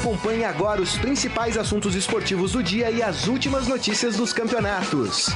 Acompanhe 0.00 0.44
agora 0.44 0.80
os 0.80 0.96
principais 0.96 1.58
assuntos 1.58 1.94
esportivos 1.94 2.52
do 2.52 2.62
dia 2.62 2.90
e 2.90 3.02
as 3.02 3.26
últimas 3.26 3.68
notícias 3.68 4.16
dos 4.16 4.32
campeonatos. 4.32 5.26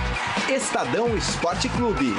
Estadão 0.48 1.14
Esporte 1.14 1.68
Clube. 1.68 2.14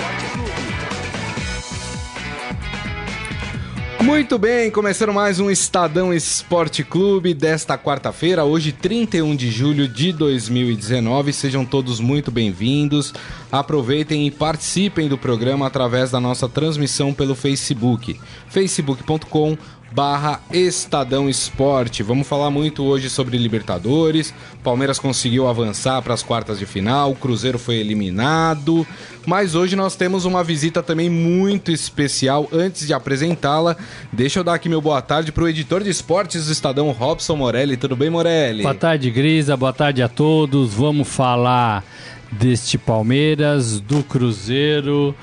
Muito 3.99 4.37
bem, 4.37 4.69
começando 4.69 5.11
mais 5.11 5.39
um 5.39 5.49
Estadão 5.49 6.13
Esporte 6.13 6.83
Clube 6.83 7.33
desta 7.33 7.75
quarta-feira, 7.75 8.45
hoje 8.45 8.71
31 8.71 9.35
de 9.35 9.49
julho 9.49 9.87
de 9.87 10.13
2019. 10.13 11.33
Sejam 11.33 11.65
todos 11.65 11.99
muito 11.99 12.29
bem-vindos. 12.29 13.11
Aproveitem 13.51 14.27
e 14.27 14.29
participem 14.29 15.07
do 15.07 15.17
programa 15.17 15.65
através 15.65 16.11
da 16.11 16.19
nossa 16.19 16.47
transmissão 16.47 17.11
pelo 17.11 17.33
Facebook, 17.33 18.19
facebook.com 18.47 19.57
barra 19.95 20.41
Estadão 20.51 21.29
Esporte. 21.29 22.03
Vamos 22.03 22.27
falar 22.27 22.51
muito 22.51 22.83
hoje 22.83 23.09
sobre 23.09 23.37
Libertadores. 23.37 24.33
Palmeiras 24.61 24.99
conseguiu 24.99 25.47
avançar 25.47 26.01
para 26.01 26.13
as 26.13 26.21
quartas 26.21 26.59
de 26.59 26.65
final, 26.65 27.11
o 27.11 27.15
Cruzeiro 27.15 27.57
foi 27.57 27.75
eliminado. 27.75 28.85
Mas 29.25 29.55
hoje 29.55 29.73
nós 29.73 29.95
temos 29.95 30.25
uma 30.25 30.43
visita 30.43 30.83
também 30.83 31.09
muito 31.09 31.71
especial. 31.71 32.49
Antes 32.51 32.85
de 32.85 32.93
apresentá-la, 32.93 33.77
deixa 34.11 34.39
eu 34.39 34.43
dar 34.43 34.55
aqui 34.55 34.67
meu 34.67 34.81
boa 34.81 35.01
tarde 35.01 35.31
para 35.31 35.45
o 35.45 35.47
editor 35.47 35.81
de 35.81 35.89
esportes 35.89 36.47
do 36.47 36.51
Estadão, 36.51 36.91
Robson 36.91 37.37
Morelli. 37.37 37.77
Tudo 37.77 37.95
bem, 37.95 38.09
Morelli? 38.09 38.63
Boa 38.63 38.75
tarde, 38.75 39.09
Grisa. 39.09 39.55
Boa 39.55 39.71
tarde 39.71 40.03
a 40.03 40.09
todos. 40.09 40.73
Vamos 40.73 41.07
falar 41.07 41.85
deste 42.29 42.77
Palmeiras, 42.77 43.79
do 43.79 44.03
Cruzeiro 44.03 45.15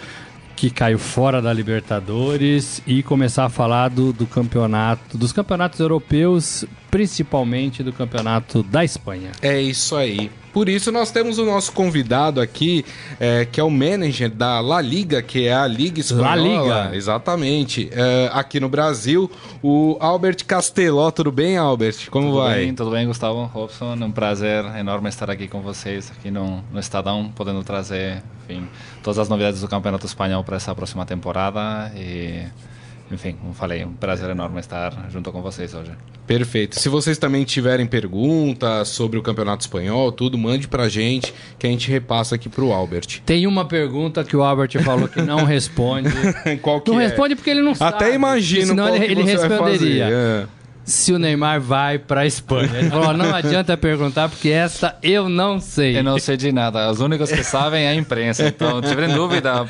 que 0.62 0.70
caiu 0.70 0.96
fora 0.96 1.42
da 1.42 1.52
Libertadores 1.52 2.80
e 2.86 3.02
começar 3.02 3.46
a 3.46 3.48
falar 3.48 3.88
do, 3.88 4.12
do 4.12 4.28
campeonato, 4.28 5.18
dos 5.18 5.32
campeonatos 5.32 5.80
europeus, 5.80 6.64
principalmente 6.92 7.82
do 7.82 7.90
campeonato 7.90 8.62
da 8.62 8.84
Espanha. 8.84 9.32
É 9.40 9.58
isso 9.58 9.96
aí. 9.96 10.30
Por 10.52 10.68
isso 10.68 10.92
nós 10.92 11.10
temos 11.10 11.38
o 11.38 11.46
nosso 11.46 11.72
convidado 11.72 12.38
aqui, 12.38 12.84
é, 13.18 13.46
que 13.46 13.58
é 13.58 13.64
o 13.64 13.70
manager 13.70 14.30
da 14.30 14.60
La 14.60 14.82
Liga, 14.82 15.22
que 15.22 15.46
é 15.46 15.54
a 15.54 15.66
Liga 15.66 16.00
Espanhola. 16.00 16.34
La 16.34 16.36
Liga. 16.84 16.94
Exatamente. 16.96 17.88
É, 17.90 18.28
aqui 18.34 18.60
no 18.60 18.68
Brasil, 18.68 19.30
o 19.62 19.96
Albert 20.00 20.44
Casteló. 20.44 21.10
Tudo 21.10 21.32
bem, 21.32 21.56
Albert? 21.56 22.10
Como 22.10 22.26
tudo 22.26 22.42
vai? 22.42 22.66
Bem, 22.66 22.74
tudo 22.74 22.90
bem, 22.90 23.06
Gustavo 23.06 23.42
Robson. 23.46 23.96
É 23.98 24.04
um 24.04 24.12
prazer 24.12 24.62
enorme 24.76 25.08
estar 25.08 25.30
aqui 25.30 25.48
com 25.48 25.62
vocês, 25.62 26.12
aqui 26.14 26.30
no, 26.30 26.62
no 26.70 26.78
Estadão, 26.78 27.32
podendo 27.34 27.64
trazer, 27.64 28.22
enfim, 28.44 28.68
todas 29.02 29.18
as 29.18 29.30
novidades 29.30 29.62
do 29.62 29.68
Campeonato 29.68 30.04
Espanhol 30.04 30.44
para 30.44 30.56
essa 30.56 30.74
próxima 30.74 31.06
temporada 31.06 31.90
e 31.96 32.44
enfim, 33.14 33.36
como 33.40 33.52
falei, 33.52 33.84
um 33.84 33.92
prazer 33.92 34.30
enorme 34.30 34.60
estar 34.60 35.06
junto 35.10 35.30
com 35.32 35.42
vocês 35.42 35.74
hoje. 35.74 35.90
Perfeito. 36.26 36.78
Se 36.78 36.88
vocês 36.88 37.18
também 37.18 37.44
tiverem 37.44 37.86
perguntas 37.86 38.88
sobre 38.88 39.18
o 39.18 39.22
Campeonato 39.22 39.62
Espanhol, 39.62 40.10
tudo, 40.12 40.38
mande 40.38 40.68
pra 40.68 40.88
gente 40.88 41.34
que 41.58 41.66
a 41.66 41.70
gente 41.70 41.90
repassa 41.90 42.34
aqui 42.36 42.48
pro 42.48 42.72
Albert. 42.72 43.20
Tem 43.24 43.46
uma 43.46 43.64
pergunta 43.64 44.24
que 44.24 44.36
o 44.36 44.42
Albert 44.42 44.82
falou 44.82 45.08
que 45.08 45.20
não 45.20 45.44
responde. 45.44 46.10
Qual 46.62 46.80
que 46.80 46.90
não 46.90 47.00
é? 47.00 47.06
responde 47.06 47.34
porque 47.34 47.50
ele 47.50 47.62
não 47.62 47.74
sabe. 47.74 47.96
Até 47.96 48.14
imagino 48.14 48.68
senão 48.68 48.84
qual 48.84 48.96
ele, 48.96 49.06
que 49.06 49.12
ele 49.12 49.22
você 49.22 49.36
vai 49.36 49.48
responderia. 49.48 50.04
fazer. 50.04 50.14
É. 50.14 50.61
Se 50.84 51.12
o 51.12 51.18
Neymar 51.18 51.60
vai 51.60 51.98
para 51.98 52.22
a 52.22 52.26
Espanha. 52.26 52.70
Ele 52.74 52.90
falou: 52.90 53.12
não 53.12 53.34
adianta 53.34 53.76
perguntar 53.76 54.28
porque 54.28 54.48
essa 54.48 54.96
eu 55.02 55.28
não 55.28 55.60
sei. 55.60 55.98
Eu 55.98 56.02
não 56.02 56.18
sei 56.18 56.36
de 56.36 56.50
nada. 56.50 56.90
Os 56.90 57.00
únicos 57.00 57.30
que 57.30 57.44
sabem 57.44 57.84
é 57.84 57.88
a 57.90 57.94
imprensa. 57.94 58.46
Então, 58.46 58.82
se 58.82 58.88
tiverem 58.88 59.14
dúvida, 59.14 59.66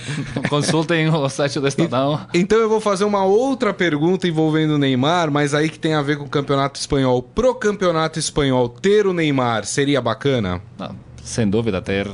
consultem 0.48 1.08
o 1.08 1.28
site 1.28 1.60
do 1.60 1.68
Estadão. 1.68 2.20
Então 2.32 2.58
eu 2.58 2.68
vou 2.68 2.80
fazer 2.80 3.04
uma 3.04 3.24
outra 3.24 3.74
pergunta 3.74 4.26
envolvendo 4.26 4.74
o 4.74 4.78
Neymar, 4.78 5.30
mas 5.30 5.54
aí 5.54 5.68
que 5.68 5.78
tem 5.78 5.94
a 5.94 6.02
ver 6.02 6.16
com 6.16 6.24
o 6.24 6.28
Campeonato 6.28 6.78
Espanhol. 6.78 7.22
Pro 7.22 7.54
Campeonato 7.54 8.18
Espanhol, 8.18 8.68
ter 8.68 9.06
o 9.06 9.12
Neymar 9.12 9.64
seria 9.64 10.00
bacana? 10.00 10.60
Não, 10.78 10.96
sem 11.22 11.48
dúvida, 11.48 11.80
ter 11.82 12.08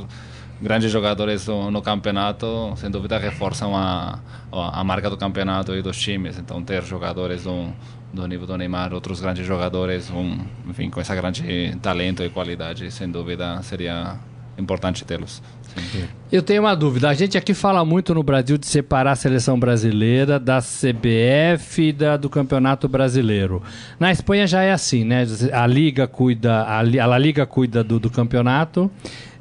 grandes 0.60 0.90
jogadores 0.90 1.46
no, 1.46 1.70
no, 1.70 1.80
campeonato, 1.80 2.72
sem 2.76 2.90
dúvida 2.90 3.16
reforçam 3.16 3.76
a, 3.76 4.18
a 4.50 4.82
marca 4.82 5.08
do 5.08 5.16
campeonato 5.16 5.74
e 5.74 5.82
dos 5.82 5.96
times. 5.96 6.38
Então, 6.38 6.62
ter 6.62 6.82
jogadores 6.82 7.44
do, 7.44 7.72
do 8.12 8.26
nível 8.26 8.46
do 8.46 8.56
Neymar, 8.56 8.94
outros 8.94 9.20
grandes 9.20 9.46
jogadores, 9.46 10.10
um, 10.10 10.38
enfim, 10.68 10.90
com 10.90 11.00
essa 11.00 11.14
grande 11.14 11.76
talento 11.82 12.22
e 12.22 12.30
qualidade, 12.30 12.90
sem 12.90 13.10
dúvida 13.10 13.62
seria 13.62 14.16
importante 14.58 15.04
tê-los. 15.04 15.42
Eu 16.32 16.42
tenho 16.42 16.62
uma 16.62 16.74
dúvida. 16.74 17.08
A 17.08 17.14
gente 17.14 17.38
aqui 17.38 17.54
fala 17.54 17.84
muito 17.84 18.14
no 18.14 18.22
Brasil 18.22 18.58
de 18.58 18.66
separar 18.66 19.12
a 19.12 19.16
seleção 19.16 19.58
brasileira 19.58 20.38
da 20.38 20.60
CBF 20.60 21.92
da, 21.92 22.16
do 22.16 22.28
Campeonato 22.28 22.88
Brasileiro. 22.88 23.62
Na 24.00 24.10
Espanha 24.10 24.46
já 24.46 24.62
é 24.62 24.72
assim, 24.72 25.04
né? 25.04 25.24
A 25.52 25.66
Liga 25.66 26.06
cuida, 26.08 26.64
a 26.64 27.06
La 27.06 27.18
Liga 27.18 27.46
cuida 27.46 27.84
do, 27.84 28.00
do 28.00 28.10
campeonato 28.10 28.90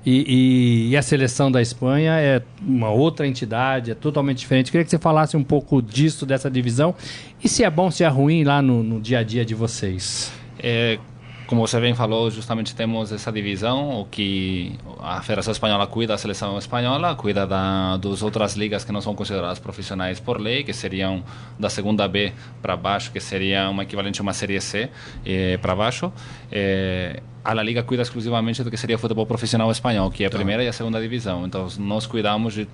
e, 0.10 0.24
e, 0.26 0.90
e, 0.92 0.96
a 0.96 1.02
seleção 1.02 1.52
da 1.52 1.62
Espanha 1.62 2.14
é 2.14 2.42
uma 2.66 2.90
outra 2.90 3.28
entidade, 3.28 3.92
é 3.92 3.94
totalmente 3.94 4.38
diferente. 4.38 4.72
Queria 4.72 4.86
que 4.86 4.90
você 4.90 4.98
falasse 4.98 5.36
um 5.36 5.44
pouco 5.44 5.82
disso, 5.82 6.26
dessa 6.26 6.50
divisão, 6.50 6.96
e 7.44 7.50
se 7.50 7.62
é 7.62 7.70
bom, 7.70 7.92
se 7.92 8.06
é 8.06 8.08
ruim 8.08 8.46
lá 8.46 8.62
no, 8.62 8.82
no 8.82 9.02
dia 9.02 9.20
a 9.20 9.24
dia 9.24 9.44
de 9.44 9.54
vocês. 9.54 10.32
É, 10.60 10.98
como 11.46 11.60
você 11.68 11.78
bem 11.82 11.94
falou, 11.94 12.32
justamente 12.32 12.74
temos 12.74 13.12
essa 13.12 13.30
divisão, 13.34 14.00
o 14.00 14.06
que 14.06 14.80
a 14.98 15.22
Federação 15.22 15.52
Espanhola 15.52 15.86
cuida 15.86 16.14
da 16.14 16.18
seleção 16.18 16.58
espanhola, 16.58 17.14
cuida 17.14 17.46
da, 17.46 17.98
das 17.98 18.22
outras 18.22 18.56
ligas 18.56 18.86
que 18.86 18.94
não 18.94 19.02
são 19.02 19.14
consideradas 19.14 19.60
profissionais 19.60 20.22
por 20.22 20.40
lei, 20.40 20.64
que 20.64 20.72
seriam 20.72 21.22
da 21.60 21.70
segunda 21.70 22.08
B 22.08 22.32
para 22.62 22.78
baixo, 22.78 23.12
que 23.12 23.20
seria 23.20 23.70
uma 23.70 23.84
equivalente 23.84 24.22
a 24.22 24.24
uma 24.24 24.34
série 24.34 24.62
C 24.62 24.90
eh, 25.26 25.58
para 25.58 25.76
baixo. 25.76 26.14
Eh, 26.50 27.22
a 27.44 27.54
La 27.54 27.64
Liga 27.64 27.82
cuida 27.82 28.04
exclusivamente 28.04 28.64
do 28.64 28.70
que 28.70 28.78
seria 28.78 28.98
futebol 28.98 29.26
profissional 29.26 29.72
espanhol, 29.72 30.12
que 30.12 30.24
é 30.24 30.28
a 30.28 30.30
primeira 30.30 30.64
e 30.64 30.68
a 30.68 30.74
segunda 30.74 31.00
divisão. 31.00 31.46
Então, 31.46 31.68
nós 31.80 32.06
cuidamos 32.06 32.54
de, 32.54 32.68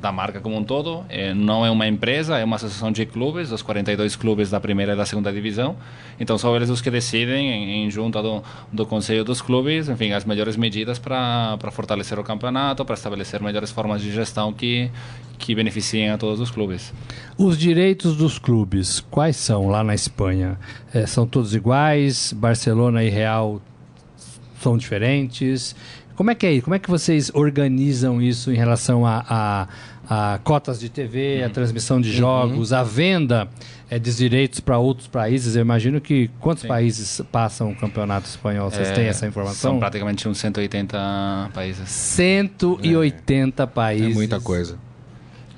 da 0.00 0.10
marca 0.10 0.40
como 0.40 0.56
um 0.56 0.64
todo. 0.64 1.04
É, 1.08 1.34
não 1.34 1.64
é 1.64 1.70
uma 1.70 1.86
empresa, 1.86 2.38
é 2.38 2.44
uma 2.44 2.56
associação 2.56 2.90
de 2.90 3.04
clubes, 3.04 3.50
dos 3.50 3.60
42 3.60 4.16
clubes 4.16 4.50
da 4.50 4.58
primeira 4.58 4.94
e 4.94 4.96
da 4.96 5.04
segunda 5.04 5.32
divisão. 5.32 5.76
Então, 6.18 6.38
são 6.38 6.56
eles 6.56 6.70
os 6.70 6.80
que 6.80 6.90
decidem, 6.90 7.50
em, 7.50 7.84
em 7.84 7.90
junta 7.90 8.22
do, 8.22 8.42
do 8.72 8.86
conselho 8.86 9.24
dos 9.24 9.42
clubes, 9.42 9.88
enfim, 9.88 10.12
as 10.12 10.24
melhores 10.24 10.56
medidas 10.56 10.98
para 10.98 11.58
fortalecer 11.70 12.18
o 12.18 12.24
campeonato, 12.24 12.84
para 12.84 12.94
estabelecer 12.94 13.42
melhores 13.42 13.70
formas 13.70 14.00
de 14.00 14.10
gestão 14.10 14.52
que, 14.52 14.90
que 15.38 15.54
beneficiem 15.54 16.10
a 16.10 16.16
todos 16.16 16.40
os 16.40 16.50
clubes. 16.50 16.94
Os 17.36 17.58
direitos 17.58 18.16
dos 18.16 18.38
clubes, 18.38 19.00
quais 19.00 19.36
são 19.36 19.68
lá 19.68 19.84
na 19.84 19.94
Espanha? 19.94 20.58
É, 20.94 21.06
são 21.06 21.26
todos 21.26 21.54
iguais? 21.54 22.32
Barcelona 22.32 23.04
e 23.04 23.10
Real 23.10 23.60
são 24.64 24.76
diferentes? 24.78 25.76
Como 26.16 26.30
é 26.30 26.34
que 26.34 26.46
é 26.46 26.52
isso? 26.52 26.64
Como 26.64 26.74
é 26.74 26.78
que 26.78 26.88
vocês 26.88 27.30
organizam 27.34 28.22
isso 28.22 28.50
em 28.50 28.56
relação 28.56 29.04
a, 29.04 29.68
a, 30.08 30.34
a 30.34 30.38
cotas 30.38 30.78
de 30.78 30.88
TV, 30.88 31.42
a 31.42 31.50
transmissão 31.50 32.00
de 32.00 32.12
jogos, 32.12 32.70
uhum. 32.70 32.78
a 32.78 32.82
venda 32.82 33.48
é, 33.90 33.98
de 33.98 34.14
direitos 34.14 34.60
para 34.60 34.78
outros 34.78 35.08
países? 35.08 35.56
Eu 35.56 35.62
imagino 35.62 36.00
que 36.00 36.30
quantos 36.40 36.62
Sim. 36.62 36.68
países 36.68 37.20
passam 37.32 37.72
o 37.72 37.76
campeonato 37.76 38.28
espanhol? 38.28 38.70
Vocês 38.70 38.88
é, 38.88 38.92
têm 38.92 39.06
essa 39.06 39.26
informação? 39.26 39.72
São 39.72 39.78
praticamente 39.78 40.28
uns 40.28 40.38
180 40.38 41.50
países. 41.52 41.88
180 41.88 43.62
é. 43.62 43.66
países. 43.66 44.12
É 44.12 44.14
muita 44.14 44.40
coisa. 44.40 44.78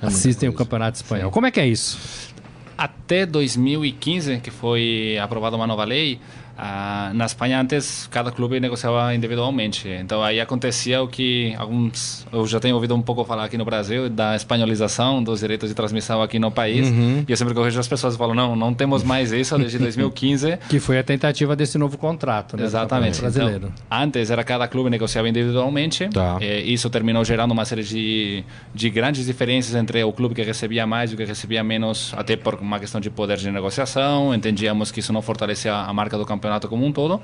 É 0.03 0.06
assistem 0.06 0.49
coisa. 0.49 0.62
o 0.62 0.65
campeonato 0.65 0.97
espanhol. 0.97 1.28
Sim. 1.28 1.34
Como 1.34 1.47
é 1.47 1.50
que 1.50 1.61
é 1.61 1.67
isso? 1.67 2.34
Até 2.78 3.27
2015, 3.27 4.38
que 4.38 4.50
foi 4.50 5.19
aprovada 5.21 5.55
uma 5.55 5.67
nova 5.67 5.84
lei, 5.84 6.19
ah, 6.56 7.11
na 7.15 7.27
Espanha 7.27 7.61
antes 7.61 8.06
cada 8.11 8.31
clube 8.33 8.59
negociava 8.59 9.15
individualmente, 9.15 9.89
então 9.89 10.22
aí 10.22 10.41
acontecia 10.41 11.03
o 11.03 11.09
que 11.09 11.55
alguns 11.59 12.27
eu 12.33 12.47
já 12.47 12.59
tenho 12.59 12.75
ouvido 12.75 12.94
um 12.94 13.03
pouco 13.03 13.25
falar 13.25 13.44
aqui 13.44 13.59
no 13.59 13.65
Brasil 13.65 14.09
da 14.09 14.34
espanholização 14.34 15.22
dos 15.22 15.41
direitos 15.41 15.69
de 15.69 15.75
transmissão 15.75 16.22
aqui 16.22 16.39
no 16.39 16.50
país. 16.50 16.89
Uhum. 16.89 17.25
E 17.28 17.31
eu 17.31 17.37
sempre 17.37 17.53
corrijo 17.53 17.78
as 17.78 17.87
pessoas 17.87 18.15
e 18.15 18.19
falo 18.19 18.34
não, 18.34 18.56
não 18.56 18.72
temos 18.72 19.03
mais 19.03 19.32
isso 19.32 19.56
desde 19.58 19.76
2015. 19.79 20.58
que 20.69 20.81
foi 20.81 20.99
a 20.99 21.03
tentativa 21.03 21.55
desse 21.55 21.76
novo 21.76 21.99
contrato, 21.99 22.56
né, 22.56 22.64
Exatamente. 22.64 23.20
Brasileiro. 23.20 23.73
Então, 23.87 23.99
antes 23.99 24.31
era 24.31 24.43
cada 24.43 24.67
clube 24.67 24.88
negociava 24.88 25.29
individualmente. 25.29 26.09
Tá. 26.09 26.38
E 26.41 26.73
isso 26.73 26.88
terminou 26.88 27.23
gerando 27.25 27.52
uma 27.52 27.64
série 27.64 27.82
de, 27.82 28.44
de 28.75 28.88
grandes 28.88 29.26
diferenças 29.26 29.75
entre 29.75 30.02
o 30.05 30.12
clube 30.12 30.35
que 30.35 30.43
recebia 30.43 30.87
mais 30.87 31.11
e 31.11 31.14
o 31.14 31.17
que 31.19 31.25
recebia 31.25 31.62
menos, 31.62 32.14
até 32.17 32.37
por 32.37 32.55
uma 32.55 32.79
questão 32.79 33.00
de 33.00 33.11
poder 33.11 33.37
de 33.37 33.50
negociação. 33.50 34.35
Entendíamos 34.35 34.91
que 34.91 35.00
isso 35.00 35.12
não 35.12 35.20
fortalecia 35.20 35.75
a 35.75 35.93
marca 35.93 36.17
do 36.17 36.25
campeonato 36.25 36.45
campeonato 36.46 36.69
como 36.69 36.87
um 36.87 36.93
todo. 36.93 37.20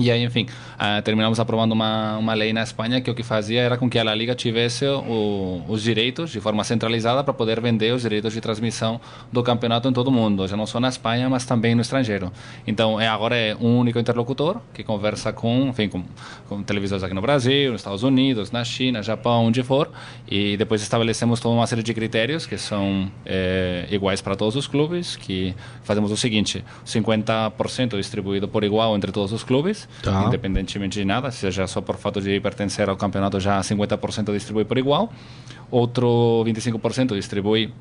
E 0.00 0.10
aí, 0.10 0.24
enfim, 0.24 0.46
uh, 0.76 1.02
terminamos 1.02 1.38
aprovando 1.38 1.72
uma, 1.72 2.16
uma 2.16 2.32
lei 2.32 2.54
na 2.54 2.62
Espanha 2.62 3.02
que 3.02 3.10
o 3.10 3.14
que 3.14 3.22
fazia 3.22 3.60
era 3.60 3.76
com 3.76 3.88
que 3.88 3.98
a 3.98 4.02
La 4.02 4.14
Liga 4.14 4.34
tivesse 4.34 4.86
o, 4.86 5.62
os 5.68 5.82
direitos 5.82 6.30
de 6.30 6.40
forma 6.40 6.64
centralizada 6.64 7.22
para 7.22 7.34
poder 7.34 7.60
vender 7.60 7.92
os 7.92 8.00
direitos 8.00 8.32
de 8.32 8.40
transmissão 8.40 8.98
do 9.30 9.42
campeonato 9.42 9.88
em 9.88 9.92
todo 9.92 10.08
o 10.08 10.10
mundo, 10.10 10.48
já 10.48 10.56
não 10.56 10.66
só 10.66 10.80
na 10.80 10.88
Espanha, 10.88 11.28
mas 11.28 11.44
também 11.44 11.74
no 11.74 11.82
estrangeiro. 11.82 12.32
Então, 12.66 12.98
é, 12.98 13.06
agora 13.06 13.36
é 13.36 13.54
um 13.60 13.78
único 13.78 13.98
interlocutor 13.98 14.58
que 14.72 14.82
conversa 14.82 15.34
com, 15.34 15.68
enfim, 15.68 15.88
com, 15.88 16.02
com 16.48 16.62
televisores 16.62 17.04
aqui 17.04 17.12
no 17.12 17.20
Brasil, 17.20 17.72
nos 17.72 17.82
Estados 17.82 18.02
Unidos, 18.02 18.50
na 18.50 18.64
China, 18.64 19.02
Japão, 19.02 19.44
onde 19.44 19.62
for, 19.62 19.90
e 20.26 20.56
depois 20.56 20.80
estabelecemos 20.80 21.40
toda 21.40 21.54
uma 21.54 21.66
série 21.66 21.82
de 21.82 21.92
critérios 21.92 22.46
que 22.46 22.56
são 22.56 23.10
é, 23.26 23.86
iguais 23.90 24.22
para 24.22 24.34
todos 24.34 24.56
os 24.56 24.66
clubes, 24.66 25.14
que 25.16 25.54
fazemos 25.82 26.10
o 26.10 26.16
seguinte, 26.16 26.64
50% 26.86 27.96
distribuído 27.98 28.48
por 28.48 28.64
igual 28.64 28.96
entre 28.96 29.12
todos 29.12 29.32
os 29.32 29.44
clubes, 29.44 29.88
tá. 30.02 30.24
independentemente 30.26 30.98
de 30.98 31.04
nada, 31.04 31.30
seja 31.30 31.66
só 31.66 31.80
por 31.80 31.96
fato 31.96 32.20
de 32.20 32.40
pertencer 32.40 32.88
ao 32.88 32.96
campeonato 32.96 33.38
já 33.40 33.60
50% 33.60 34.32
distribui 34.32 34.64
por 34.64 34.78
igual, 34.78 35.12
outro 35.70 36.42
25% 36.46 37.14
distribui 37.14 37.72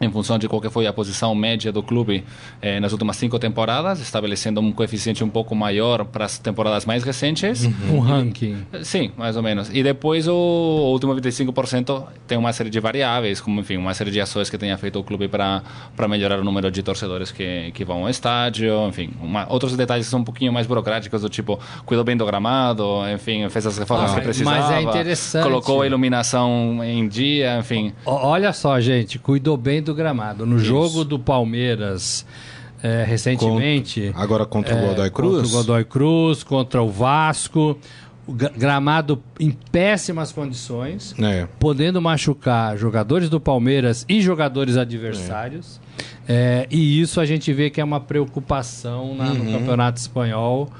em 0.00 0.10
função 0.10 0.38
de 0.38 0.48
qual 0.48 0.60
que 0.60 0.68
foi 0.68 0.86
a 0.86 0.92
posição 0.92 1.34
média 1.34 1.70
do 1.70 1.82
clube 1.82 2.24
eh, 2.60 2.80
nas 2.80 2.92
últimas 2.92 3.16
cinco 3.16 3.38
temporadas, 3.38 4.00
estabelecendo 4.00 4.60
um 4.60 4.72
coeficiente 4.72 5.22
um 5.22 5.28
pouco 5.28 5.54
maior 5.54 6.04
para 6.04 6.24
as 6.24 6.38
temporadas 6.38 6.84
mais 6.84 7.04
recentes. 7.04 7.64
Uhum. 7.64 7.96
Um 7.96 8.00
ranking. 8.00 8.56
Sim, 8.82 9.12
mais 9.16 9.36
ou 9.36 9.42
menos. 9.42 9.70
E 9.72 9.82
depois 9.82 10.26
o, 10.26 10.34
o 10.34 10.92
último 10.92 11.14
25% 11.14 12.04
tem 12.26 12.36
uma 12.36 12.52
série 12.52 12.70
de 12.70 12.80
variáveis, 12.80 13.40
como 13.40 13.60
enfim, 13.60 13.76
uma 13.76 13.94
série 13.94 14.10
de 14.10 14.20
ações 14.20 14.50
que 14.50 14.58
tenha 14.58 14.76
feito 14.76 14.98
o 14.98 15.04
clube 15.04 15.28
para 15.28 15.62
para 15.96 16.08
melhorar 16.08 16.38
o 16.40 16.44
número 16.44 16.70
de 16.70 16.82
torcedores 16.82 17.30
que, 17.30 17.70
que 17.72 17.84
vão 17.84 18.02
ao 18.02 18.10
estádio, 18.10 18.86
enfim, 18.88 19.10
uma, 19.20 19.46
outros 19.50 19.76
detalhes 19.76 20.06
que 20.06 20.10
são 20.10 20.20
um 20.20 20.24
pouquinho 20.24 20.52
mais 20.52 20.66
burocráticos, 20.66 21.22
do 21.22 21.28
tipo, 21.28 21.58
cuidou 21.84 22.04
bem 22.04 22.16
do 22.16 22.26
gramado, 22.26 22.84
enfim, 23.12 23.48
fez 23.48 23.66
as 23.66 23.78
reformas 23.78 24.12
ah, 24.12 24.14
que 24.16 24.20
precisava. 24.22 24.58
Mas 24.58 24.70
é 24.70 24.82
interessante. 24.82 25.44
Colocou 25.44 25.82
a 25.82 25.86
iluminação 25.86 26.80
em 26.82 27.06
dia, 27.06 27.58
enfim. 27.58 27.92
Olha 28.04 28.52
só, 28.52 28.80
gente, 28.80 29.18
cuidou 29.18 29.56
bem 29.56 29.82
do 29.84 29.94
gramado. 29.94 30.44
No 30.44 30.56
Isso. 30.56 30.64
jogo 30.64 31.04
do 31.04 31.18
Palmeiras. 31.18 32.26
É, 32.82 33.02
recentemente. 33.02 34.08
Contra, 34.08 34.22
agora 34.22 34.44
contra 34.44 34.74
o 34.76 34.88
Godoy 34.88 35.10
Cruz? 35.10 35.36
Contra 35.36 35.46
o 35.46 35.50
Godoy 35.50 35.84
Cruz, 35.84 36.42
contra 36.42 36.82
o 36.82 36.90
Vasco. 36.90 37.78
O 38.26 38.32
gramado 38.32 39.22
em 39.38 39.50
péssimas 39.50 40.32
condições, 40.32 41.14
é. 41.18 41.46
podendo 41.58 42.00
machucar 42.00 42.76
jogadores 42.76 43.28
do 43.28 43.38
Palmeiras 43.38 44.04
e 44.08 44.20
jogadores 44.20 44.78
adversários. 44.78 45.78
É. 46.26 46.66
é 46.70 46.74
e 46.74 47.00
isso 47.00 47.20
a 47.20 47.26
gente 47.26 47.52
vê 47.52 47.68
que 47.68 47.80
é 47.80 47.84
uma 47.84 48.00
preocupação 48.00 49.14
na, 49.14 49.26
uhum. 49.26 49.34
no 49.34 49.58
Campeonato 49.58 50.00
Espanhol. 50.00 50.70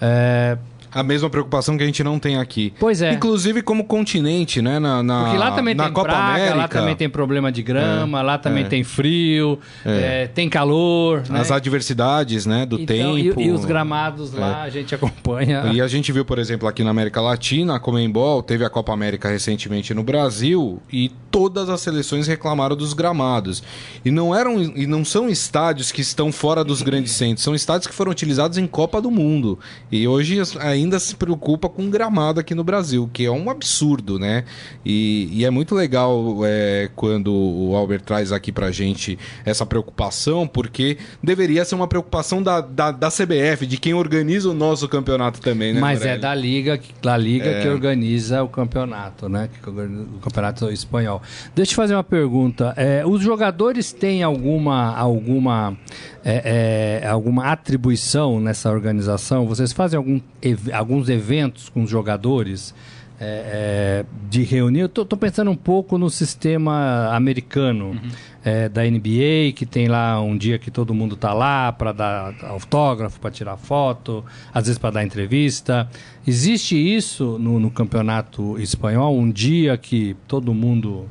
É, 0.00 0.56
a 0.92 1.02
mesma 1.02 1.30
preocupação 1.30 1.76
que 1.76 1.82
a 1.82 1.86
gente 1.86 2.02
não 2.02 2.18
tem 2.18 2.36
aqui. 2.36 2.72
Pois 2.78 3.00
é. 3.00 3.12
Inclusive 3.12 3.62
como 3.62 3.84
continente, 3.84 4.60
né? 4.60 4.78
Na, 4.78 5.02
na 5.02 5.24
Porque 5.24 5.38
lá 5.38 5.52
também 5.52 5.74
na 5.74 5.84
tem 5.84 5.92
Copa 5.92 6.08
praga, 6.08 6.34
América. 6.34 6.56
lá 6.56 6.68
também 6.68 6.96
tem 6.96 7.08
problema 7.08 7.52
de 7.52 7.62
grama, 7.62 8.20
é, 8.20 8.22
lá 8.22 8.38
também 8.38 8.64
é. 8.64 8.68
tem 8.68 8.82
frio, 8.82 9.58
é. 9.84 10.22
é 10.22 10.26
tem 10.26 10.48
calor. 10.48 11.22
As 11.30 11.50
né? 11.50 11.56
adversidades, 11.56 12.46
né? 12.46 12.66
Do 12.66 12.80
então, 12.80 13.14
tempo. 13.14 13.40
E, 13.40 13.46
e, 13.46 13.50
os 13.50 13.64
gramados 13.64 14.32
lá 14.32 14.64
é. 14.64 14.66
a 14.66 14.68
gente 14.68 14.94
acompanha. 14.94 15.70
E 15.72 15.80
a 15.80 15.86
gente 15.86 16.10
viu, 16.12 16.24
por 16.24 16.38
exemplo, 16.38 16.68
aqui 16.68 16.82
na 16.82 16.90
América 16.90 17.20
Latina, 17.20 17.76
a 17.76 17.80
Comembol 17.80 18.42
teve 18.42 18.64
a 18.64 18.70
Copa 18.70 18.92
América 18.92 19.28
recentemente 19.28 19.94
no 19.94 20.02
Brasil 20.02 20.80
e 20.92 21.10
todas 21.30 21.68
as 21.68 21.80
seleções 21.80 22.26
reclamaram 22.26 22.74
dos 22.74 22.92
gramados. 22.92 23.62
E 24.04 24.10
não 24.10 24.34
eram 24.34 24.60
e 24.60 24.86
não 24.86 25.04
são 25.04 25.28
estádios 25.28 25.92
que 25.92 26.00
estão 26.00 26.32
fora 26.32 26.64
dos 26.64 26.82
grandes 26.82 27.12
centros, 27.12 27.44
são 27.44 27.54
estádios 27.54 27.86
que 27.86 27.94
foram 27.94 28.10
utilizados 28.10 28.58
em 28.58 28.66
Copa 28.66 29.00
do 29.00 29.10
Mundo. 29.10 29.58
E 29.90 30.06
hoje 30.08 30.38
ainda 30.80 30.98
se 30.98 31.14
preocupa 31.14 31.68
com 31.68 31.88
gramado 31.88 32.40
aqui 32.40 32.54
no 32.54 32.64
Brasil, 32.64 33.08
que 33.12 33.24
é 33.24 33.30
um 33.30 33.50
absurdo, 33.50 34.18
né? 34.18 34.44
E, 34.84 35.28
e 35.32 35.44
é 35.44 35.50
muito 35.50 35.74
legal 35.74 36.40
é, 36.44 36.90
quando 36.96 37.32
o 37.32 37.74
Albert 37.76 38.02
traz 38.02 38.32
aqui 38.32 38.50
pra 38.50 38.70
gente 38.70 39.18
essa 39.44 39.64
preocupação, 39.64 40.46
porque 40.46 40.98
deveria 41.22 41.64
ser 41.64 41.74
uma 41.74 41.86
preocupação 41.86 42.42
da, 42.42 42.60
da, 42.60 42.90
da 42.90 43.08
CBF, 43.08 43.66
de 43.66 43.76
quem 43.76 43.94
organiza 43.94 44.48
o 44.48 44.54
nosso 44.54 44.88
campeonato 44.88 45.40
também, 45.40 45.72
né? 45.72 45.80
Mas 45.80 46.04
é 46.04 46.16
da 46.16 46.34
Liga, 46.34 46.80
da 47.02 47.16
Liga 47.16 47.46
é... 47.46 47.62
que 47.62 47.68
organiza 47.68 48.42
o 48.42 48.48
campeonato, 48.48 49.28
né? 49.28 49.48
O 49.66 50.20
campeonato 50.20 50.70
espanhol. 50.70 51.22
Deixa 51.54 51.72
eu 51.72 51.76
fazer 51.76 51.94
uma 51.94 52.04
pergunta. 52.04 52.74
É, 52.76 53.04
os 53.06 53.22
jogadores 53.22 53.92
têm 53.92 54.22
alguma, 54.22 54.96
alguma, 54.96 55.76
é, 56.24 57.00
é 57.02 57.08
alguma 57.08 57.46
atribuição 57.46 58.40
nessa 58.40 58.70
organização? 58.70 59.46
Vocês 59.46 59.72
fazem 59.72 59.96
algum, 59.96 60.20
ev 60.42 60.70
alguns 60.72 61.08
eventos? 61.08 61.70
com 61.70 61.82
os 61.82 61.90
jogadores, 61.90 62.74
é, 63.18 64.04
é, 64.04 64.06
de 64.28 64.42
reunir. 64.42 64.80
Eu 64.80 64.88
tô, 64.88 65.04
tô, 65.04 65.16
pensando 65.16 65.50
um 65.50 65.56
pouco 65.56 65.98
no 65.98 66.08
sistema 66.08 67.10
americano 67.14 67.90
uhum. 67.90 68.10
é, 68.44 68.68
da 68.68 68.82
NBA, 68.82 69.52
que 69.54 69.66
tem 69.66 69.88
lá 69.88 70.20
um 70.20 70.36
dia 70.36 70.58
que 70.58 70.70
todo 70.70 70.94
mundo 70.94 71.16
tá 71.16 71.32
lá 71.32 71.72
para 71.72 71.92
dar 71.92 72.34
autógrafo, 72.44 73.20
para 73.20 73.30
tirar 73.30 73.56
foto, 73.56 74.24
às 74.52 74.64
vezes 74.66 74.78
para 74.78 74.90
dar 74.90 75.04
entrevista. 75.04 75.88
Existe 76.26 76.76
isso 76.76 77.38
no, 77.38 77.60
no 77.60 77.70
campeonato 77.70 78.58
espanhol? 78.58 79.16
Um 79.16 79.30
dia 79.30 79.76
que 79.76 80.16
todo 80.26 80.54
mundo 80.54 81.06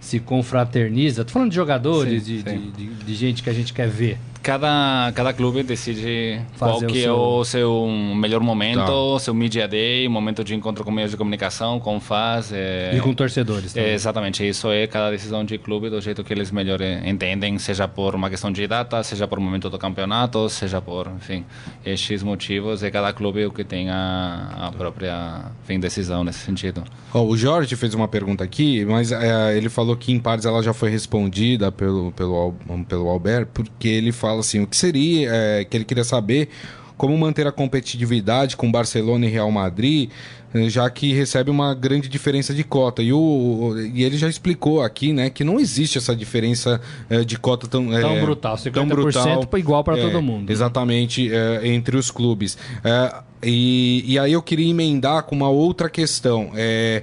se 0.00 0.18
confraterniza? 0.18 1.24
Tô 1.24 1.32
falando 1.32 1.50
de 1.50 1.56
jogadores, 1.56 2.24
sim, 2.24 2.42
de, 2.42 2.50
sim. 2.50 2.72
De, 2.76 2.86
de, 2.86 3.04
de 3.04 3.14
gente 3.14 3.42
que 3.42 3.50
a 3.50 3.52
gente 3.52 3.72
quer 3.72 3.88
ver 3.88 4.18
cada, 4.46 5.10
cada 5.12 5.32
clube 5.32 5.64
decide 5.64 6.40
Fazer 6.54 6.86
qual 6.86 6.86
que 6.86 7.02
é 7.02 7.10
o 7.10 7.42
seu... 7.44 7.60
é 7.60 7.64
o 7.64 7.80
seu 7.82 7.88
melhor 8.14 8.40
momento, 8.40 9.14
tá. 9.14 9.18
seu 9.18 9.34
media 9.34 9.66
day, 9.66 10.08
momento 10.08 10.44
de 10.44 10.54
encontro 10.54 10.84
com 10.84 10.92
meios 10.92 11.10
de 11.10 11.16
comunicação, 11.16 11.80
com 11.80 11.98
fãs. 11.98 12.52
É... 12.52 12.92
E 12.96 13.00
com 13.00 13.12
torcedores 13.12 13.72
também. 13.72 13.90
É, 13.90 13.94
exatamente, 13.94 14.46
isso 14.46 14.70
é 14.70 14.86
cada 14.86 15.10
decisão 15.10 15.44
de 15.44 15.58
clube 15.58 15.90
do 15.90 16.00
jeito 16.00 16.22
que 16.22 16.32
eles 16.32 16.52
melhor 16.52 16.78
entendem, 17.04 17.58
seja 17.58 17.88
por 17.88 18.14
uma 18.14 18.30
questão 18.30 18.52
de 18.52 18.64
data, 18.68 19.02
seja 19.02 19.26
por 19.26 19.40
momento 19.40 19.68
do 19.68 19.78
campeonato, 19.80 20.48
seja 20.48 20.80
por, 20.80 21.10
enfim, 21.16 21.44
X 21.84 22.22
motivos, 22.22 22.84
é 22.84 22.90
cada 22.90 23.12
clube 23.12 23.44
o 23.46 23.50
que 23.50 23.64
tem 23.64 23.90
a, 23.90 24.68
a 24.68 24.70
própria 24.70 25.46
enfim, 25.64 25.80
decisão 25.80 26.22
nesse 26.22 26.38
sentido. 26.38 26.84
Oh, 27.12 27.22
o 27.22 27.36
Jorge 27.36 27.74
fez 27.74 27.94
uma 27.94 28.06
pergunta 28.06 28.44
aqui, 28.44 28.84
mas 28.84 29.10
é, 29.10 29.56
ele 29.56 29.68
falou 29.68 29.96
que 29.96 30.12
em 30.12 30.20
partes 30.20 30.46
ela 30.46 30.62
já 30.62 30.72
foi 30.72 30.88
respondida 30.88 31.72
pelo, 31.72 32.12
pelo, 32.12 32.54
pelo 32.88 33.08
Albert, 33.08 33.48
porque 33.52 33.88
ele 33.88 34.12
fala 34.12 34.35
fala 34.36 34.40
assim, 34.40 34.60
o 34.60 34.66
que 34.66 34.76
seria, 34.76 35.30
é, 35.32 35.64
que 35.64 35.76
ele 35.76 35.84
queria 35.84 36.04
saber 36.04 36.48
como 36.96 37.16
manter 37.16 37.46
a 37.46 37.52
competitividade 37.52 38.56
com 38.56 38.70
Barcelona 38.70 39.26
e 39.26 39.28
Real 39.28 39.50
Madrid, 39.50 40.10
é, 40.54 40.68
já 40.70 40.88
que 40.88 41.12
recebe 41.12 41.50
uma 41.50 41.74
grande 41.74 42.08
diferença 42.08 42.54
de 42.54 42.64
cota. 42.64 43.02
E, 43.02 43.12
o, 43.12 43.74
e 43.94 44.02
ele 44.02 44.16
já 44.16 44.28
explicou 44.28 44.80
aqui, 44.80 45.12
né, 45.12 45.28
que 45.28 45.44
não 45.44 45.60
existe 45.60 45.98
essa 45.98 46.16
diferença 46.16 46.80
é, 47.10 47.22
de 47.22 47.38
cota 47.38 47.66
tão, 47.66 47.88
tão 47.88 48.16
é, 48.16 48.20
brutal, 48.20 48.56
50% 48.56 48.72
tão 48.72 48.86
brutal, 48.86 49.48
igual 49.58 49.84
para 49.84 49.96
todo 49.96 50.22
mundo. 50.22 50.50
Exatamente, 50.50 51.30
é, 51.30 51.68
entre 51.68 51.96
os 51.96 52.10
clubes. 52.10 52.56
É, 52.82 53.14
e, 53.42 54.02
e 54.06 54.18
aí 54.18 54.32
eu 54.32 54.42
queria 54.42 54.70
emendar 54.70 55.24
com 55.24 55.34
uma 55.34 55.50
outra 55.50 55.90
questão. 55.90 56.52
É, 56.54 57.02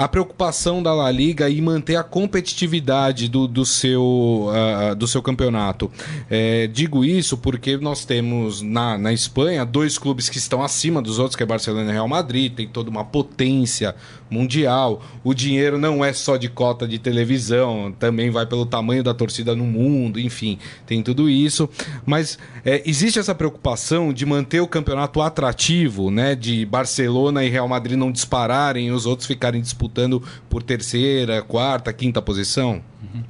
a 0.00 0.08
preocupação 0.08 0.82
da 0.82 0.94
La 0.94 1.10
Liga 1.10 1.50
em 1.50 1.60
manter 1.60 1.96
a 1.96 2.02
competitividade 2.02 3.28
do, 3.28 3.46
do, 3.46 3.66
seu, 3.66 4.48
uh, 4.48 4.94
do 4.96 5.06
seu 5.06 5.20
campeonato. 5.20 5.92
É, 6.30 6.66
digo 6.68 7.04
isso 7.04 7.36
porque 7.36 7.76
nós 7.76 8.06
temos 8.06 8.62
na, 8.62 8.96
na 8.96 9.12
Espanha 9.12 9.62
dois 9.62 9.98
clubes 9.98 10.30
que 10.30 10.38
estão 10.38 10.62
acima 10.62 11.02
dos 11.02 11.18
outros, 11.18 11.36
que 11.36 11.42
é 11.42 11.46
Barcelona 11.46 11.90
e 11.90 11.92
Real 11.92 12.08
Madrid, 12.08 12.50
tem 12.54 12.66
toda 12.66 12.88
uma 12.88 13.04
potência 13.04 13.94
mundial. 14.30 15.02
O 15.24 15.34
dinheiro 15.34 15.78
não 15.78 16.04
é 16.04 16.12
só 16.12 16.36
de 16.36 16.48
cota 16.48 16.86
de 16.86 16.98
televisão, 16.98 17.92
também 17.98 18.30
vai 18.30 18.46
pelo 18.46 18.64
tamanho 18.64 19.02
da 19.02 19.12
torcida 19.12 19.54
no 19.54 19.64
mundo, 19.64 20.20
enfim, 20.20 20.58
tem 20.86 21.02
tudo 21.02 21.28
isso. 21.28 21.68
Mas 22.06 22.38
é, 22.64 22.82
existe 22.86 23.18
essa 23.18 23.34
preocupação 23.34 24.12
de 24.12 24.24
manter 24.24 24.60
o 24.60 24.68
campeonato 24.68 25.20
atrativo, 25.20 26.10
né? 26.10 26.34
De 26.34 26.64
Barcelona 26.64 27.44
e 27.44 27.48
Real 27.48 27.68
Madrid 27.68 27.98
não 27.98 28.12
dispararem 28.12 28.88
e 28.88 28.92
os 28.92 29.06
outros 29.06 29.26
ficarem 29.26 29.60
disputando 29.60 30.22
por 30.48 30.62
terceira, 30.62 31.42
quarta, 31.42 31.92
quinta 31.92 32.22
posição? 32.22 32.80
Uhum. 33.02 33.22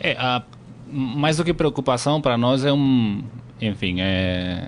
É, 0.00 0.12
a, 0.18 0.42
mais 0.90 1.36
do 1.36 1.44
que 1.44 1.52
preocupação 1.52 2.20
para 2.20 2.38
nós 2.38 2.64
é 2.64 2.72
um, 2.72 3.22
enfim, 3.60 3.96
é, 4.00 4.66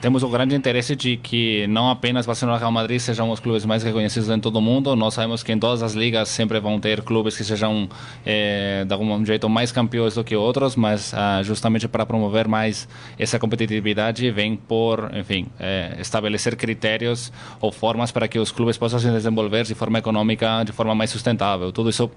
temos 0.00 0.22
o 0.22 0.28
grande 0.28 0.54
interesse 0.54 0.94
de 0.94 1.16
que 1.16 1.66
não 1.68 1.90
apenas 1.90 2.26
Barcelona 2.26 2.56
e 2.58 2.60
Real 2.60 2.72
Madrid 2.72 2.98
sejam 2.98 3.30
os 3.30 3.40
clubes 3.40 3.64
mais 3.64 3.82
reconhecidos 3.82 4.28
em 4.28 4.38
todo 4.38 4.56
o 4.56 4.60
mundo, 4.60 4.94
nós 4.94 5.14
sabemos 5.14 5.42
que 5.42 5.52
em 5.52 5.58
todas 5.58 5.82
as 5.82 5.94
ligas 5.94 6.28
sempre 6.28 6.60
vão 6.60 6.78
ter 6.78 7.02
clubes 7.02 7.36
que 7.36 7.44
sejam 7.44 7.88
é, 8.24 8.84
de 8.84 8.92
algum 8.92 9.24
jeito 9.24 9.48
mais 9.48 9.72
campeões 9.72 10.14
do 10.14 10.24
que 10.24 10.36
outros, 10.36 10.76
mas 10.76 11.12
ah, 11.14 11.42
justamente 11.42 11.88
para 11.88 12.04
promover 12.04 12.48
mais 12.48 12.88
essa 13.18 13.38
competitividade 13.38 14.30
vem 14.30 14.56
por, 14.56 15.10
enfim, 15.14 15.46
é, 15.58 15.96
estabelecer 16.00 16.56
critérios 16.56 17.32
ou 17.60 17.72
formas 17.72 18.10
para 18.10 18.28
que 18.28 18.38
os 18.38 18.52
clubes 18.52 18.76
possam 18.76 18.98
se 18.98 19.10
desenvolver 19.10 19.64
de 19.64 19.74
forma 19.74 19.98
econômica, 19.98 20.64
de 20.64 20.72
forma 20.72 20.94
mais 20.94 21.10
sustentável. 21.10 21.72
Tudo 21.72 21.90
isso 21.90 22.10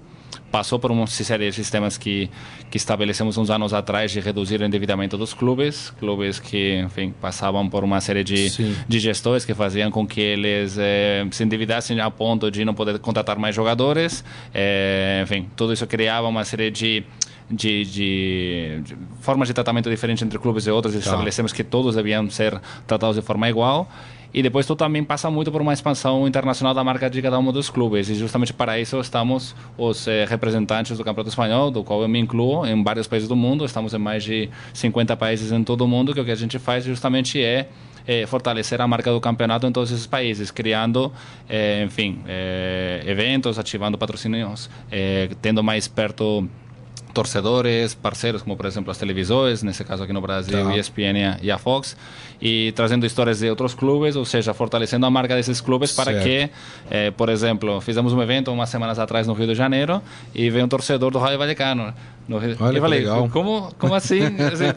passou 0.50 0.78
por 0.78 0.90
uma 0.90 1.06
série 1.06 1.50
de 1.50 1.56
sistemas 1.56 1.98
que, 1.98 2.30
que 2.70 2.76
estabelecemos 2.76 3.36
uns 3.36 3.50
anos 3.50 3.74
atrás 3.74 4.10
de 4.10 4.20
reduzir 4.20 4.60
o 4.60 4.64
endividamento 4.64 5.16
dos 5.16 5.34
clubes, 5.34 5.90
clubes 5.98 6.38
que, 6.38 6.80
enfim, 6.80 7.14
passavam 7.20 7.68
por 7.68 7.84
uma 7.84 8.00
série 8.00 8.24
de, 8.24 8.50
de 8.86 8.98
gestores 8.98 9.44
que 9.44 9.54
faziam 9.54 9.90
com 9.90 10.06
que 10.06 10.20
eles 10.20 10.76
eh, 10.78 11.26
se 11.30 11.44
endividassem 11.44 12.00
a 12.00 12.10
ponto 12.10 12.50
de 12.50 12.64
não 12.64 12.74
poder 12.74 12.98
contratar 12.98 13.38
mais 13.38 13.54
jogadores, 13.54 14.24
eh, 14.54 15.20
enfim, 15.24 15.48
tudo 15.56 15.72
isso 15.72 15.86
criava 15.86 16.26
uma 16.28 16.44
série 16.44 16.70
de 16.70 17.04
de, 17.50 17.84
de, 17.84 18.80
de, 18.82 18.96
formas 19.20 19.48
de 19.48 19.54
tratamento 19.54 19.88
diferentes 19.88 20.22
entre 20.22 20.38
clubes 20.38 20.66
e 20.66 20.70
outros 20.70 20.94
e 20.94 20.98
tá. 20.98 21.04
estabelecemos 21.04 21.52
que 21.52 21.62
todos 21.62 21.94
deviam 21.94 22.28
ser 22.30 22.60
tratados 22.86 23.16
de 23.16 23.22
forma 23.22 23.48
igual 23.48 23.88
e 24.34 24.42
depois 24.42 24.66
tu 24.66 24.76
também 24.76 25.02
passa 25.02 25.30
muito 25.30 25.50
por 25.50 25.62
uma 25.62 25.72
expansão 25.72 26.26
internacional 26.28 26.74
da 26.74 26.84
marca 26.84 27.08
de 27.08 27.22
cada 27.22 27.38
um 27.38 27.52
dos 27.52 27.70
clubes. 27.70 28.10
E 28.10 28.14
justamente 28.14 28.52
para 28.52 28.78
isso 28.78 29.00
estamos 29.00 29.54
os 29.78 30.06
eh, 30.06 30.26
representantes 30.26 30.98
do 30.98 31.02
Campeonato 31.02 31.30
Espanhol, 31.30 31.70
do 31.70 31.82
qual 31.82 32.02
eu 32.02 32.08
me 32.08 32.18
incluo, 32.18 32.66
em 32.66 32.82
vários 32.84 33.06
países 33.06 33.28
do 33.28 33.34
mundo. 33.34 33.64
Estamos 33.64 33.94
em 33.94 33.98
mais 33.98 34.22
de 34.24 34.50
50 34.74 35.16
países 35.16 35.52
em 35.52 35.64
todo 35.64 35.82
o 35.82 35.88
mundo, 35.88 36.12
que 36.12 36.20
o 36.20 36.24
que 36.24 36.30
a 36.30 36.34
gente 36.34 36.58
faz 36.58 36.84
justamente 36.84 37.42
é 37.42 37.68
eh, 38.06 38.26
fortalecer 38.26 38.80
a 38.80 38.86
marca 38.86 39.10
do 39.10 39.20
campeonato 39.20 39.66
em 39.66 39.72
todos 39.72 39.90
esses 39.90 40.06
países, 40.06 40.50
criando, 40.50 41.12
eh, 41.48 41.84
enfim, 41.84 42.20
eh, 42.26 43.02
eventos, 43.06 43.58
ativando 43.58 43.98
patrocínios, 43.98 44.70
eh, 44.90 45.30
tendo 45.42 45.62
mais 45.62 45.88
perto 45.88 46.48
torcedores, 47.16 47.94
parceiros, 47.94 48.42
como 48.42 48.58
por 48.58 48.66
exemplo 48.66 48.90
as 48.90 48.98
televisões, 48.98 49.62
nesse 49.62 49.82
caso 49.82 50.02
aqui 50.02 50.12
no 50.12 50.20
Brasil, 50.20 50.62
tá. 50.62 50.76
ESPN 50.76 51.38
e 51.40 51.50
a 51.50 51.56
Fox, 51.56 51.96
e 52.42 52.72
trazendo 52.76 53.06
histórias 53.06 53.38
de 53.38 53.48
outros 53.48 53.72
clubes, 53.74 54.16
ou 54.16 54.24
seja, 54.26 54.52
fortalecendo 54.52 55.06
a 55.06 55.10
marca 55.10 55.34
desses 55.34 55.62
clubes 55.62 55.92
para 55.92 56.12
certo. 56.12 56.24
que, 56.24 56.50
eh, 56.90 57.10
por 57.12 57.30
exemplo, 57.30 57.80
fizemos 57.80 58.12
um 58.12 58.20
evento 58.20 58.52
umas 58.52 58.68
semanas 58.68 58.98
atrás 58.98 59.26
no 59.26 59.32
Rio 59.32 59.46
de 59.46 59.54
Janeiro 59.54 60.02
e 60.34 60.50
veio 60.50 60.66
um 60.66 60.68
torcedor 60.68 61.10
do 61.10 61.18
Raio 61.18 61.38
Vallecano. 61.38 61.94
No. 62.28 62.36
Olha, 62.36 62.78
eu 62.78 62.80
falei, 62.82 63.00
legal. 63.00 63.28
Como, 63.28 63.72
como 63.78 63.94
assim? 63.94 64.20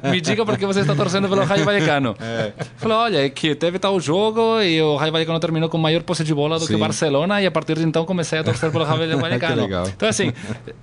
Me 0.10 0.22
diga 0.22 0.46
por 0.46 0.58
que 0.58 0.66
você 0.66 0.82
está 0.82 0.94
torcendo 0.94 1.28
pelo 1.28 1.44
Raio 1.44 1.66
Vallecano. 1.66 2.16
É. 2.20 2.52
Falei, 2.78 2.98
olha, 2.98 3.26
é 3.26 3.30
que 3.30 3.56
teve 3.56 3.80
tal 3.80 4.00
jogo 4.00 4.62
e 4.62 4.80
o 4.82 4.96
Raio 4.96 5.12
Vallecano 5.12 5.40
terminou 5.40 5.68
com 5.68 5.78
maior 5.78 6.04
posse 6.04 6.24
de 6.24 6.34
bola 6.34 6.60
do 6.60 6.62
Sim. 6.62 6.68
que 6.68 6.76
o 6.76 6.80
Barcelona 6.80 7.42
e 7.42 7.48
a 7.48 7.52
partir 7.52 7.78
de 7.78 7.84
então 7.84 8.06
comecei 8.06 8.40
a 8.40 8.44
torcer 8.44 8.72
pelo 8.72 8.84
Raio 8.84 9.00
Vallecano. 9.18 9.68
então, 9.88 10.08
assim, 10.08 10.32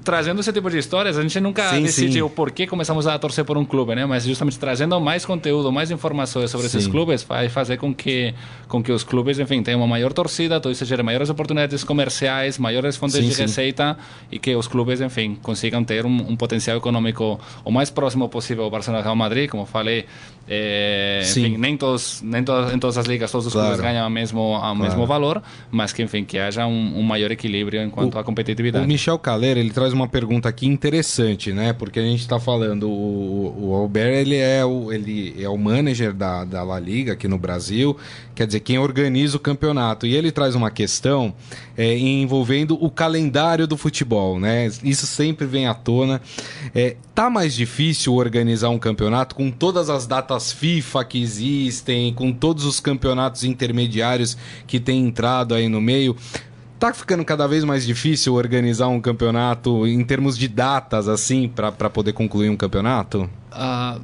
trazendo 0.02 0.40
esse 0.40 0.52
tipo 0.52 0.68
de 0.68 0.78
histórias, 0.78 1.16
a 1.16 1.23
gente 1.23 1.38
nunca 1.40 1.70
sim, 1.70 1.82
decidiu 1.82 2.28
sim. 2.28 2.35
por 2.35 2.50
que 2.50 2.66
começamos 2.66 3.06
a 3.06 3.16
torcer 3.18 3.44
por 3.44 3.56
um 3.56 3.64
clube, 3.64 3.94
né? 3.94 4.04
Mas 4.04 4.25
justamente 4.25 4.58
trazendo 4.58 5.00
mais 5.00 5.25
conteúdo, 5.25 5.70
mais 5.70 5.90
informações 5.90 6.50
sobre 6.50 6.66
esses 6.66 6.87
clubes, 6.87 7.23
vai 7.23 7.49
fazer 7.49 7.76
com 7.76 7.94
que, 7.94 8.35
com 8.66 8.82
que 8.82 8.90
os 8.90 9.04
clubes, 9.04 9.38
enfim, 9.38 9.62
tenham 9.62 9.80
uma 9.80 9.87
maior 9.87 10.12
torcida, 10.12 10.61
todo 10.61 10.73
isso 10.73 10.85
gere 10.85 11.02
maiores 11.02 11.30
oportunidades 11.30 11.85
comerciais, 11.85 12.58
maiores 12.58 12.96
fontes 12.96 13.25
de 13.25 13.40
receita 13.40 13.96
e 14.30 14.38
que 14.38 14.54
os 14.56 14.66
clubes, 14.66 15.00
enfim, 15.00 15.37
consigam 15.42 15.85
ter 15.85 16.04
um, 16.04 16.30
um 16.30 16.37
potencial 16.37 16.55
econômico 16.78 17.40
o 17.64 17.70
mais 17.70 17.90
próximo 17.90 18.28
possível 18.28 18.64
ao 18.64 18.70
Barcelona 18.70 19.02
Real 19.02 19.16
Madrid, 19.16 19.48
como 19.50 19.64
falei, 19.66 20.06
é, 20.49 21.23
enfim, 21.25 21.57
nem 21.57 21.76
todos, 21.76 22.23
nem 22.23 22.45
todas, 22.45 22.73
em 22.73 22.79
todas 22.79 22.97
as 22.97 23.07
ligas 23.07 23.31
todos 23.33 23.47
os 23.49 23.53
claro. 23.53 23.69
clubes 23.69 23.85
ganham 23.85 24.07
o 24.07 24.11
mesmo, 24.11 24.41
o 24.41 24.59
claro. 24.59 24.76
mesmo 24.76 25.07
valor, 25.07 25.43
mas 25.71 25.93
que 25.93 26.03
enfim 26.03 26.25
que 26.25 26.38
haja 26.38 26.67
um, 26.67 26.99
um 27.00 27.03
maior 27.03 27.33
equilíbrio 27.33 27.83
enquanto 27.83 28.17
à 28.17 28.23
competitividade. 28.23 28.85
O 28.85 28.88
Michel 28.88 29.19
Calera 29.19 29.59
ele 29.59 29.71
traz 29.71 29.93
uma 29.93 30.07
pergunta 30.07 30.49
aqui 30.49 30.67
interessante, 30.67 31.53
né? 31.53 31.73
Porque 31.73 31.99
a 31.99 32.03
gente 32.03 32.21
está 32.21 32.38
falando 32.38 32.88
o, 32.88 33.71
o 33.71 33.75
Albert 33.75 34.15
ele 34.15 34.37
é 34.37 34.65
o 34.65 34.93
ele 34.93 35.35
é 35.43 35.49
o 35.49 35.59
manager 35.59 36.12
da, 36.12 36.45
da 36.45 36.62
La 36.62 36.79
Liga 36.79 37.15
aqui 37.15 37.26
no 37.26 37.38
Brasil, 37.38 37.97
quer 38.35 38.47
dizer 38.47 38.61
quem 38.61 38.79
organiza 38.79 39.37
o 39.37 39.41
campeonato 39.41 40.07
e 40.07 40.15
ele 40.15 40.31
traz 40.31 40.55
uma 40.55 40.71
questão 40.71 41.35
é, 41.76 41.99
envolvendo 41.99 42.79
o 42.83 42.88
calendário 42.88 43.67
do 43.67 43.76
futebol, 43.76 44.38
né? 44.38 44.71
Isso 44.85 45.07
sempre 45.07 45.45
vem 45.45 45.67
à 45.67 45.75
tona. 45.75 46.21
É, 46.75 46.97
tá 47.15 47.29
mais 47.29 47.55
difícil 47.55 48.15
organizar 48.15 48.69
um 48.69 48.79
campeonato 48.79 49.35
com 49.35 49.50
todas 49.50 49.91
as 49.91 50.07
datas 50.07 50.36
FIFA 50.38 51.05
que 51.05 51.23
existem, 51.23 52.12
com 52.12 52.33
todos 52.33 52.64
os 52.64 52.81
campeonatos 52.81 53.45
intermediários 53.45 54.37
que 54.66 54.78
tem 54.78 55.07
entrado 55.07 55.55
aí 55.55 55.69
no 55.69 55.81
meio. 55.81 56.16
Tá 56.78 56.93
ficando 56.93 57.25
cada 57.25 57.47
vez 57.47 57.64
mais 57.64 57.87
difícil 57.87 58.35
organizar 58.35 58.88
um 58.88 59.00
campeonato 59.00 59.87
em 59.87 60.05
termos 60.05 60.37
de 60.37 60.47
datas, 60.47 61.09
assim, 61.09 61.49
para 61.49 61.90
poder 61.90 62.12
concluir 62.12 62.50
um 62.50 62.57
campeonato? 62.57 63.31
Uh, 63.50 64.00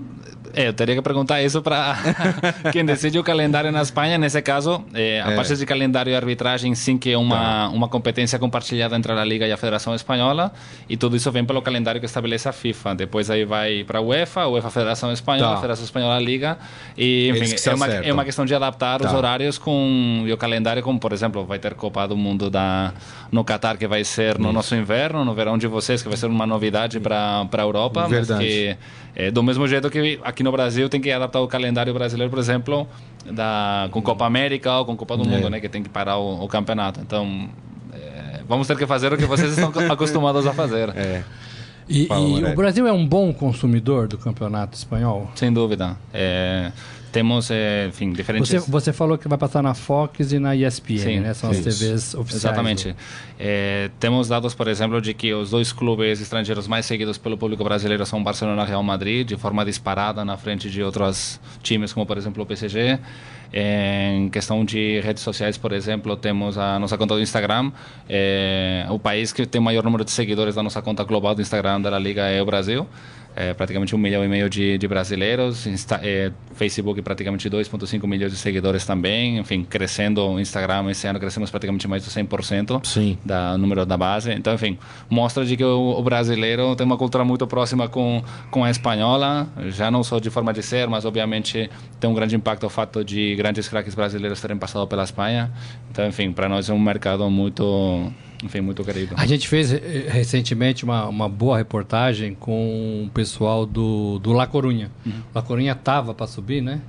eu 0.55 0.73
teria 0.73 0.95
que 0.95 1.03
perguntar 1.03 1.43
isso 1.43 1.63
para 1.63 1.97
quem 2.73 2.85
decide 2.85 3.19
o 3.19 3.25
calendário 3.25 3.71
na 3.73 3.83
Espanha. 3.83 4.19
Nesse 4.19 4.41
caso, 4.43 4.85
é, 4.95 5.21
a 5.21 5.31
é. 5.31 5.37
parte 5.37 5.57
de 5.57 5.67
calendário 5.67 6.11
e 6.11 6.17
arbitragem, 6.17 6.75
sim 6.75 6.99
que 6.99 7.13
é 7.13 7.19
uma, 7.19 7.37
tá. 7.37 7.69
uma 7.73 7.89
competência 7.89 8.39
compartilhada 8.39 8.97
entre 8.97 9.13
a 9.13 9.25
Liga 9.25 9.47
e 9.47 9.53
a 9.53 9.57
Federação 9.57 9.95
Espanhola. 9.95 10.53
E 10.89 10.97
tudo 10.97 11.17
isso 11.17 11.31
vem 11.31 11.45
pelo 11.45 11.63
calendário 11.63 12.01
que 12.01 12.07
estabelece 12.07 12.49
a 12.49 12.53
FIFA. 12.53 12.95
Depois 12.95 13.31
aí 13.31 13.45
vai 13.45 13.85
para 13.85 13.99
a 13.99 14.03
UEFA, 14.03 14.47
UEFA 14.47 14.71
Federação 14.71 15.13
Espanhola, 15.13 15.55
tá. 15.55 15.57
Federação 15.57 15.85
Espanhola 15.85 16.19
Liga. 16.19 16.59
E, 16.97 17.31
enfim, 17.31 17.71
é 17.71 17.75
uma, 17.75 17.87
é 17.87 18.13
uma 18.13 18.25
questão 18.25 18.45
de 18.45 18.55
adaptar 18.55 19.01
tá. 19.01 19.09
os 19.09 19.15
horários 19.15 19.59
com 19.59 20.25
e 20.27 20.33
o 20.33 20.37
calendário, 20.37 20.83
como, 20.83 20.99
por 20.99 21.13
exemplo, 21.13 21.45
vai 21.45 21.59
ter 21.59 21.75
Copa 21.75 22.07
do 22.07 22.17
Mundo 22.17 22.51
da, 22.51 22.93
no 23.31 23.45
Qatar, 23.45 23.77
que 23.77 23.87
vai 23.87 24.05
ser 24.05 24.39
no 24.39 24.47
isso. 24.47 24.53
nosso 24.53 24.75
inverno, 24.75 25.25
no 25.25 25.35
verão 25.35 25.57
de 25.57 25.67
vocês, 25.67 26.03
que 26.03 26.09
vai 26.09 26.17
ser 26.17 26.27
uma 26.27 26.47
novidade 26.47 27.01
para 27.01 27.47
a 27.51 27.61
Europa. 27.61 28.07
Verdade. 28.07 28.45
Mas 28.45 28.53
que, 28.53 28.77
é, 29.15 29.31
do 29.31 29.43
mesmo 29.43 29.67
jeito 29.69 29.91
que 29.91 30.19
aqui 30.23 30.42
no 30.43 30.53
Brasil 30.53 30.89
tem 30.89 31.01
que 31.01 31.11
adaptar 31.11 31.41
o 31.41 31.49
calendário 31.49 31.93
brasileiro, 31.93 32.31
por 32.31 32.39
exemplo, 32.39 32.89
da, 33.31 33.89
com 33.91 34.03
Copa 34.03 34.25
América 34.25 34.79
ou 34.79 34.85
com 34.85 34.97
Copa 34.97 35.17
do 35.17 35.25
Mundo, 35.25 35.47
é. 35.47 35.51
né, 35.51 35.61
que 35.61 35.69
tem 35.69 35.83
que 35.83 35.89
parar 35.89 36.19
o, 36.19 36.45
o 36.45 36.49
campeonato. 36.49 37.01
Então, 37.01 37.49
é, 37.93 38.41
vamos 38.49 38.67
ter 38.67 38.77
que 38.77 38.87
fazer 38.87 39.13
o 39.13 39.17
que 39.17 39.27
vocês 39.27 39.57
estão 39.57 39.73
acostumados 39.91 40.47
a 40.47 40.53
fazer. 40.53 40.91
É. 40.91 41.23
E, 41.89 42.09
e 42.11 42.45
o 42.45 42.55
Brasil 42.55 42.87
é 42.87 42.93
um 42.93 43.07
bom 43.07 43.33
consumidor 43.33 44.09
do 44.09 44.17
campeonato 44.17 44.77
espanhol? 44.77 45.31
Sem 45.35 45.53
dúvida. 45.53 45.97
É, 46.13 46.73
temos, 47.13 47.51
é, 47.51 47.87
enfim, 47.89 48.13
diferentes... 48.13 48.51
Você, 48.51 48.59
você, 48.59 48.93
falou 48.93 49.19
que 49.19 49.29
vai 49.29 49.37
passar 49.37 49.63
na 49.63 49.75
Fox 49.75 50.33
e 50.33 50.39
na 50.39 50.57
ESPN, 50.57 50.99
sim, 50.99 51.21
né? 51.21 51.35
São 51.35 51.53
sim. 51.53 51.59
as 51.59 51.65
TVs 51.65 52.15
oficiais. 52.15 52.45
Exatamente. 52.45 52.97
É, 53.39 53.91
temos 54.01 54.29
dados, 54.29 54.55
por 54.55 54.67
exemplo, 54.67 55.01
de 55.01 55.13
que 55.13 55.35
os 55.35 55.51
dois 55.51 55.73
clubes 55.73 56.21
estrangeiros 56.21 56.67
mais 56.67 56.87
seguidos 56.87 57.19
pelo 57.19 57.37
público 57.37 57.63
brasileiro 57.63 58.05
são 58.07 58.25
Barcelona 58.25 58.63
e 58.65 58.67
Real 58.67 58.83
Madrid, 58.83 59.29
de 59.29 59.37
forma 59.37 59.63
disparada 59.65 60.25
na 60.25 60.39
frente 60.39 60.71
de 60.71 60.83
outros 60.83 61.39
times, 61.63 61.93
como, 61.93 62.07
por 62.07 62.17
exemplo, 62.17 62.43
o 62.43 62.47
PSG. 62.47 62.99
Em 63.55 64.31
questão 64.31 64.65
de 64.65 65.01
redes 65.01 65.23
sociais, 65.23 65.59
por 65.59 65.73
exemplo, 65.73 66.17
temos 66.17 66.57
a 66.57 66.79
nossa 66.79 66.97
conta 66.97 67.15
do 67.15 67.21
Instagram. 67.21 67.71
É, 68.09 68.87
o 68.89 68.99
país 68.99 69.31
que 69.31 69.45
tem 69.45 69.61
o 69.61 69.65
maior 69.65 69.85
número 69.85 70.03
de 70.05 70.11
seguidores 70.11 70.55
da 70.55 70.63
nossa 70.63 70.81
conta 70.81 71.05
global 71.05 71.35
do 71.35 71.43
Instagram 71.43 71.83
da 71.83 71.99
Liga 71.99 72.23
é 72.23 72.41
o 72.41 72.47
Brasil 72.47 72.87
é, 73.35 73.55
praticamente 73.55 73.95
um 73.95 73.99
milhão 73.99 74.25
e 74.25 74.29
meio 74.29 74.49
de, 74.49 74.79
de 74.79 74.89
brasileiros, 74.89 75.67
Insta, 75.67 76.01
é, 76.03 76.33
Facebook 76.55 77.01
praticamente 77.03 77.49
2,5 77.49 78.07
milhões 78.07 78.33
de 78.33 78.39
seguidores 78.39 78.85
também, 78.85 79.39
enfim, 79.39 79.65
crescendo 79.65 80.23
o 80.23 80.41
Instagram 80.41 80.91
esse 80.91 81.07
ano 81.07 81.19
crescemos 81.19 81.51
praticamente 81.51 81.87
mais 81.89 82.05
do 82.05 82.11
100% 82.11 82.85
Sim. 82.85 83.19
da 83.25 83.57
número 83.57 83.87
da 83.87 83.97
base, 83.97 84.33
então 84.33 84.55
enfim, 84.55 84.79
mostra 85.09 85.45
de 85.45 85.57
que 85.57 85.65
o, 85.65 85.99
o, 85.99 86.03
brasileiro 86.03 86.75
tem 86.77 86.85
uma 86.85 86.97
cultura 86.97 87.25
muito 87.25 87.47
próxima 87.47 87.89
com, 87.89 88.23
com 88.51 88.65
a 88.65 88.71
espanhola, 88.71 89.49
já 89.69 89.91
não 89.91 90.03
só 90.03 90.19
de 90.19 90.31
forma 90.31 90.53
de 90.53 90.63
ser, 90.63 90.89
mas 90.89 91.05
obviamente 91.05 91.71
tem 92.01 92.09
um 92.09 92.15
grande 92.15 92.37
impacto 92.37 92.67
o 92.67 92.71
fato 92.71 93.05
de 93.05 93.35
grandes 93.37 93.69
craques 93.69 93.95
brasileiros 93.95 94.41
terem 94.41 94.57
passado 94.57 94.87
pela 94.87 95.05
Espanha, 95.05 95.51
então 95.91 96.07
enfim, 96.07 96.33
para 96.33 96.49
nós 96.49 96.69
é 96.69 96.73
um 96.73 96.81
mercado 96.81 97.29
muito 97.31 98.13
enfim, 98.43 98.61
muito 98.61 98.83
querido. 98.85 99.15
A 99.17 99.27
gente 99.27 99.47
fez 99.49 99.71
recentemente 99.71 100.85
uma, 100.85 101.07
uma 101.07 101.29
boa 101.29 101.59
reportagem 101.59 102.35
com 102.35 103.05
o 103.07 103.11
pessoal 103.11 103.65
do, 103.65 104.19
do 104.19 104.33
La 104.33 104.47
Corunha. 104.47 104.91
Uhum. 105.07 105.13
La 105.35 105.43
Corunha 105.43 105.75
tava 105.75 106.13
para 106.15 106.27
subir, 106.27 106.61
né? 106.61 106.81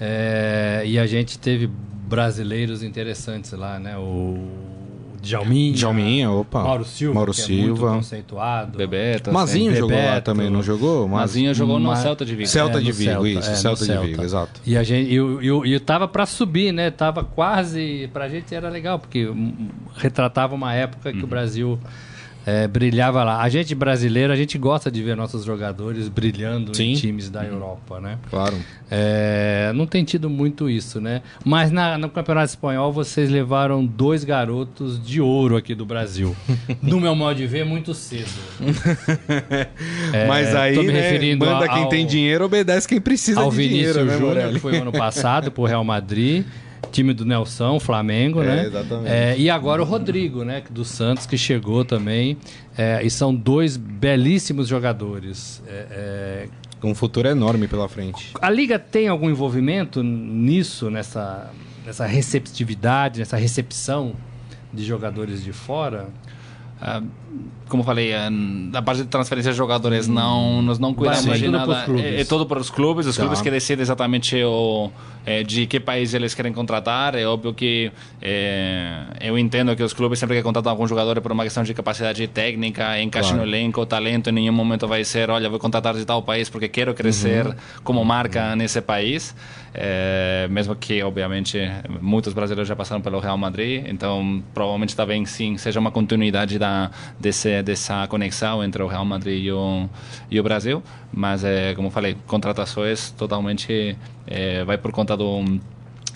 É, 0.00 0.82
e 0.84 0.98
a 0.98 1.06
gente 1.06 1.38
teve 1.38 1.66
brasileiros 1.66 2.82
interessantes 2.82 3.52
lá, 3.52 3.78
né? 3.78 3.96
O 3.96 4.77
Djalminha. 5.20 5.74
Djalminha, 5.74 6.30
opa. 6.30 6.62
Mauro 6.62 6.84
Silva, 6.84 7.14
Mauro 7.14 7.32
que 7.32 7.40
Silva. 7.40 7.62
É 7.62 7.66
muito 7.66 7.96
conceituado. 7.96 8.78
Bebeto. 8.78 9.32
Mazinho 9.32 9.74
jogou 9.74 9.96
lá 9.96 10.20
também, 10.20 10.50
não 10.50 10.62
jogou? 10.62 11.08
Mazinho 11.08 11.54
jogou 11.54 11.78
no 11.78 11.94
Celta 11.96 12.24
de 12.24 12.34
Vigo. 12.34 12.48
Celta 12.48 12.78
é, 12.78 12.80
de 12.80 12.92
Vigo, 12.92 13.10
Celta, 13.10 13.28
isso. 13.28 13.50
É, 13.50 13.54
Celta 13.54 13.86
de 13.86 13.98
Vigo, 13.98 14.22
exato. 14.22 14.60
E 14.66 14.76
a 14.76 14.82
gente, 14.82 15.12
eu, 15.12 15.42
eu, 15.42 15.66
eu 15.66 15.80
tava 15.80 16.06
para 16.06 16.26
subir, 16.26 16.72
né? 16.72 16.90
Tava 16.90 17.24
quase... 17.24 18.08
Pra 18.12 18.28
gente 18.28 18.54
era 18.54 18.68
legal, 18.68 18.98
porque 18.98 19.28
retratava 19.96 20.54
uma 20.54 20.72
época 20.74 21.12
que 21.12 21.18
uhum. 21.18 21.24
o 21.24 21.26
Brasil 21.26 21.78
é, 22.48 22.66
brilhava 22.66 23.22
lá. 23.22 23.42
A 23.42 23.48
gente 23.50 23.74
brasileiro, 23.74 24.32
a 24.32 24.36
gente 24.36 24.56
gosta 24.56 24.90
de 24.90 25.02
ver 25.02 25.14
nossos 25.14 25.44
jogadores 25.44 26.08
brilhando 26.08 26.74
Sim. 26.74 26.92
em 26.92 26.94
times 26.94 27.28
da 27.28 27.44
Europa, 27.44 28.00
né? 28.00 28.16
Claro. 28.30 28.56
É, 28.90 29.70
não 29.74 29.86
tem 29.86 30.02
tido 30.02 30.30
muito 30.30 30.70
isso, 30.70 30.98
né? 30.98 31.20
Mas 31.44 31.70
na, 31.70 31.98
no 31.98 32.08
Campeonato 32.08 32.46
Espanhol 32.46 32.90
vocês 32.90 33.28
levaram 33.28 33.84
dois 33.84 34.24
garotos 34.24 34.98
de 34.98 35.20
ouro 35.20 35.58
aqui 35.58 35.74
do 35.74 35.84
Brasil. 35.84 36.34
no 36.80 36.98
meu 36.98 37.14
modo 37.14 37.36
de 37.36 37.46
ver, 37.46 37.66
muito 37.66 37.92
cedo. 37.92 38.30
é, 40.14 40.26
Mas 40.26 40.54
aí, 40.54 40.74
né, 40.86 41.34
manda 41.34 41.66
ao, 41.66 41.74
quem 41.74 41.88
tem 41.90 42.06
dinheiro, 42.06 42.46
obedece 42.46 42.88
quem 42.88 42.98
precisa 42.98 43.40
ao 43.40 43.50
de 43.50 43.56
Vinícius 43.56 43.94
dinheiro, 43.94 44.10
né, 44.10 44.18
Júnior, 44.18 44.52
que 44.54 44.58
foi 44.58 44.78
ano 44.78 44.92
passado 44.96 45.52
pro 45.52 45.64
Real 45.64 45.84
Madrid. 45.84 46.46
Time 46.92 47.12
do 47.12 47.24
Nelson, 47.24 47.78
Flamengo, 47.80 48.42
É, 48.42 48.46
né? 48.46 48.66
exatamente. 48.66 49.08
É, 49.10 49.38
e 49.38 49.50
agora 49.50 49.82
o 49.82 49.84
Rodrigo, 49.84 50.44
né? 50.44 50.62
Do 50.70 50.84
Santos, 50.84 51.26
que 51.26 51.36
chegou 51.36 51.84
também. 51.84 52.36
É, 52.76 53.00
e 53.02 53.10
são 53.10 53.34
dois 53.34 53.76
belíssimos 53.76 54.68
jogadores. 54.68 55.62
É, 55.66 55.86
é, 55.90 56.48
Um 56.86 56.94
futuro 56.94 57.28
enorme 57.28 57.66
pela 57.68 57.88
frente. 57.88 58.32
a 58.40 58.48
Liga 58.50 58.78
tem 58.78 59.08
algum 59.08 59.28
envolvimento 59.28 60.02
nisso, 60.02 60.88
nessa, 60.90 61.50
nessa 61.84 62.06
receptividade, 62.06 63.18
nessa 63.18 63.36
recepção 63.36 64.12
de 64.72 64.84
jogadores 64.84 65.42
de 65.42 65.52
fora? 65.52 66.08
Ah, 66.80 67.02
como 67.68 67.82
falei, 67.82 68.14
ah, 68.14 68.30
a 68.74 68.80
parte 68.82 69.02
de 69.02 69.08
transferência 69.08 69.52
de 69.52 69.58
jogadores 69.58 70.08
não, 70.08 70.62
nós 70.62 70.78
não 70.78 70.94
cuidamos 70.94 71.38
de 71.38 71.48
nada. 71.48 71.84
É, 71.98 72.22
é 72.22 72.24
tudo 72.24 72.46
para 72.46 72.58
os 72.58 72.70
clubes, 72.70 73.06
os 73.06 73.14
Tá. 73.16 73.22
clubes 73.22 73.42
que 73.42 73.50
decidem 73.50 73.82
exatamente 73.82 74.42
o, 74.42 74.90
é, 75.26 75.42
de 75.42 75.66
que 75.66 75.78
país 75.78 76.14
eles 76.14 76.34
querem 76.34 76.50
contratar. 76.52 77.14
É 77.14 77.26
óbvio 77.26 77.52
que 77.52 77.92
é, 78.22 79.02
eu 79.20 79.38
entendo 79.38 79.76
que 79.76 79.82
os 79.82 79.92
clubes 79.92 80.18
sempre 80.18 80.36
que 80.36 80.42
contratam 80.42 80.70
algum 80.72 80.86
jogador 80.88 81.18
é 81.18 81.20
por 81.20 81.30
uma 81.30 81.44
questão 81.44 81.62
de 81.62 81.74
capacidade 81.74 82.26
técnica, 82.28 82.98
encaixe 83.02 83.30
Claro. 83.30 83.44
no 83.44 83.48
elenco, 83.50 83.84
talento. 83.84 84.30
Em 84.30 84.32
nenhum 84.32 84.52
momento 84.54 84.88
vai 84.88 85.04
ser, 85.04 85.28
olha, 85.28 85.50
vou 85.50 85.58
contratar 85.58 85.94
de 85.94 86.06
tal 86.06 86.22
país 86.22 86.48
porque 86.48 86.68
quero 86.68 86.94
crescer 86.94 87.46
Uhum. 87.48 87.54
como 87.84 88.02
marca 88.02 88.56
nesse 88.56 88.80
país. 88.80 89.34
É, 89.74 90.48
mesmo 90.50 90.74
que, 90.74 91.02
obviamente, 91.02 91.58
muitos 92.00 92.32
brasileiros 92.32 92.66
já 92.66 92.74
passaram 92.74 93.00
pelo 93.02 93.20
Real 93.20 93.36
Madrid, 93.36 93.84
então 93.86 94.42
provavelmente 94.54 94.96
também 94.96 95.24
sim 95.26 95.56
seja 95.58 95.78
uma 95.78 95.90
continuidade 95.90 96.58
da 96.58 96.90
desse, 97.18 97.62
dessa 97.62 98.06
conexão 98.06 98.62
entre 98.62 98.82
o 98.82 98.86
Real 98.86 99.04
Madrid 99.04 99.44
e 99.44 99.52
o, 99.52 99.88
e 100.30 100.38
o 100.38 100.42
Brasil. 100.42 100.82
Mas, 101.12 101.44
é, 101.44 101.74
como 101.74 101.90
falei, 101.90 102.16
contratações 102.26 103.10
totalmente 103.10 103.96
é, 104.26 104.64
vai 104.64 104.78
por 104.78 104.92
conta 104.92 105.16
do 105.16 105.58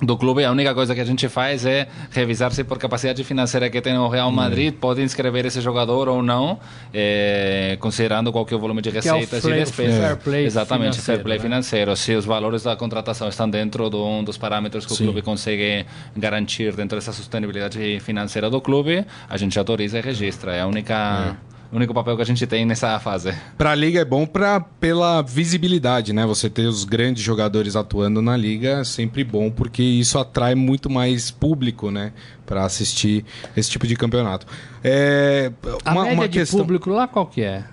do 0.04 0.16
clube, 0.16 0.44
a 0.44 0.50
única 0.50 0.74
coisa 0.74 0.94
que 0.96 1.00
a 1.00 1.04
gente 1.04 1.28
faz 1.28 1.64
é 1.64 1.86
revisar 2.10 2.50
se 2.52 2.64
por 2.64 2.76
capacidade 2.76 3.22
financeira 3.22 3.70
que 3.70 3.80
tem 3.80 3.96
o 3.96 4.08
Real 4.08 4.32
Madrid 4.32 4.74
pode 4.74 5.00
inscrever 5.00 5.46
esse 5.46 5.60
jogador 5.60 6.08
ou 6.08 6.20
não, 6.22 6.58
eh, 6.92 7.76
considerando 7.80 8.32
qual 8.32 8.44
que 8.44 8.52
é 8.52 8.56
o 8.56 8.60
volume 8.60 8.82
de 8.82 8.88
é 8.88 8.92
receitas 8.92 9.42
fair- 9.42 9.56
e 9.56 9.60
despesas. 9.60 9.98
fair 10.04 10.16
play 10.16 10.44
Exatamente, 10.44 11.00
fair 11.00 11.22
play 11.22 11.38
né? 11.38 11.42
financeiro. 11.42 11.94
Se 11.96 12.14
os 12.14 12.24
valores 12.24 12.64
da 12.64 12.74
contratação 12.74 13.28
estão 13.28 13.48
dentro 13.48 13.88
do, 13.88 14.22
dos 14.22 14.36
parâmetros 14.36 14.84
que 14.84 14.92
Sim. 14.94 15.04
o 15.04 15.06
clube 15.06 15.22
consegue 15.22 15.86
garantir 16.16 16.74
dentro 16.74 16.98
dessa 16.98 17.12
sustentabilidade 17.12 18.00
financeira 18.00 18.50
do 18.50 18.60
clube, 18.60 19.04
a 19.28 19.36
gente 19.36 19.56
autoriza 19.58 19.98
e 19.98 20.02
registra. 20.02 20.54
É 20.56 20.62
a 20.62 20.66
única, 20.66 21.36
o 21.72 21.76
único 21.76 21.94
papel 21.94 22.14
que 22.16 22.22
a 22.22 22.26
gente 22.26 22.46
tem 22.46 22.66
nessa 22.66 23.00
fase. 23.00 23.34
Pra 23.56 23.74
liga 23.74 24.00
é 24.00 24.04
bom 24.04 24.26
pra, 24.26 24.60
pela 24.60 25.22
visibilidade, 25.22 26.12
né? 26.12 26.26
Você 26.26 26.50
ter 26.50 26.66
os 26.66 26.84
grandes 26.84 27.22
jogadores 27.22 27.74
atuando 27.74 28.20
na 28.20 28.36
liga 28.36 28.80
é 28.80 28.84
sempre 28.84 29.24
bom, 29.24 29.50
porque 29.50 29.82
isso 29.82 30.18
atrai 30.18 30.54
muito 30.54 30.90
mais 30.90 31.30
público, 31.30 31.90
né? 31.90 32.12
Pra 32.44 32.64
assistir 32.66 33.24
esse 33.56 33.70
tipo 33.70 33.86
de 33.86 33.96
campeonato. 33.96 34.46
É, 34.84 35.50
A 35.84 35.92
uma, 35.92 36.02
média 36.02 36.14
uma 36.18 36.28
de 36.28 36.38
questão. 36.38 36.60
público 36.60 36.90
lá 36.90 37.08
qual 37.08 37.26
que 37.26 37.40
é? 37.42 37.64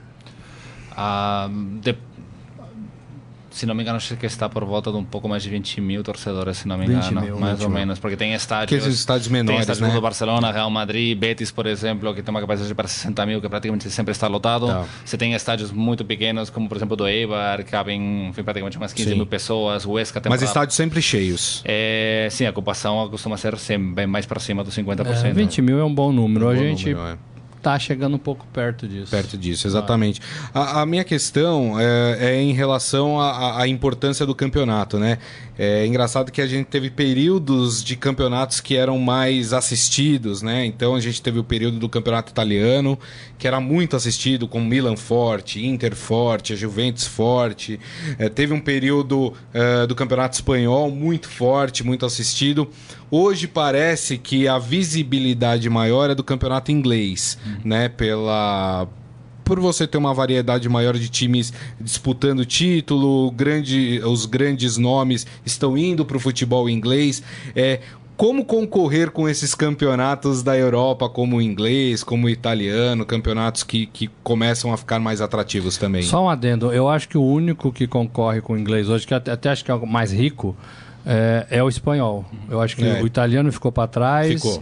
Ah, 0.95 1.49
de- 1.81 1.97
se 3.59 3.65
não 3.65 3.75
me 3.75 3.83
engano, 3.83 3.97
acho 3.97 4.15
que 4.15 4.25
está 4.25 4.47
por 4.47 4.63
volta 4.63 4.89
de 4.89 4.95
um 4.97 5.03
pouco 5.03 5.27
mais 5.27 5.43
de 5.43 5.49
20 5.49 5.81
mil 5.81 6.01
torcedores, 6.01 6.57
se 6.59 6.67
não 6.67 6.77
me 6.77 6.87
20 6.87 6.95
engano, 6.95 7.21
mil, 7.21 7.37
mais 7.37 7.57
20 7.57 7.63
ou 7.65 7.69
mil. 7.69 7.79
menos, 7.79 7.99
porque 7.99 8.15
tem 8.15 8.29
Que 8.31 8.37
estádios, 8.37 8.85
esses 8.85 8.99
estádios 8.99 9.27
tem 9.27 9.33
menores, 9.33 9.61
estádios 9.61 9.87
né? 9.87 9.93
do 9.93 10.01
Barcelona, 10.01 10.49
Real 10.49 10.69
Madrid, 10.69 11.17
Betis, 11.17 11.51
por 11.51 11.65
exemplo, 11.65 12.13
que 12.15 12.21
tem 12.21 12.31
uma 12.33 12.39
capacidade 12.39 12.73
para 12.73 12.87
60 12.87 13.25
mil, 13.25 13.41
que 13.41 13.49
praticamente 13.49 13.89
sempre 13.89 14.13
está 14.13 14.27
lotado. 14.27 14.67
Tá. 14.67 14.85
Você 15.03 15.17
tem 15.17 15.33
estádios 15.33 15.71
muito 15.71 16.05
pequenos, 16.05 16.49
como 16.49 16.69
por 16.69 16.77
exemplo 16.77 16.95
do 16.95 17.05
Eibar, 17.05 17.57
que 17.65 17.71
cabem 17.71 18.29
enfim, 18.29 18.43
praticamente 18.43 18.77
umas 18.77 18.93
15 18.93 19.09
Sim. 19.09 19.15
mil 19.15 19.25
pessoas, 19.25 19.85
o 19.85 19.91
Huesca 19.91 20.21
tem 20.21 20.29
Mas 20.29 20.41
estádios 20.41 20.75
sempre 20.75 21.01
cheios. 21.01 21.61
É, 21.65 22.29
sim, 22.31 22.45
a 22.45 22.51
ocupação 22.51 23.09
costuma 23.09 23.35
ser 23.35 23.57
sempre 23.57 23.91
bem 23.93 24.07
mais 24.07 24.25
para 24.25 24.39
cima 24.39 24.63
dos 24.63 24.73
50%. 24.73 25.25
É, 25.25 25.33
20 25.33 25.61
mil 25.61 25.79
é 25.79 25.83
um 25.83 25.93
bom 25.93 26.13
número. 26.13 26.45
Um 26.45 26.49
a 26.49 26.53
bom 26.53 26.59
gente 26.59 26.93
número, 26.93 27.09
é. 27.13 27.17
Tá 27.61 27.77
chegando 27.77 28.15
um 28.15 28.19
pouco 28.19 28.45
perto 28.53 28.87
disso. 28.87 29.11
Perto 29.11 29.37
disso, 29.37 29.67
exatamente. 29.67 30.21
A, 30.53 30.81
a 30.81 30.85
minha 30.85 31.03
questão 31.03 31.79
é, 31.79 32.17
é 32.19 32.41
em 32.41 32.53
relação 32.53 33.19
à 33.19 33.67
importância 33.67 34.25
do 34.25 34.33
campeonato, 34.33 34.97
né? 34.97 35.17
É 35.61 35.85
engraçado 35.85 36.31
que 36.31 36.41
a 36.41 36.47
gente 36.47 36.67
teve 36.67 36.89
períodos 36.89 37.83
de 37.83 37.97
campeonatos 37.97 38.61
que 38.61 38.77
eram 38.77 38.97
mais 38.97 39.51
assistidos, 39.51 40.41
né? 40.41 40.65
Então 40.65 40.95
a 40.95 41.01
gente 41.01 41.21
teve 41.21 41.37
o 41.37 41.43
período 41.43 41.77
do 41.77 41.89
campeonato 41.89 42.31
italiano, 42.31 42.97
que 43.37 43.45
era 43.45 43.59
muito 43.59 43.93
assistido, 43.93 44.47
com 44.47 44.61
Milan 44.61 44.95
forte, 44.95 45.65
Inter 45.65 45.93
forte, 45.97 46.53
a 46.53 46.55
Juventus 46.55 47.05
forte. 47.05 47.77
É, 48.17 48.29
teve 48.29 48.53
um 48.53 48.61
período 48.61 49.33
é, 49.53 49.85
do 49.85 49.93
campeonato 49.95 50.35
espanhol 50.35 50.89
muito 50.89 51.27
forte, 51.27 51.83
muito 51.83 52.05
assistido. 52.05 52.69
Hoje 53.11 53.45
parece 53.45 54.17
que 54.17 54.47
a 54.47 54.57
visibilidade 54.57 55.69
maior 55.69 56.09
é 56.09 56.15
do 56.15 56.23
campeonato 56.23 56.71
inglês, 56.71 57.37
né? 57.65 57.89
Pela 57.89 58.87
por 59.49 59.59
você 59.59 59.87
ter 59.87 59.97
uma 59.97 60.13
variedade 60.13 60.69
maior 60.69 60.93
de 60.95 61.09
times 61.09 61.51
disputando 61.81 62.45
título, 62.45 63.31
grande, 63.31 63.99
os 64.05 64.27
grandes 64.27 64.77
nomes 64.77 65.25
estão 65.43 65.75
indo 65.75 66.05
para 66.05 66.17
o 66.17 66.19
futebol 66.19 66.69
inglês. 66.69 67.23
É, 67.55 67.79
como 68.15 68.45
concorrer 68.45 69.09
com 69.09 69.27
esses 69.27 69.55
campeonatos 69.55 70.43
da 70.43 70.55
Europa, 70.55 71.09
como 71.09 71.37
o 71.37 71.41
inglês, 71.41 72.03
como 72.03 72.27
o 72.27 72.29
italiano, 72.29 73.03
campeonatos 73.07 73.63
que, 73.63 73.87
que 73.87 74.07
começam 74.21 74.71
a 74.71 74.77
ficar 74.77 74.99
mais 74.99 75.19
atrativos 75.19 75.77
também? 75.77 76.03
Só 76.03 76.25
um 76.25 76.29
adendo. 76.29 76.71
Eu 76.71 76.87
acho 76.87 77.09
que 77.09 77.17
o 77.17 77.23
único 77.23 77.71
que 77.71 77.87
concorre 77.87 78.41
com 78.41 78.53
o 78.53 78.57
inglês 78.57 78.87
hoje, 78.87 79.07
que 79.07 79.15
até, 79.15 79.31
até 79.31 79.49
acho 79.49 79.65
que 79.65 79.71
é 79.71 79.73
o 79.73 79.87
mais 79.87 80.11
rico, 80.13 80.55
é, 81.03 81.47
é 81.49 81.63
o 81.63 81.67
espanhol. 81.69 82.23
Eu 82.47 82.61
acho 82.61 82.75
que 82.75 82.85
É. 82.85 83.01
o 83.01 83.07
italiano 83.07 83.51
ficou 83.51 83.71
para 83.71 83.87
trás. 83.87 84.31
Ficou. 84.43 84.61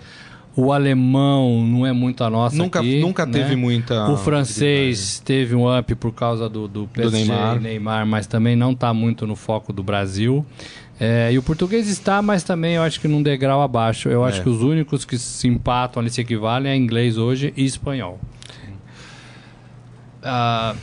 O 0.60 0.74
alemão 0.74 1.64
não 1.64 1.86
é 1.86 1.94
muito 1.94 2.24
a 2.24 2.30
nossa 2.32 2.56
Nunca- 2.58 2.80
aqui, 2.80 3.00
nunca 3.00 3.26
né? 3.28 3.32
teve 3.32 3.56
muita 3.56 4.10
O 4.10 4.18
francês 4.18 5.22
teve 5.24 5.54
um 5.56 5.78
up 5.78 5.94
por 5.94 6.12
causa 6.12 6.50
do, 6.50 6.68
do 6.68 6.88
PSG 6.88 7.26
Neymar. 7.28 7.62
Neymar. 7.62 8.08
mas 8.08 8.26
também 8.26 8.56
não 8.56 8.72
está 8.72 8.92
muito 8.92 9.28
no 9.28 9.36
foco 9.36 9.72
do 9.72 9.84
Brasil. 9.84 10.44
É, 11.00 11.32
e 11.32 11.38
o 11.38 11.44
português 11.44 11.88
está, 11.88 12.24
mas 12.24 12.42
também 12.44 12.74
eu 12.74 12.82
acho 12.82 13.00
que 13.00 13.08
num 13.08 13.22
degrau 13.22 13.62
abaixo. 13.62 14.10
Eu 14.10 14.26
acho 14.26 14.40
É. 14.40 14.44
que 14.44 14.50
os 14.50 14.64
únicos 14.64 15.06
que 15.06 15.16
se 15.20 15.48
empatam 15.48 16.02
ali, 16.02 16.10
se 16.10 16.22
equivalem, 16.22 16.72
é 16.72 16.76
inglês 16.76 17.20
hoje 17.20 17.54
e 17.56 17.64
espanhol. 17.64 18.20
Ah, 20.24 20.74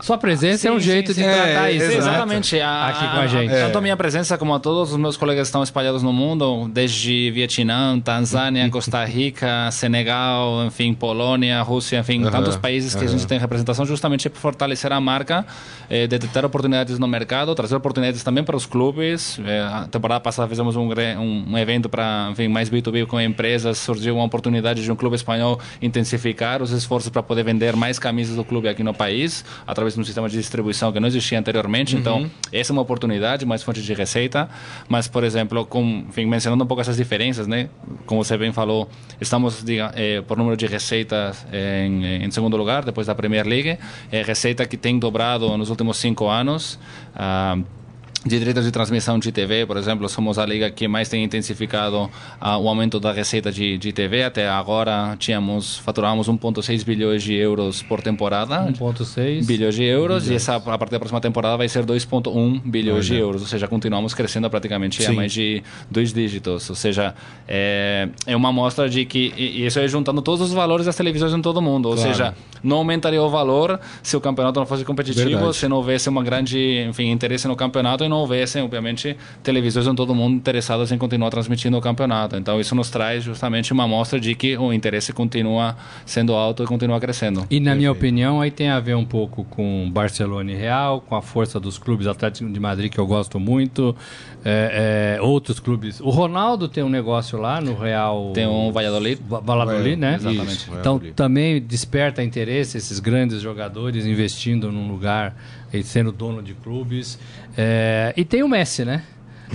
Sua 0.00 0.16
presença 0.16 0.68
é 0.68 0.72
um 0.72 0.78
Sim, 0.78 0.86
jeito 0.86 1.12
sim, 1.12 1.22
de 1.22 1.26
sim. 1.28 1.34
tratar 1.34 1.68
É, 1.70 1.72
isso. 1.72 1.86
Sim, 1.86 1.92
né? 1.92 1.98
exatamente. 1.98 2.60
A- 2.60 2.86
Aqui 2.88 3.00
com 3.08 3.20
a- 3.20 3.26
gente. 3.26 3.52
a- 3.52 3.64
Tanto 3.66 3.78
a 3.78 3.80
minha 3.80 3.96
presença 3.96 4.38
como 4.38 4.54
a 4.54 4.60
todos 4.60 4.92
os 4.92 4.96
meus 4.96 5.16
colegas 5.16 5.42
que 5.42 5.48
estão 5.48 5.62
espalhados 5.62 6.02
no 6.02 6.12
mundo, 6.12 6.68
desde 6.72 7.30
Vietnã, 7.32 7.98
Tanzânia, 7.98 8.68
Costa 8.70 9.04
Rica, 9.04 9.68
Senegal, 9.72 10.64
enfim, 10.66 10.94
Polônia, 10.94 11.60
Rússia, 11.62 11.98
enfim, 11.98 12.22
tantos 12.30 12.56
países 12.56 12.94
que 12.94 13.04
a 13.04 13.08
gente 13.08 13.26
tem 13.26 13.38
representação 13.38 13.84
justamente 13.84 14.28
para 14.30 14.40
fortalecer 14.40 14.92
a 14.92 15.00
marca, 15.00 15.44
eh, 15.90 16.06
detectar 16.06 16.44
oportunidades 16.44 16.98
no 16.98 17.08
mercado, 17.08 17.52
trazer 17.54 17.74
oportunidades 17.74 18.22
também 18.22 18.44
para 18.44 18.56
os 18.56 18.66
clubes. 18.66 19.40
Eh, 19.44 19.60
a 19.60 19.88
temporada 19.90 20.20
passada 20.20 20.48
fizemos 20.48 20.76
um, 20.76 20.88
um, 21.18 21.44
um 21.52 21.58
evento 21.58 21.88
para, 21.88 22.28
enfim, 22.30 22.46
mais 22.46 22.70
B2B 22.70 23.04
com 23.06 23.20
empresas, 23.20 23.78
surgiu 23.78 24.14
uma 24.14 24.24
oportunidade 24.24 24.82
de 24.82 24.92
um 24.92 24.96
clube 24.96 25.16
espanhol 25.16 25.58
intensificar 25.82 26.62
os 26.62 26.70
esforços 26.70 27.10
para 27.10 27.22
poder 27.22 27.42
vender 27.42 27.74
mais 27.74 27.98
camisas 27.98 28.36
do 28.36 28.44
clube 28.44 28.68
aqui 28.68 28.82
no 28.84 28.94
país, 28.94 29.44
através 29.66 29.87
de 29.94 30.00
um 30.00 30.04
sistema 30.04 30.28
de 30.28 30.36
distribuição 30.36 30.92
que 30.92 31.00
não 31.00 31.08
existia 31.08 31.38
anteriormente. 31.38 31.96
Então, 31.96 32.30
essa 32.52 32.72
é 32.72 32.74
uma 32.74 32.82
oportunidade, 32.82 33.44
mais 33.46 33.62
fonte 33.62 33.82
de 33.82 33.94
receita. 33.94 34.48
Mas, 34.88 35.08
por 35.08 35.24
exemplo, 35.24 35.64
com, 35.66 36.04
enfim, 36.08 36.26
mencionando 36.26 36.64
um 36.64 36.66
pouco 36.66 36.80
essas 36.80 36.96
diferenças, 36.96 37.46
né? 37.46 37.68
Como 38.06 38.22
você 38.22 38.36
bem 38.36 38.52
falou, 38.52 38.88
estamos 39.20 39.62
diga, 39.64 39.92
eh, 39.94 40.22
por 40.22 40.36
número 40.36 40.56
de 40.56 40.66
receitas 40.66 41.46
eh, 41.52 41.86
em, 41.86 42.24
em 42.24 42.30
segundo 42.30 42.56
lugar, 42.56 42.84
depois 42.84 43.06
da 43.06 43.14
Premier 43.14 43.46
League. 43.46 43.78
Eh, 44.10 44.22
receita 44.22 44.66
que 44.66 44.76
tem 44.76 44.98
dobrado 44.98 45.56
nos 45.56 45.70
últimos 45.70 45.96
cinco 45.98 46.28
anos. 46.28 46.78
Ah, 47.14 47.58
de 48.26 48.36
direitos 48.38 48.64
de 48.64 48.72
transmissão 48.72 49.18
de 49.18 49.30
TV, 49.30 49.64
por 49.64 49.76
exemplo, 49.76 50.08
somos 50.08 50.38
a 50.38 50.44
liga 50.44 50.68
que 50.70 50.88
mais 50.88 51.08
tem 51.08 51.22
intensificado 51.22 52.10
ah, 52.40 52.58
o 52.58 52.68
aumento 52.68 52.98
da 52.98 53.12
receita 53.12 53.50
de, 53.52 53.78
de 53.78 53.92
TV. 53.92 54.24
Até 54.24 54.48
agora 54.48 55.14
tínhamos 55.18 55.78
faturamos 55.78 56.28
1,6 56.28 56.84
bilhões 56.84 57.22
de 57.22 57.34
euros 57.34 57.80
por 57.82 58.02
temporada. 58.02 58.66
1.6. 58.72 59.46
Bilhões 59.46 59.74
de 59.76 59.84
euros 59.84 60.28
e 60.28 60.34
essa 60.34 60.56
a 60.56 60.60
partir 60.60 60.90
da 60.92 60.98
próxima 60.98 61.20
temporada 61.20 61.56
vai 61.56 61.68
ser 61.68 61.84
2,1 61.86 62.60
bilhões 62.64 63.06
de 63.06 63.14
euros, 63.14 63.42
ou 63.42 63.48
seja, 63.48 63.68
continuamos 63.68 64.14
crescendo 64.14 64.50
praticamente 64.50 65.00
a 65.02 65.06
Sim. 65.06 65.14
mais 65.14 65.32
de 65.32 65.62
dois 65.90 66.12
dígitos, 66.12 66.68
ou 66.68 66.76
seja, 66.76 67.14
é, 67.46 68.08
é 68.26 68.36
uma 68.36 68.48
amostra 68.48 68.88
de 68.88 69.04
que 69.04 69.32
e 69.36 69.48
e 69.58 69.66
isso 69.66 69.78
é 69.78 69.86
juntando 69.88 70.20
todos 70.22 70.40
os 70.40 70.52
valores 70.52 70.86
das 70.86 70.96
televisões 70.96 71.32
em 71.32 71.40
todo 71.40 71.60
mundo, 71.62 71.88
ou 71.88 71.94
Claro. 71.94 72.10
seja, 72.10 72.34
não 72.62 72.78
aumentaria 72.78 73.22
o 73.22 73.28
valor 73.30 73.78
se 74.02 74.16
o 74.16 74.20
campeonato 74.20 74.58
não 74.58 74.66
fosse 74.66 74.84
competitivo, 74.84 75.28
Verdade. 75.28 75.56
se 75.56 75.68
não 75.68 75.76
houvesse 75.78 76.08
uma 76.08 76.22
grande, 76.22 76.84
enfim, 76.88 77.10
interesse 77.10 77.46
no 77.48 77.54
campeonato, 77.56 78.07
e 78.08 78.10
não 78.10 78.18
houvessem, 78.18 78.62
obviamente, 78.62 79.16
televisões 79.42 79.86
em 79.86 79.94
todo 79.94 80.14
mundo 80.14 80.36
interessadas 80.36 80.90
em 80.90 80.98
continuar 80.98 81.30
transmitindo 81.30 81.76
o 81.76 81.80
campeonato. 81.80 82.36
Então 82.36 82.58
isso 82.60 82.74
nos 82.74 82.90
traz 82.90 83.22
justamente 83.22 83.72
uma 83.72 83.84
amostra 83.84 84.18
de 84.18 84.34
que 84.34 84.56
o 84.56 84.72
interesse 84.72 85.12
continua 85.12 85.76
sendo 86.04 86.34
alto 86.34 86.62
e 86.64 86.66
continua 86.66 86.98
crescendo. 86.98 87.46
E 87.50 87.60
na 87.60 87.74
minha 87.74 87.92
opinião, 87.92 88.40
aí 88.40 88.50
tem 88.50 88.68
a 88.70 88.80
ver 88.80 88.96
um 88.96 89.04
pouco 89.04 89.44
com 89.44 89.88
Barcelona 89.92 90.50
e 90.52 90.56
Real, 90.56 91.00
com 91.00 91.14
a 91.14 91.22
força 91.22 91.60
dos 91.60 91.78
clubes 91.78 92.06
Atlético 92.06 92.50
de 92.50 92.58
Madrid 92.60 92.90
que 92.90 92.98
eu 92.98 93.06
gosto 93.06 93.38
muito, 93.38 93.94
é, 94.44 95.16
é, 95.18 95.22
outros 95.22 95.60
clubes. 95.60 96.00
O 96.00 96.10
Ronaldo 96.10 96.68
tem 96.68 96.82
um 96.82 96.88
negócio 96.88 97.38
lá 97.38 97.60
no 97.60 97.74
Real. 97.74 98.32
Tem 98.34 98.46
um 98.46 98.72
Valladolid. 98.72 99.20
Va- 99.28 99.40
Valladolid, 99.40 99.96
né? 99.96 100.14
Exatamente. 100.14 100.52
Isso, 100.52 100.70
Então 100.80 100.98
também 101.14 101.60
desperta 101.60 102.22
interesse 102.22 102.78
esses 102.78 102.98
grandes 103.00 103.40
jogadores 103.40 104.06
investindo 104.06 104.72
num 104.72 104.88
lugar 104.88 105.36
e 105.72 105.82
sendo 105.82 106.10
dono 106.12 106.42
de 106.42 106.54
clubes. 106.54 107.18
É, 107.56 108.12
e 108.16 108.24
tem 108.24 108.42
o 108.42 108.48
Messi, 108.48 108.84
né? 108.84 109.02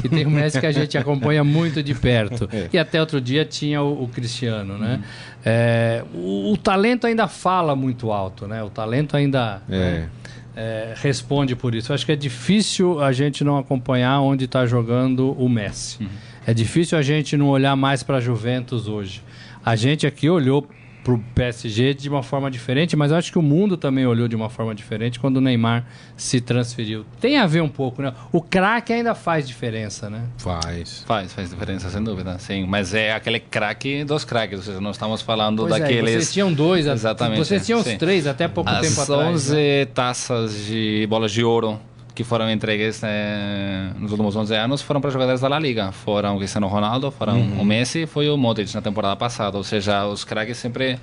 E 0.04 0.10
tem 0.10 0.26
o 0.26 0.30
Messi 0.32 0.60
que 0.60 0.66
a 0.66 0.72
gente 0.72 0.98
acompanha 0.98 1.44
muito 1.46 1.84
de 1.84 1.94
perto. 1.94 2.50
E 2.72 2.78
até 2.78 3.00
outro 3.00 3.22
dia 3.22 3.46
tinha 3.46 3.82
o, 3.82 4.04
o 4.04 4.08
Cristiano, 4.08 4.78
né? 4.78 5.02
É, 5.46 6.04
o, 6.14 6.52
o 6.52 6.58
talento 6.58 7.06
ainda 7.06 7.28
fala 7.28 7.76
muito 7.76 8.12
alto, 8.12 8.48
né? 8.48 8.64
O 8.64 8.70
talento 8.70 9.16
ainda 9.16 9.62
É. 9.70 9.74
né, 9.76 10.10
é, 10.56 10.94
responde 10.98 11.56
por 11.56 11.74
isso. 11.76 11.92
Eu 11.92 11.96
acho 11.96 12.06
que 12.06 12.12
é 12.12 12.16
difícil 12.16 13.02
a 13.04 13.12
gente 13.12 13.44
não 13.44 13.58
acompanhar 13.58 14.20
onde 14.22 14.46
está 14.46 14.66
jogando 14.66 15.32
o 15.34 15.48
Messi. 15.50 16.08
É 16.46 16.54
difícil 16.54 16.98
a 16.98 17.02
gente 17.02 17.38
não 17.38 17.48
olhar 17.50 17.76
mais 17.76 18.04
para 18.04 18.18
a 18.18 18.20
Juventus 18.20 18.88
hoje. 18.88 19.22
A 19.66 19.76
gente 19.76 20.06
aqui 20.06 20.30
olhou 20.30 20.68
para 21.04 21.14
o 21.14 21.20
PSG 21.36 21.94
de 21.94 22.10
uma 22.10 22.24
forma 22.24 22.50
diferente, 22.50 22.96
mas 22.96 23.12
eu 23.12 23.18
acho 23.18 23.32
que 23.32 23.38
o 23.38 23.42
mundo 23.42 23.76
também 23.76 24.06
olhou 24.06 24.28
de 24.28 24.36
uma 24.36 24.50
forma 24.50 24.74
diferente 24.74 25.20
quando 25.20 25.38
o 25.38 25.42
Neymar 25.42 25.86
se 26.16 26.40
transferiu. 26.40 27.06
Tem 27.20 27.38
a 27.38 27.46
ver 27.46 27.62
um 27.62 27.70
pouco, 27.70 28.02
né? 28.02 28.14
O 28.32 28.42
craque 28.42 28.94
ainda 28.94 29.14
faz 29.14 29.48
diferença, 29.48 30.10
né? 30.10 30.24
Faz. 30.38 31.04
Faz, 31.06 31.34
faz 31.34 31.50
diferença, 31.50 31.90
sem 31.90 32.04
dúvida, 32.04 32.38
sim. 32.40 32.66
Mas 32.66 32.94
é 32.94 33.12
aquele 33.12 33.40
craque 33.40 34.04
dos 34.04 34.24
craques, 34.24 34.60
ou 34.60 34.64
seja, 34.64 34.82
não 34.82 34.92
estamos 34.92 35.22
falando 35.22 35.64
Pois 35.64 35.76
é, 35.76 35.80
daqueles... 35.80 36.12
vocês 36.12 36.34
tinham 36.34 36.54
dois, 36.54 36.88
Exatamente, 36.88 37.40
vocês 37.40 37.66
tinham 37.66 37.80
os 37.80 37.94
três 37.96 38.26
até 38.26 38.48
pouco 38.48 38.70
tempo 38.70 38.86
As 38.86 39.10
atrás. 39.10 39.28
11 39.28 39.56
né? 39.56 39.86
taças 39.86 40.66
de 40.66 41.06
bolas 41.10 41.32
de 41.32 41.44
ouro 41.44 41.80
que 42.16 42.24
foram 42.24 42.50
entregues 42.50 43.02
eh, 43.04 43.90
nos 44.00 44.12
últimos 44.12 44.36
11 44.36 44.56
anos 44.56 44.82
foram 44.82 45.02
para 45.02 45.10
jogadores 45.10 45.42
da 45.42 45.48
La 45.48 45.58
Liga. 45.60 45.92
Foram 45.92 46.36
o 46.36 46.38
Cristiano 46.38 46.68
Ronaldo, 46.68 47.10
foram 47.12 47.38
Uhum. 47.40 47.62
o 47.62 47.66
Messi 47.66 48.04
e 48.04 48.06
foi 48.06 48.30
o 48.30 48.38
Modric 48.38 48.74
na 48.76 48.82
temporada 48.82 49.16
passada. 49.16 49.58
Ou 49.58 49.64
seja, 49.64 50.06
os 50.06 50.24
craques 50.24 50.58
sempre, 50.58 51.00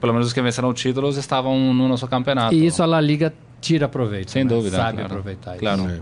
pelo 0.00 0.12
menos 0.14 0.28
os 0.28 0.32
que 0.32 0.40
venceram 0.40 0.72
títulos, 0.72 1.16
estavam 1.18 1.74
no 1.74 1.86
nosso 1.86 2.06
campeonato. 2.08 2.54
E 2.54 2.64
isso 2.66 2.82
a 2.82 2.86
La 2.86 3.00
Liga 3.00 3.32
tira 3.60 3.88
proveito. 3.88 4.30
Sem 4.30 4.44
né? 4.44 4.48
dúvida, 4.50 4.76
Sabe 4.76 4.98
claro. 4.98 5.06
aproveitar 5.06 5.50
isso. 5.52 5.60
Claro. 5.60 5.88
É. 5.90 6.00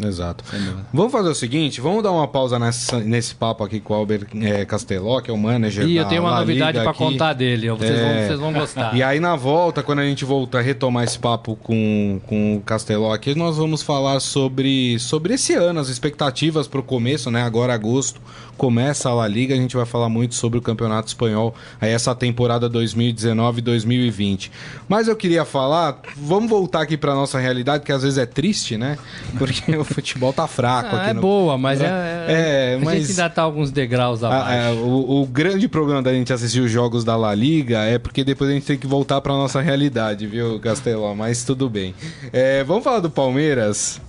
Exato. 0.00 0.44
Vamos 0.92 1.10
fazer 1.12 1.28
o 1.30 1.34
seguinte, 1.34 1.80
vamos 1.80 2.02
dar 2.02 2.12
uma 2.12 2.28
pausa 2.28 2.58
nessa- 2.58 3.00
nesse 3.00 3.34
papo 3.34 3.64
aqui 3.64 3.80
com 3.80 3.94
o 3.94 3.96
Albert 3.96 4.26
é, 4.42 4.64
Casteló, 4.64 5.20
que 5.20 5.30
é 5.30 5.34
o 5.34 5.38
manager 5.38 5.86
E 5.86 5.96
eu 5.96 6.04
tenho 6.04 6.22
uma 6.22 6.30
La 6.32 6.40
novidade 6.40 6.78
para 6.80 6.92
contar 6.92 7.32
dele. 7.32 7.70
Vocês, 7.70 7.98
vão, 7.98 8.08
É. 8.10 8.26
vocês 8.26 8.38
vão 8.40 8.52
gostar. 8.52 8.94
E 8.96 9.02
aí 9.02 9.18
na 9.20 9.36
volta, 9.36 9.82
quando 9.82 10.00
a 10.00 10.04
gente 10.04 10.24
voltar 10.24 10.58
a 10.58 10.62
retomar 10.62 11.04
esse 11.04 11.18
papo 11.18 11.56
com, 11.56 12.20
com 12.26 12.56
o 12.56 12.60
Casteló 12.60 13.12
aqui, 13.12 13.34
nós 13.34 13.56
vamos 13.56 13.82
falar 13.82 14.20
sobre, 14.20 14.98
sobre 14.98 15.34
esse 15.34 15.54
ano, 15.54 15.80
as 15.80 15.88
expectativas 15.88 16.68
para 16.68 16.80
o 16.80 16.82
começo, 16.82 17.30
né? 17.30 17.42
Agora 17.42 17.72
agosto 17.72 18.20
começa 18.56 19.08
a 19.08 19.14
La 19.14 19.28
Liga, 19.28 19.54
a 19.54 19.56
gente 19.58 19.76
vai 19.76 19.84
falar 19.86 20.08
muito 20.08 20.34
sobre 20.34 20.58
o 20.58 20.62
Campeonato 20.62 21.08
Espanhol, 21.08 21.54
aí 21.80 21.90
essa 21.90 22.14
temporada 22.14 22.68
2019-2020. 22.70 24.50
Mas 24.88 25.08
eu 25.08 25.16
queria 25.16 25.44
falar, 25.44 26.00
vamos 26.16 26.48
voltar 26.48 26.82
aqui 26.82 26.96
para 26.96 27.14
nossa 27.14 27.38
realidade, 27.38 27.84
que 27.84 27.92
às 27.92 28.02
vezes 28.02 28.18
é 28.18 28.26
triste, 28.26 28.76
né? 28.76 28.98
Porque 29.38 29.74
o 29.76 29.84
futebol 29.84 30.32
tá 30.32 30.46
fraco 30.46 30.94
Ah, 30.96 31.00
aqui 31.02 31.10
é 31.10 31.14
no- 31.14 31.20
boa, 31.20 31.58
mas 31.58 31.80
é, 31.80 31.86
É, 32.28 32.78
a 32.80 32.84
mas- 32.84 32.98
gente 33.06 33.10
ainda 33.10 33.30
tá 33.30 33.42
alguns 33.42 33.70
degraus 33.70 34.22
Ah, 34.24 34.28
abaixo. 34.28 34.52
é, 34.52 34.72
o, 34.72 35.22
o 35.22 35.26
grande 35.26 35.68
problema 35.68 36.02
da 36.02 36.12
gente 36.12 36.32
assistir 36.32 36.60
os 36.60 36.70
jogos 36.70 37.04
da 37.04 37.16
La 37.16 37.34
Liga 37.34 37.78
é 37.84 37.98
porque 37.98 38.24
depois 38.24 38.50
a 38.50 38.52
gente 38.54 38.66
tem 38.66 38.78
que 38.78 38.86
voltar 38.86 39.20
pra 39.20 39.32
nossa 39.32 39.60
realidade, 39.60 40.26
viu, 40.26 40.58
Castelão? 40.60 41.14
Mas 41.14 41.44
tudo 41.44 41.68
bem. 41.68 41.94
É, 42.32 42.64
vamos 42.64 42.84
falar 42.84 43.00
do 43.00 43.10
Palmeiras? 43.10 44.00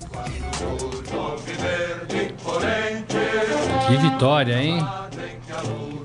Que 3.88 3.97
vitória, 3.97 4.62
hein? 4.62 4.86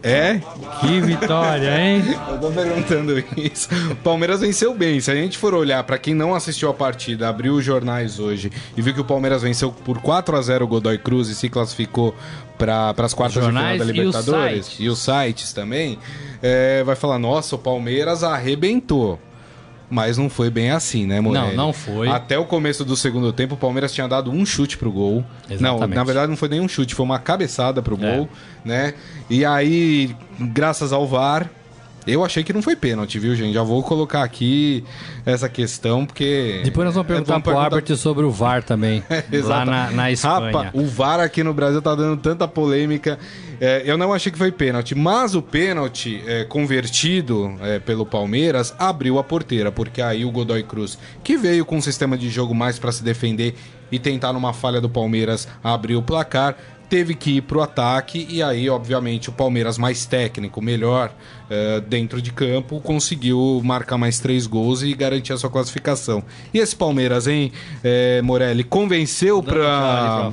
É? 0.02 0.40
Que 0.80 1.00
vitória, 1.00 1.78
hein? 1.78 2.02
Eu 2.30 2.38
tô 2.40 2.50
perguntando 2.50 3.24
isso. 3.36 3.68
O 3.90 3.96
Palmeiras 3.96 4.40
venceu 4.40 4.74
bem. 4.74 5.00
Se 5.00 5.10
a 5.10 5.14
gente 5.14 5.38
for 5.38 5.54
olhar 5.54 5.82
pra 5.84 5.98
quem 5.98 6.14
não 6.14 6.34
assistiu 6.34 6.68
a 6.70 6.74
partida, 6.74 7.28
abriu 7.28 7.54
os 7.54 7.64
jornais 7.64 8.18
hoje 8.18 8.50
e 8.76 8.82
viu 8.82 8.94
que 8.94 9.00
o 9.00 9.04
Palmeiras 9.04 9.42
venceu 9.42 9.70
por 9.70 10.00
4 10.00 10.36
a 10.36 10.42
0 10.42 10.64
o 10.64 10.68
Godoy 10.68 10.98
Cruz 10.98 11.28
e 11.28 11.34
se 11.34 11.48
classificou 11.48 12.14
para 12.58 12.94
as 12.98 13.14
quartas 13.14 13.42
de 13.42 13.48
final 13.48 13.62
Jornais 13.62 13.78
da 13.78 13.84
e 13.84 13.88
os 13.90 13.96
Libertadores 13.96 14.66
sites. 14.66 14.80
e 14.80 14.88
os 14.88 14.98
sites 14.98 15.52
também, 15.52 15.98
é, 16.42 16.82
vai 16.84 16.96
falar: 16.96 17.18
nossa, 17.18 17.56
o 17.56 17.58
Palmeiras 17.58 18.22
arrebentou. 18.24 19.18
Mas 19.94 20.16
não 20.16 20.30
foi 20.30 20.48
bem 20.48 20.70
assim, 20.70 21.04
né, 21.06 21.20
Morelli? 21.20 21.48
Não, 21.54 21.66
não 21.66 21.72
foi. 21.74 22.08
Até 22.08 22.38
o 22.38 22.46
começo 22.46 22.82
do 22.82 22.96
segundo 22.96 23.30
tempo, 23.30 23.56
o 23.56 23.58
Palmeiras 23.58 23.92
tinha 23.92 24.08
dado 24.08 24.30
um 24.30 24.46
chute 24.46 24.78
pro 24.78 24.90
gol. 24.90 25.22
Não, 25.60 25.74
Exatamente. 25.74 25.94
na 25.96 26.02
verdade 26.04 26.28
não 26.30 26.36
foi 26.36 26.48
nenhum 26.48 26.66
chute, 26.66 26.94
foi 26.94 27.04
uma 27.04 27.18
cabeçada 27.18 27.82
pro 27.82 27.94
É. 28.02 28.16
gol, 28.16 28.28
né? 28.64 28.94
E 29.28 29.44
aí, 29.44 30.16
graças 30.40 30.94
ao 30.94 31.06
VAR, 31.06 31.50
eu 32.06 32.24
achei 32.24 32.42
que 32.42 32.54
não 32.54 32.62
foi 32.62 32.74
pênalti, 32.74 33.18
viu, 33.18 33.34
gente? 33.36 33.52
Já 33.52 33.62
vou 33.62 33.82
colocar 33.82 34.22
aqui 34.22 34.82
essa 35.26 35.46
questão, 35.46 36.06
porque... 36.06 36.62
Depois 36.64 36.86
nós 36.86 36.94
vamos 36.94 37.10
É, 37.10 37.12
perguntar 37.14 37.40
pro 37.40 37.58
Albert 37.58 37.94
sobre 37.96 38.24
o 38.24 38.30
VAR 38.30 38.62
também, 38.62 39.04
lá 39.44 39.64
na, 39.66 39.90
na 39.90 40.10
Espanha. 40.10 40.50
Rapa, 40.56 40.70
o 40.72 40.86
VAR 40.86 41.20
aqui 41.20 41.44
no 41.44 41.52
Brasil 41.52 41.82
tá 41.82 41.94
dando 41.94 42.16
tanta 42.16 42.48
polêmica. 42.48 43.18
É, 43.64 43.80
eu 43.86 43.96
não 43.96 44.12
achei 44.12 44.32
que 44.32 44.36
foi 44.36 44.50
pênalti, 44.50 44.92
mas 44.92 45.36
o 45.36 45.40
pênalti 45.40 46.20
é, 46.26 46.42
convertido 46.42 47.56
é, 47.60 47.78
pelo 47.78 48.04
Palmeiras 48.04 48.74
abriu 48.76 49.20
a 49.20 49.22
porteira, 49.22 49.70
porque 49.70 50.02
aí 50.02 50.24
o 50.24 50.32
Godoy 50.32 50.64
Cruz, 50.64 50.98
que 51.22 51.36
veio 51.36 51.64
com 51.64 51.76
um 51.76 51.80
sistema 51.80 52.18
de 52.18 52.28
jogo 52.28 52.52
mais 52.56 52.76
para 52.76 52.90
se 52.90 53.04
defender 53.04 53.54
e 53.92 54.00
tentar 54.00 54.32
numa 54.32 54.52
falha 54.52 54.80
do 54.80 54.90
Palmeiras 54.90 55.46
abrir 55.62 55.94
o 55.94 56.02
placar, 56.02 56.56
teve 56.92 57.14
que 57.14 57.38
ir 57.38 57.40
pro 57.40 57.62
ataque 57.62 58.26
e 58.28 58.42
aí, 58.42 58.68
obviamente, 58.68 59.30
o 59.30 59.32
Palmeiras 59.32 59.78
mais 59.78 60.04
técnico, 60.04 60.60
melhor 60.60 61.10
é, 61.48 61.80
dentro 61.80 62.20
de 62.20 62.30
campo, 62.30 62.82
conseguiu 62.82 63.62
marcar 63.64 63.96
mais 63.96 64.20
três 64.20 64.46
gols 64.46 64.82
e 64.82 64.92
garantir 64.92 65.32
a 65.32 65.38
sua 65.38 65.48
classificação. 65.48 66.22
E 66.52 66.58
esse 66.58 66.76
Palmeiras, 66.76 67.26
hein, 67.26 67.50
é, 67.82 68.20
Morelli, 68.20 68.62
convenceu 68.62 69.42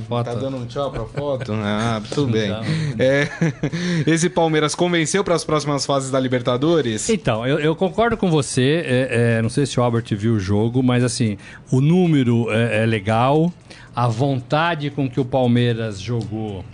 foto. 0.06 0.26
Tá 0.26 0.34
dando 0.34 0.58
um 0.58 0.66
tchau 0.66 0.90
pra 0.90 1.06
foto? 1.06 1.50
Ah, 1.62 2.02
tudo 2.12 2.32
bem. 2.32 2.50
É, 2.98 3.28
esse 4.06 4.28
Palmeiras 4.28 4.74
convenceu 4.74 5.24
para 5.24 5.34
as 5.34 5.44
próximas 5.44 5.86
fases 5.86 6.10
da 6.10 6.20
Libertadores? 6.20 7.08
Então, 7.08 7.46
eu, 7.46 7.58
eu 7.58 7.74
concordo 7.74 8.18
com 8.18 8.30
você. 8.30 8.82
é, 8.84 9.38
é, 9.38 9.42
não 9.42 9.48
sei 9.48 9.64
se 9.64 9.80
o 9.80 9.82
Albert 9.82 10.04
viu 10.10 10.34
o 10.34 10.40
jogo, 10.40 10.82
mas 10.82 11.02
assim, 11.02 11.38
o 11.70 11.80
número 11.80 12.50
é, 12.50 12.82
é 12.82 12.86
legal, 12.86 13.50
a 14.04 14.08
vontade 14.08 14.88
com 14.90 15.08
que 15.10 15.20
o 15.20 15.24
Palmeiras 15.26 16.00
jogou 16.00 16.64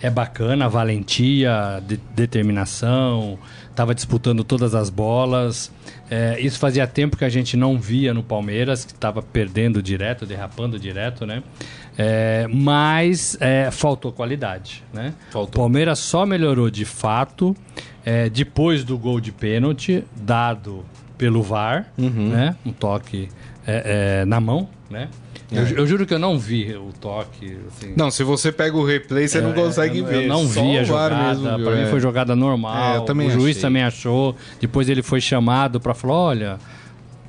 é 0.00 0.10
bacana, 0.10 0.64
a 0.64 0.68
valentia, 0.68 1.80
de- 1.86 1.96
determinação, 2.12 3.38
estava 3.70 3.94
disputando 3.94 4.42
todas 4.42 4.74
as 4.74 4.90
bolas. 4.90 5.70
É, 6.10 6.40
isso 6.40 6.58
fazia 6.58 6.84
tempo 6.86 7.16
que 7.16 7.24
a 7.24 7.28
gente 7.28 7.56
não 7.56 7.78
via 7.78 8.12
no 8.12 8.22
Palmeiras, 8.22 8.84
que 8.84 8.92
estava 8.92 9.22
perdendo 9.22 9.80
direto, 9.80 10.26
derrapando 10.26 10.76
direto, 10.76 11.24
né? 11.24 11.42
É, 11.96 12.48
mas 12.52 13.36
é, 13.40 13.70
faltou 13.70 14.10
qualidade, 14.10 14.82
né? 14.92 15.14
Faltou. 15.30 15.50
O 15.50 15.64
Palmeiras 15.64 16.00
só 16.00 16.26
melhorou 16.26 16.68
de 16.68 16.84
fato 16.84 17.54
é, 18.04 18.28
depois 18.28 18.82
do 18.82 18.98
gol 18.98 19.20
de 19.20 19.30
pênalti 19.30 20.02
dado 20.16 20.84
pelo 21.16 21.42
VAR, 21.44 21.92
né? 21.96 22.56
Um 22.66 22.72
toque 22.72 23.28
é, 23.64 24.20
é, 24.22 24.24
na 24.24 24.40
mão, 24.40 24.68
né? 24.90 25.08
Eu, 25.52 25.62
É. 25.66 25.72
eu 25.80 25.86
juro 25.86 26.06
que 26.06 26.14
eu 26.14 26.18
não 26.18 26.38
vi 26.38 26.74
o 26.74 26.90
toque. 27.00 27.56
Assim, 27.68 27.92
Não, 27.96 28.10
se 28.10 28.24
você 28.24 28.50
pega 28.50 28.76
o 28.76 28.84
replay, 28.84 29.28
você 29.28 29.40
não 29.40 29.50
é, 29.50 29.54
consegue 29.54 29.98
eu, 29.98 30.06
ver. 30.06 30.22
Eu 30.24 30.28
não 30.28 30.46
Só 30.48 30.62
vi 30.62 30.78
a 30.78 30.84
jogada. 30.84 31.58
pra 31.58 31.72
mim 31.76 31.82
é. 31.82 31.86
foi 31.86 32.00
jogada 32.00 32.34
normal. 32.34 32.76
É, 32.94 32.96
eu 32.98 33.02
o 33.26 33.30
juiz 33.30 33.56
achei. 33.56 33.62
também 33.62 33.82
achou. 33.82 34.34
Depois 34.60 34.88
ele 34.88 35.02
foi 35.02 35.20
chamado 35.20 35.78
pra 35.80 35.94
falar: 35.94 36.14
olha, 36.14 36.58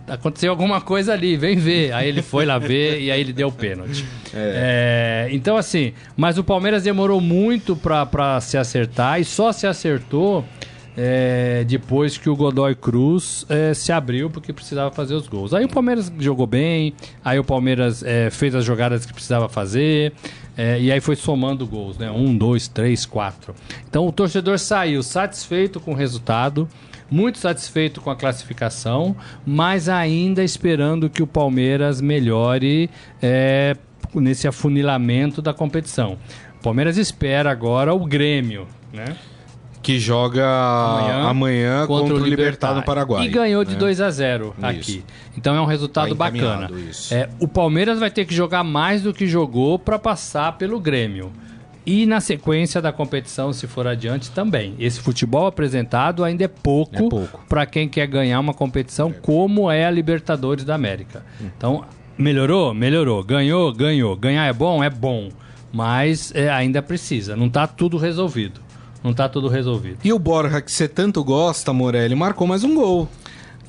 aconteceu 0.07 0.51
alguma 0.51 0.81
coisa 0.81 1.13
ali, 1.13 1.35
vem 1.35 1.57
ver. 1.57 1.93
Aí 1.93 2.07
ele 2.07 2.21
foi 2.21 2.45
lá 2.45 2.57
ver 2.57 2.99
e 3.03 3.11
aí 3.11 3.19
ele 3.19 3.33
deu 3.33 3.47
o 3.47 3.51
pênalti. 3.51 4.05
É, 4.33 5.27
então, 5.31 5.57
assim, 5.57 5.93
mas 6.17 6.37
o 6.37 6.43
Palmeiras 6.43 6.83
demorou 6.83 7.21
muito 7.21 7.75
pra 7.75 8.39
se 8.41 8.57
acertar 8.57 9.19
e 9.19 9.25
só 9.25 9.51
se 9.51 9.67
acertou. 9.67 10.45
É, 10.95 11.63
depois 11.67 12.17
que 12.17 12.29
o 12.29 12.35
Godoy 12.35 12.75
Cruz 12.75 13.45
é, 13.49 13.73
se 13.73 13.91
abriu 13.91 14.29
porque 14.29 14.53
precisava 14.53 14.91
fazer 14.91 15.15
os 15.15 15.27
gols. 15.27 15.53
Aí 15.53 15.65
o 15.65 15.69
Palmeiras 15.69 16.11
jogou 16.19 16.47
bem, 16.47 16.93
aí 17.23 17.39
o 17.39 17.43
Palmeiras 17.43 18.03
é, 18.03 18.29
fez 18.29 18.53
as 18.55 18.63
jogadas 18.63 19.05
que 19.05 19.13
precisava 19.13 19.49
fazer, 19.49 20.13
é, 20.55 20.79
e 20.79 20.91
aí 20.91 21.01
foi 21.01 21.15
somando 21.15 21.65
gols, 21.65 21.97
né? 21.97 22.11
Um, 22.11 22.35
dois, 22.37 22.67
três, 22.67 23.05
quatro. 23.05 23.55
Então 23.89 24.07
o 24.07 24.11
torcedor 24.11 24.59
saiu 24.59 25.01
satisfeito 25.01 25.79
com 25.79 25.91
o 25.91 25.95
resultado, 25.95 26.67
muito 27.09 27.37
satisfeito 27.37 28.01
com 28.01 28.09
a 28.09 28.15
classificação, 28.15 29.15
mas 29.45 29.89
ainda 29.89 30.43
esperando 30.43 31.09
que 31.09 31.23
o 31.23 31.27
Palmeiras 31.27 32.01
melhore 32.01 32.89
é, 33.21 33.75
nesse 34.13 34.47
afunilamento 34.47 35.41
da 35.41 35.53
competição. 35.53 36.17
O 36.59 36.63
Palmeiras 36.63 36.97
espera 36.97 37.51
agora 37.51 37.93
o 37.93 38.05
Grêmio, 38.05 38.67
né? 38.91 39.15
Que 39.83 39.99
joga 39.99 40.43
amanhã, 40.45 41.29
amanhã 41.29 41.85
contra, 41.85 42.13
contra, 42.13 42.23
o 42.23 42.27
Libertad 42.27 42.77
no 42.77 42.83
Paraguai. 42.83 43.25
E 43.25 43.27
ganhou 43.27 43.63
de 43.65 43.75
2 43.75 43.99
né? 43.99 44.05
a 44.05 44.09
0 44.09 44.55
aqui. 44.61 45.03
Então 45.37 45.55
é 45.55 45.61
um 45.61 45.65
resultado 45.65 46.09
tá 46.09 46.15
bacana. 46.15 46.71
É, 47.11 47.29
o 47.39 47.47
Palmeiras 47.47 47.99
vai 47.99 48.09
ter 48.09 48.25
que 48.25 48.33
jogar 48.33 48.63
mais 48.63 49.01
do 49.01 49.13
que 49.13 49.27
jogou 49.27 49.77
para 49.77 49.99
passar 49.99 50.57
pelo 50.57 50.79
Grêmio. 50.79 51.31
E 51.85 52.05
na 52.05 52.21
sequência 52.21 52.81
da 52.81 52.93
competição, 52.93 53.51
se 53.51 53.67
for 53.67 53.85
adiante, 53.85 54.31
também. 54.31 54.73
Esse 54.79 55.01
futebol 55.01 55.45
apresentado 55.47 56.23
ainda 56.23 56.45
é 56.45 56.47
pouco, 56.47 56.95
é 56.95 57.09
pouco. 57.09 57.45
para 57.49 57.65
quem 57.65 57.89
quer 57.89 58.07
ganhar 58.07 58.39
uma 58.39 58.53
competição 58.53 59.09
é. 59.09 59.13
como 59.13 59.69
é 59.69 59.85
a 59.85 59.91
Libertadores 59.91 60.63
da 60.63 60.75
América. 60.75 61.25
Hum. 61.41 61.49
Então, 61.57 61.85
melhorou? 62.17 62.73
Melhorou. 62.73 63.21
Ganhou? 63.21 63.73
Ganhou. 63.73 64.15
Ganhar 64.15 64.45
é 64.45 64.53
bom? 64.53 64.81
É 64.81 64.89
bom. 64.89 65.29
Mas 65.73 66.31
é, 66.33 66.49
ainda 66.49 66.81
precisa. 66.81 67.35
Não 67.35 67.47
está 67.47 67.67
tudo 67.67 67.97
resolvido. 67.97 68.61
Não 69.03 69.11
está 69.11 69.27
tudo 69.27 69.47
resolvido. 69.47 69.97
E 70.03 70.13
o 70.13 70.17
Borja, 70.17 70.61
que 70.61 70.71
você 70.71 70.87
tanto 70.87 71.23
gosta, 71.23 71.73
Morelli, 71.73 72.15
marcou 72.15 72.47
mais 72.47 72.63
um 72.63 72.73
gol. 72.73 73.09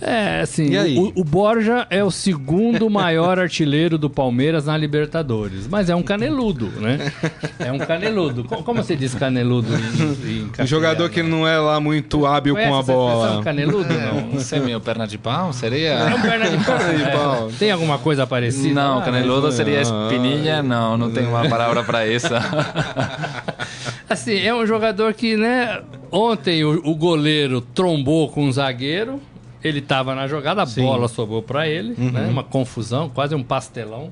É, 0.00 0.40
assim, 0.40 0.76
o, 0.98 1.12
o, 1.20 1.24
Borja 1.24 1.86
é 1.88 2.02
o 2.02 2.10
segundo 2.10 2.90
maior 2.90 3.38
artilheiro 3.40 3.96
do 3.96 4.10
Palmeiras 4.10 4.66
na 4.66 4.76
Libertadores, 4.76 5.68
mas 5.68 5.88
é 5.88 5.94
um 5.94 6.02
caneludo, 6.02 6.66
né? 6.80 7.12
É 7.58 7.72
um 7.72 7.78
caneludo. 7.78 8.44
Como 8.44 8.82
você 8.82 8.96
diz 8.96 9.14
caneludo 9.14 9.68
em, 9.74 10.40
em 10.42 10.62
Um 10.62 10.66
jogador 10.66 11.08
que 11.08 11.22
não 11.22 11.46
é 11.46 11.56
lá 11.58 11.80
muito 11.80 12.26
hábil 12.26 12.54
com 12.54 12.74
a 12.74 12.82
bola. 12.82 13.42
caneludo, 13.42 13.94
não? 13.94 14.32
Não 14.32 14.40
sei, 14.40 14.60
meu, 14.60 14.80
perna 14.80 15.06
de 15.06 15.16
pau? 15.16 15.52
Seria? 15.52 15.92
É 15.92 16.14
um 16.14 16.20
perna 16.20 16.50
de 16.50 16.64
pau. 16.64 16.74
É. 16.84 17.10
pau. 17.10 17.50
Tem 17.58 17.70
alguma 17.70 17.98
coisa 17.98 18.26
parecida? 18.26 18.74
Não, 18.74 19.00
caneludo 19.00 19.50
seria 19.52 19.80
espinilha, 19.80 20.62
não, 20.62 20.98
não 20.98 21.10
tem 21.10 21.26
uma 21.26 21.48
palavra 21.48 21.82
para 21.82 22.06
isso. 22.06 22.28
Assim, 24.08 24.36
é 24.36 24.54
um 24.54 24.66
jogador 24.66 25.14
que, 25.14 25.36
né, 25.36 25.82
ontem 26.10 26.64
o, 26.64 26.80
o 26.84 26.94
goleiro 26.94 27.60
trombou 27.60 28.28
com 28.28 28.44
um 28.44 28.52
zagueiro, 28.52 29.20
ele 29.62 29.78
estava 29.78 30.14
na 30.14 30.28
jogada, 30.28 30.62
a 30.62 30.66
Sim. 30.66 30.82
bola 30.82 31.08
sobrou 31.08 31.42
para 31.42 31.66
ele, 31.66 31.94
uhum. 31.96 32.10
né? 32.10 32.26
Uma 32.26 32.44
confusão, 32.44 33.08
quase 33.08 33.34
um 33.34 33.42
pastelão. 33.42 34.10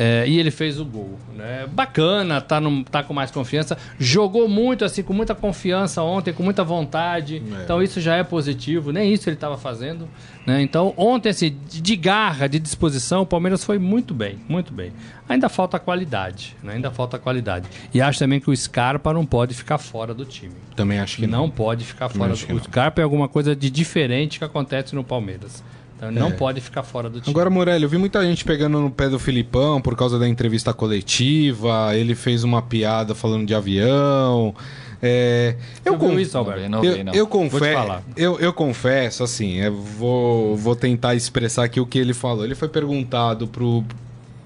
É, 0.00 0.24
e 0.28 0.38
ele 0.38 0.52
fez 0.52 0.78
o 0.78 0.84
gol. 0.84 1.18
Né? 1.34 1.66
Bacana, 1.72 2.40
tá, 2.40 2.60
no, 2.60 2.84
tá 2.84 3.02
com 3.02 3.12
mais 3.12 3.32
confiança. 3.32 3.76
Jogou 3.98 4.48
muito, 4.48 4.84
assim, 4.84 5.02
com 5.02 5.12
muita 5.12 5.34
confiança 5.34 6.00
ontem, 6.04 6.32
com 6.32 6.44
muita 6.44 6.62
vontade. 6.62 7.42
É. 7.58 7.64
Então 7.64 7.82
isso 7.82 8.00
já 8.00 8.14
é 8.14 8.22
positivo. 8.22 8.92
Nem 8.92 9.12
isso 9.12 9.28
ele 9.28 9.34
estava 9.34 9.58
fazendo. 9.58 10.08
Né? 10.46 10.62
Então, 10.62 10.94
ontem, 10.96 11.30
assim, 11.30 11.56
de 11.68 11.96
garra, 11.96 12.46
de 12.46 12.60
disposição, 12.60 13.22
o 13.22 13.26
Palmeiras 13.26 13.64
foi 13.64 13.76
muito 13.76 14.14
bem, 14.14 14.38
muito 14.48 14.72
bem. 14.72 14.92
Ainda 15.28 15.48
falta 15.48 15.80
qualidade, 15.80 16.56
né? 16.62 16.74
ainda 16.74 16.92
falta 16.92 17.18
qualidade. 17.18 17.68
E 17.92 18.00
acho 18.00 18.20
também 18.20 18.38
que 18.38 18.48
o 18.48 18.56
Scarpa 18.56 19.12
não 19.12 19.26
pode 19.26 19.52
ficar 19.52 19.78
fora 19.78 20.14
do 20.14 20.24
time. 20.24 20.54
Também 20.76 21.00
acho 21.00 21.16
que 21.16 21.26
não. 21.26 21.40
Não 21.40 21.50
pode 21.50 21.84
ficar 21.84 22.08
fora 22.08 22.30
do 22.30 22.36
time. 22.36 22.58
O 22.58 22.62
Scarpa 22.62 23.00
é 23.00 23.04
alguma 23.04 23.28
coisa 23.28 23.54
de 23.54 23.68
diferente 23.68 24.38
que 24.38 24.44
acontece 24.44 24.94
no 24.94 25.02
Palmeiras. 25.02 25.62
Então 25.98 26.12
não 26.12 26.28
é. 26.28 26.30
pode 26.30 26.60
ficar 26.60 26.84
fora 26.84 27.10
do 27.10 27.20
time. 27.20 27.32
Agora, 27.32 27.50
Morelli, 27.50 27.82
eu 27.82 27.88
vi 27.88 27.98
muita 27.98 28.22
gente 28.22 28.44
pegando 28.44 28.80
no 28.80 28.88
pé 28.88 29.08
do 29.08 29.18
Filipão 29.18 29.80
por 29.80 29.96
causa 29.96 30.16
da 30.16 30.28
entrevista 30.28 30.72
coletiva. 30.72 31.90
Ele 31.96 32.14
fez 32.14 32.44
uma 32.44 32.62
piada 32.62 33.16
falando 33.16 33.44
de 33.44 33.52
avião. 33.52 34.54
É, 35.02 35.56
eu, 35.84 36.20
isso, 36.20 36.38
Alberto? 36.38 36.68
Não, 36.68 36.84
eu, 36.84 37.04
não. 37.04 37.12
eu, 37.12 37.26
confesso, 37.26 38.02
eu, 38.16 38.38
eu 38.38 38.52
confesso, 38.52 39.22
assim, 39.22 39.56
eu 39.56 39.74
vou, 39.74 40.56
vou 40.56 40.74
tentar 40.74 41.14
expressar 41.16 41.64
aqui 41.64 41.80
o 41.80 41.86
que 41.86 41.98
ele 41.98 42.14
falou. 42.14 42.44
Ele 42.44 42.54
foi 42.54 42.68
perguntado 42.68 43.48
pro, 43.48 43.84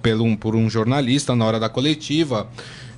pelo, 0.03 0.35
por 0.39 0.57
um 0.57 0.71
jornalista 0.71 1.37
na 1.37 1.45
hora 1.45 1.61
da 1.61 1.69
coletiva 1.69 2.49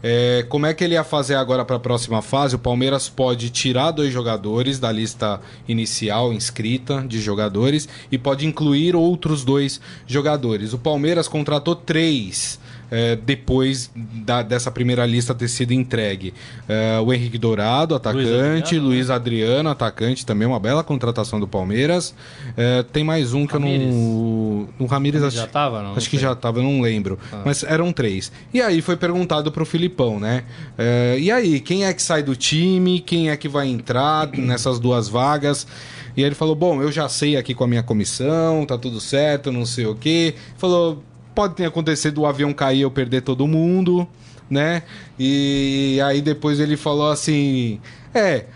é, 0.06 0.42
como 0.50 0.66
é 0.66 0.74
que 0.74 0.84
ele 0.84 0.92
ia 0.92 1.02
fazer 1.02 1.34
agora 1.34 1.64
para 1.64 1.76
a 1.76 1.80
próxima 1.80 2.20
fase? 2.20 2.56
O 2.56 2.58
Palmeiras 2.58 3.08
pode 3.08 3.48
tirar 3.48 3.90
dois 3.90 4.12
jogadores 4.12 4.78
da 4.78 4.92
lista 4.92 5.40
inicial 5.66 6.30
inscrita 6.30 7.02
de 7.08 7.22
jogadores 7.22 7.88
e 8.12 8.18
pode 8.18 8.46
incluir 8.46 8.94
outros 8.94 9.46
dois 9.46 9.80
jogadores. 10.06 10.74
O 10.74 10.78
Palmeiras 10.78 11.26
contratou 11.26 11.74
três 11.74 12.60
é, 12.90 13.16
depois 13.16 13.90
da, 13.94 14.42
dessa 14.42 14.70
primeira 14.70 15.04
lista 15.06 15.34
ter 15.34 15.48
sido 15.48 15.72
entregue. 15.72 16.34
É, 16.68 16.98
o 17.00 17.12
Henrique 17.12 17.38
Dourado, 17.38 17.94
atacante, 17.94 18.24
Luiz 18.24 18.30
Adriano, 18.30 18.88
Luiz 18.88 19.08
né? 19.08 19.14
Adriano, 19.14 19.68
atacante, 19.70 20.26
também 20.26 20.46
uma 20.46 20.60
bela 20.60 20.82
contratação 20.82 21.40
do 21.40 21.48
Palmeiras. 21.48 22.14
É, 22.56 22.82
tem 22.82 23.04
mais 23.04 23.34
um 23.34 23.46
que 23.46 23.54
Ramires. 23.54 23.86
eu 23.86 23.92
não. 23.92 24.68
O 24.78 24.86
Ramires 24.86 25.22
acho, 25.22 25.36
já 25.36 25.44
estava, 25.44 25.82
não? 25.82 25.92
Acho 25.92 26.00
não 26.00 26.10
que 26.10 26.18
já 26.18 26.32
estava, 26.32 26.58
eu 26.58 26.62
não 26.62 26.80
lembro. 26.80 27.18
Ah. 27.32 27.42
Mas 27.44 27.62
eram 27.62 27.92
três. 27.92 28.30
E 28.52 28.60
aí 28.60 28.80
foi 28.80 28.96
perguntado 28.96 29.50
pro 29.50 29.64
Filipão, 29.64 30.20
né? 30.20 30.44
É, 30.78 31.16
e 31.18 31.30
aí, 31.30 31.60
quem 31.60 31.84
é 31.84 31.92
que 31.92 32.02
sai 32.02 32.22
do 32.22 32.36
time? 32.36 33.00
Quem 33.00 33.30
é 33.30 33.36
que 33.36 33.48
vai 33.48 33.68
entrar 33.68 34.28
nessas 34.36 34.78
duas 34.78 35.08
vagas? 35.08 35.66
E 36.16 36.20
aí 36.20 36.28
ele 36.28 36.34
falou: 36.34 36.54
Bom, 36.54 36.80
eu 36.80 36.92
já 36.92 37.08
sei 37.08 37.36
aqui 37.36 37.54
com 37.54 37.64
a 37.64 37.68
minha 37.68 37.82
comissão, 37.82 38.64
tá 38.64 38.78
tudo 38.78 39.00
certo, 39.00 39.50
não 39.50 39.66
sei 39.66 39.86
o 39.86 39.94
quê. 39.94 40.34
Falou 40.56 41.02
Pode 41.34 41.54
ter 41.54 41.66
acontecido 41.66 42.22
o 42.22 42.26
avião 42.26 42.52
cair 42.52 42.82
eu 42.82 42.90
perder 42.90 43.22
todo 43.22 43.46
mundo, 43.46 44.06
né? 44.48 44.82
E 45.18 45.98
aí 46.04 46.22
depois 46.22 46.60
ele 46.60 46.76
falou 46.76 47.10
assim: 47.10 47.80
é. 48.14 48.46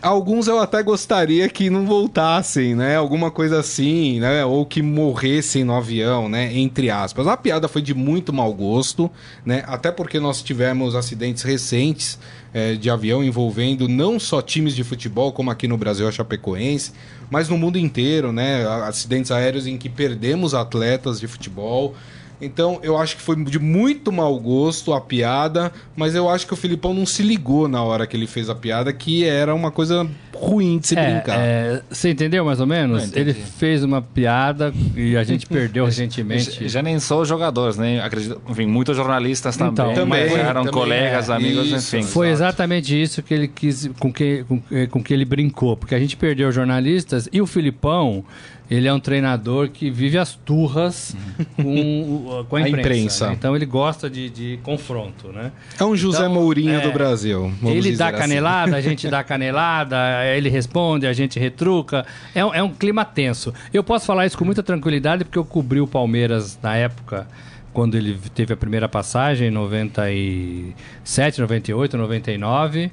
Alguns 0.00 0.46
eu 0.46 0.60
até 0.60 0.80
gostaria 0.80 1.48
que 1.48 1.68
não 1.68 1.84
voltassem, 1.84 2.72
né? 2.76 2.94
Alguma 2.94 3.32
coisa 3.32 3.58
assim, 3.58 4.20
né? 4.20 4.44
Ou 4.44 4.64
que 4.64 4.80
morressem 4.80 5.64
no 5.64 5.74
avião, 5.74 6.28
né? 6.28 6.56
Entre 6.56 6.88
aspas. 6.88 7.26
A 7.26 7.36
piada 7.36 7.66
foi 7.66 7.82
de 7.82 7.94
muito 7.94 8.32
mau 8.32 8.54
gosto, 8.54 9.10
né? 9.44 9.64
Até 9.66 9.90
porque 9.90 10.20
nós 10.20 10.40
tivemos 10.40 10.94
acidentes 10.94 11.42
recentes 11.42 12.16
é, 12.54 12.74
de 12.74 12.88
avião 12.88 13.24
envolvendo 13.24 13.88
não 13.88 14.20
só 14.20 14.40
times 14.40 14.76
de 14.76 14.84
futebol, 14.84 15.32
como 15.32 15.50
aqui 15.50 15.66
no 15.66 15.76
Brasil 15.76 16.06
a 16.06 16.12
Chapecoense, 16.12 16.92
mas 17.30 17.48
no 17.48 17.58
mundo 17.58 17.78
inteiro, 17.78 18.32
né? 18.32 18.66
Acidentes 18.84 19.30
aéreos 19.30 19.66
em 19.66 19.76
que 19.76 19.88
perdemos 19.88 20.54
atletas 20.54 21.20
de 21.20 21.26
futebol. 21.26 21.94
Então, 22.40 22.78
eu 22.82 22.96
acho 22.96 23.16
que 23.16 23.22
foi 23.22 23.36
de 23.44 23.58
muito 23.58 24.12
mau 24.12 24.38
gosto 24.38 24.92
a 24.92 25.00
piada, 25.00 25.72
mas 25.96 26.14
eu 26.14 26.28
acho 26.28 26.46
que 26.46 26.52
o 26.52 26.56
Filipão 26.56 26.94
não 26.94 27.04
se 27.04 27.22
ligou 27.22 27.66
na 27.66 27.82
hora 27.82 28.06
que 28.06 28.16
ele 28.16 28.26
fez 28.26 28.48
a 28.48 28.54
piada, 28.54 28.92
que 28.92 29.24
era 29.24 29.54
uma 29.54 29.70
coisa 29.70 30.08
ruim 30.34 30.78
de 30.78 30.88
se 30.88 30.98
é, 30.98 31.10
brincar. 31.10 31.38
É, 31.38 31.82
você 31.90 32.10
entendeu 32.10 32.44
mais 32.44 32.60
ou 32.60 32.66
menos? 32.66 33.12
Ele 33.14 33.34
fez 33.34 33.82
uma 33.82 34.00
piada 34.00 34.72
e 34.96 35.16
a 35.16 35.24
gente 35.24 35.46
perdeu 35.48 35.84
recentemente. 35.84 36.62
Já, 36.62 36.68
já 36.68 36.82
nem 36.82 37.00
só 37.00 37.20
os 37.20 37.28
jogadores, 37.28 37.76
né? 37.76 38.00
Acredito, 38.00 38.40
enfim, 38.48 38.66
muitos 38.66 38.96
jornalistas 38.96 39.56
também, 39.56 39.72
então, 39.72 39.94
também 39.94 40.32
eram 40.34 40.64
também 40.64 40.72
colegas, 40.72 41.28
é, 41.28 41.34
amigos, 41.34 41.66
isso, 41.66 41.96
enfim. 41.96 42.06
Foi 42.06 42.28
exatamente 42.28 43.00
isso 43.00 43.22
que 43.22 43.34
ele 43.34 43.48
quis, 43.48 43.90
com 43.98 44.12
que, 44.12 44.44
com, 44.44 44.62
com 44.90 45.02
que 45.02 45.12
ele 45.12 45.24
brincou, 45.24 45.76
porque 45.76 45.94
a 45.94 45.98
gente 45.98 46.16
perdeu 46.16 46.52
jornalistas 46.52 47.28
e 47.32 47.40
o 47.40 47.46
Filipão 47.46 48.24
ele 48.70 48.86
é 48.86 48.92
um 48.92 49.00
treinador 49.00 49.70
que 49.70 49.90
vive 49.90 50.18
as 50.18 50.34
turras 50.34 51.16
com, 51.56 52.44
com 52.48 52.56
a 52.56 52.60
imprensa. 52.60 52.76
A 52.76 52.80
imprensa. 52.80 53.26
Né? 53.28 53.32
Então 53.32 53.56
ele 53.56 53.66
gosta 53.66 54.10
de, 54.10 54.28
de, 54.28 54.58
confronto, 54.62 55.28
né? 55.32 55.52
É 55.78 55.84
um 55.84 55.96
José 55.96 56.20
então, 56.20 56.34
Mourinho 56.34 56.74
é, 56.74 56.80
do 56.80 56.92
Brasil. 56.92 57.52
Ele 57.64 57.96
dá 57.96 58.08
assim. 58.08 58.18
canelada, 58.18 58.76
a 58.76 58.80
gente 58.80 59.08
dá 59.10 59.24
canelada, 59.24 59.96
ele 60.36 60.50
responde, 60.50 61.06
a 61.06 61.12
gente 61.12 61.38
retruca. 61.38 62.04
É, 62.34 62.40
é 62.40 62.62
um 62.62 62.72
clima 62.72 63.04
tenso. 63.04 63.54
Eu 63.72 63.82
posso 63.82 64.04
falar 64.04 64.26
isso 64.26 64.36
com 64.36 64.44
muita 64.44 64.62
tranquilidade 64.62 65.24
porque 65.24 65.38
eu 65.38 65.44
cobri 65.44 65.80
o 65.80 65.86
Palmeiras 65.86 66.58
na 66.62 66.76
época 66.76 67.26
quando 67.72 67.96
ele 67.96 68.18
teve 68.34 68.52
a 68.52 68.56
primeira 68.56 68.88
passagem, 68.88 69.48
em 69.48 69.50
97, 69.52 71.40
98, 71.40 71.96
99. 71.96 72.90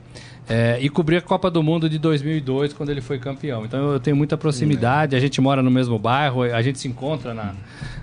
É, 0.48 0.78
e 0.80 0.90
cobri 0.90 1.18
a 1.18 1.22
Copa 1.22 1.50
do 1.50 1.64
Mundo 1.64 1.90
de 1.90 1.98
2002, 1.98 2.74
quando 2.74 2.90
ele 2.90 3.02
foi 3.02 3.18
campeão. 3.18 3.66
Então 3.66 3.92
eu 3.92 4.00
tenho 4.00 4.16
muita 4.16 4.38
proximidade, 4.38 5.16
a 5.16 5.20
gente 5.20 5.42
mora 5.42 5.64
no 5.64 5.72
mesmo 5.72 5.98
bairro, 5.98 6.44
a 6.44 6.62
gente 6.62 6.78
se 6.80 6.88
encontra 6.88 7.34
na, 7.34 7.54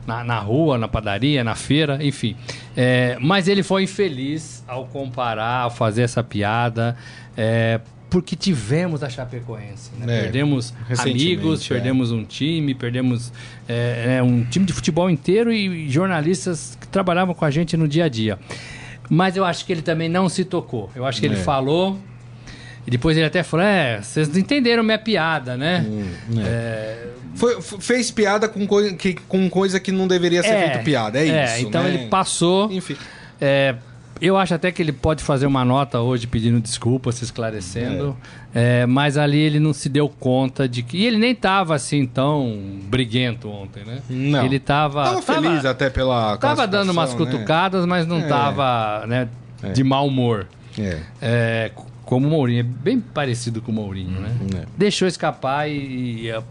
na, 0.07 0.25
na 0.25 0.39
rua, 0.41 0.77
na 0.77 0.89
padaria, 0.89 1.45
na 1.45 1.55
feira, 1.55 2.05
enfim. 2.05 2.37
É, 2.77 3.17
mas 3.21 3.47
ele 3.47 3.63
foi 3.63 3.85
infeliz 3.85 4.65
ao 4.67 4.87
comparar, 4.87 5.63
ao 5.63 5.71
fazer 5.71 6.03
essa 6.03 6.23
piada. 6.23 6.97
É, 7.37 7.81
porque 8.11 8.37
tivemos 8.37 9.03
a 9.03 9.09
Chapecoense. 9.09 9.91
Né? 9.99 10.19
É, 10.19 10.23
perdemos 10.25 10.75
amigos, 10.99 11.65
é. 11.65 11.69
perdemos 11.69 12.13
um 12.13 12.25
time, 12.25 12.75
perdemos 12.75 13.33
é, 13.67 14.21
um 14.23 14.45
time 14.45 14.67
de 14.67 14.73
futebol 14.75 15.09
inteiro 15.09 15.51
e 15.51 15.89
jornalistas 15.89 16.77
que 16.79 16.87
trabalhavam 16.89 17.35
com 17.35 17.45
a 17.45 17.51
gente 17.51 17.75
no 17.75 17.89
dia 17.89 18.05
a 18.05 18.09
dia. 18.09 18.39
Mas 19.09 19.35
eu 19.35 19.45
acho 19.47 19.65
que 19.65 19.73
ele 19.73 19.81
também 19.81 20.11
não 20.11 20.29
se 20.29 20.45
tocou. 20.45 20.91
Eu 20.95 21.07
acho 21.07 21.21
que 21.21 21.27
ele 21.27 21.37
falou 21.37 21.99
e 22.87 22.91
depois 22.91 23.17
ele 23.17 23.27
até 23.27 23.43
falou: 23.43 23.65
É, 23.65 24.01
vocês 24.01 24.29
não 24.29 24.39
entenderam 24.39 24.83
minha 24.83 24.99
piada, 24.99 25.57
né? 25.57 25.85
Hum, 25.89 26.39
é. 26.39 26.43
É... 26.43 27.07
Foi, 27.35 27.63
fez 27.63 28.11
piada 28.11 28.47
com, 28.49 28.67
coi 28.67 28.93
que, 28.95 29.15
com 29.15 29.49
coisa 29.49 29.81
que 29.81 29.91
não 29.91 30.07
deveria 30.07 30.43
ser 30.43 30.51
é, 30.51 30.69
feito 30.69 30.85
piada, 30.85 31.19
é, 31.19 31.29
é 31.29 31.45
isso. 31.45 31.67
Então 31.67 31.83
né? 31.83 31.95
ele 31.95 32.07
passou. 32.09 32.71
Enfim. 32.71 32.97
É, 33.41 33.75
Eu 34.21 34.37
acho 34.37 34.55
até 34.55 34.71
que 34.71 34.83
ele 34.83 34.93
pode 34.93 35.25
fazer 35.25 35.47
uma 35.47 35.65
nota 35.65 35.99
hoje 36.01 36.27
pedindo 36.27 36.61
desculpa, 36.61 37.11
se 37.11 37.25
esclarecendo. 37.25 38.17
É. 38.55 38.83
É, 38.83 38.87
mas 38.87 39.17
ali 39.17 39.39
ele 39.39 39.59
não 39.59 39.73
se 39.73 39.89
deu 39.89 40.09
conta 40.09 40.69
de 40.69 40.83
que. 40.83 40.99
E 40.99 41.07
ele 41.07 41.17
nem 41.17 41.35
tava 41.35 41.75
assim 41.75 42.07
tão 42.07 42.79
briguento 42.85 43.49
ontem, 43.49 43.83
né? 43.85 44.01
Não. 44.11 44.45
Ele 44.45 44.59
tava. 44.59 45.05
Tava 45.05 45.23
feliz 45.23 45.65
até 45.65 45.89
pela. 45.89 46.37
Tava 46.37 46.67
dando 46.67 46.91
umas 46.91 47.13
né? 47.13 47.17
cutucadas, 47.17 47.87
mas 47.87 48.07
não 48.07 48.29
tava 48.29 49.07
né, 49.07 49.29
de 49.73 49.83
mau 49.83 50.07
humor. 50.07 50.47
É. 51.21 51.71
Como 52.13 52.27
o 52.27 52.31
Mourinho, 52.31 52.61
é 52.61 52.63
bem 52.63 53.01
parecido 53.01 53.63
com 53.63 53.73
o 53.73 53.75
Mourinho, 53.75 54.21
né? 54.21 54.37
É. 54.55 54.67
Deixou 54.77 55.09
escapar 55.09 55.67
e, 55.67 56.25
e, 56.25 56.29
é, 56.29 56.43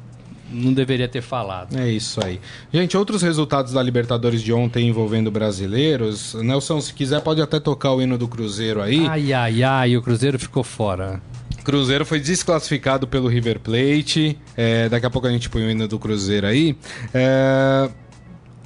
não 0.52 0.74
deveria 0.74 1.08
ter 1.08 1.22
falado. 1.22 1.78
É 1.78 1.88
isso 1.88 2.20
aí. 2.26 2.42
Gente, 2.74 2.98
outros 2.98 3.22
resultados 3.22 3.72
da 3.74 3.84
Libertadores 3.84 4.42
de 4.42 4.52
ontem 4.52 4.88
envolvendo 4.88 5.30
brasileiros. 5.30 6.34
Nelson, 6.34 6.82
se 6.82 6.92
quiser, 6.96 7.22
pode 7.22 7.44
até 7.44 7.60
tocar 7.60 7.94
o 7.94 8.02
hino 8.02 8.18
do 8.18 8.28
Cruzeiro 8.28 8.82
aí. 8.82 9.06
Ai, 9.06 9.32
ai, 9.34 9.62
ai, 9.62 9.96
o 9.96 10.02
Cruzeiro 10.02 10.40
ficou 10.40 10.64
fora. 10.64 11.22
Cruzeiro 11.64 12.04
foi 12.08 12.20
desclassificado 12.20 13.08
pelo 13.08 13.28
River 13.28 13.60
Plate. 13.60 14.40
É, 14.58 14.90
daqui 14.90 15.06
a 15.06 15.12
pouco 15.12 15.28
a 15.28 15.32
gente 15.32 15.48
põe 15.48 15.64
o 15.64 15.70
hino 15.70 15.88
do 15.88 16.00
Cruzeiro 16.00 16.48
aí. 16.48 16.76
É, 17.14 17.88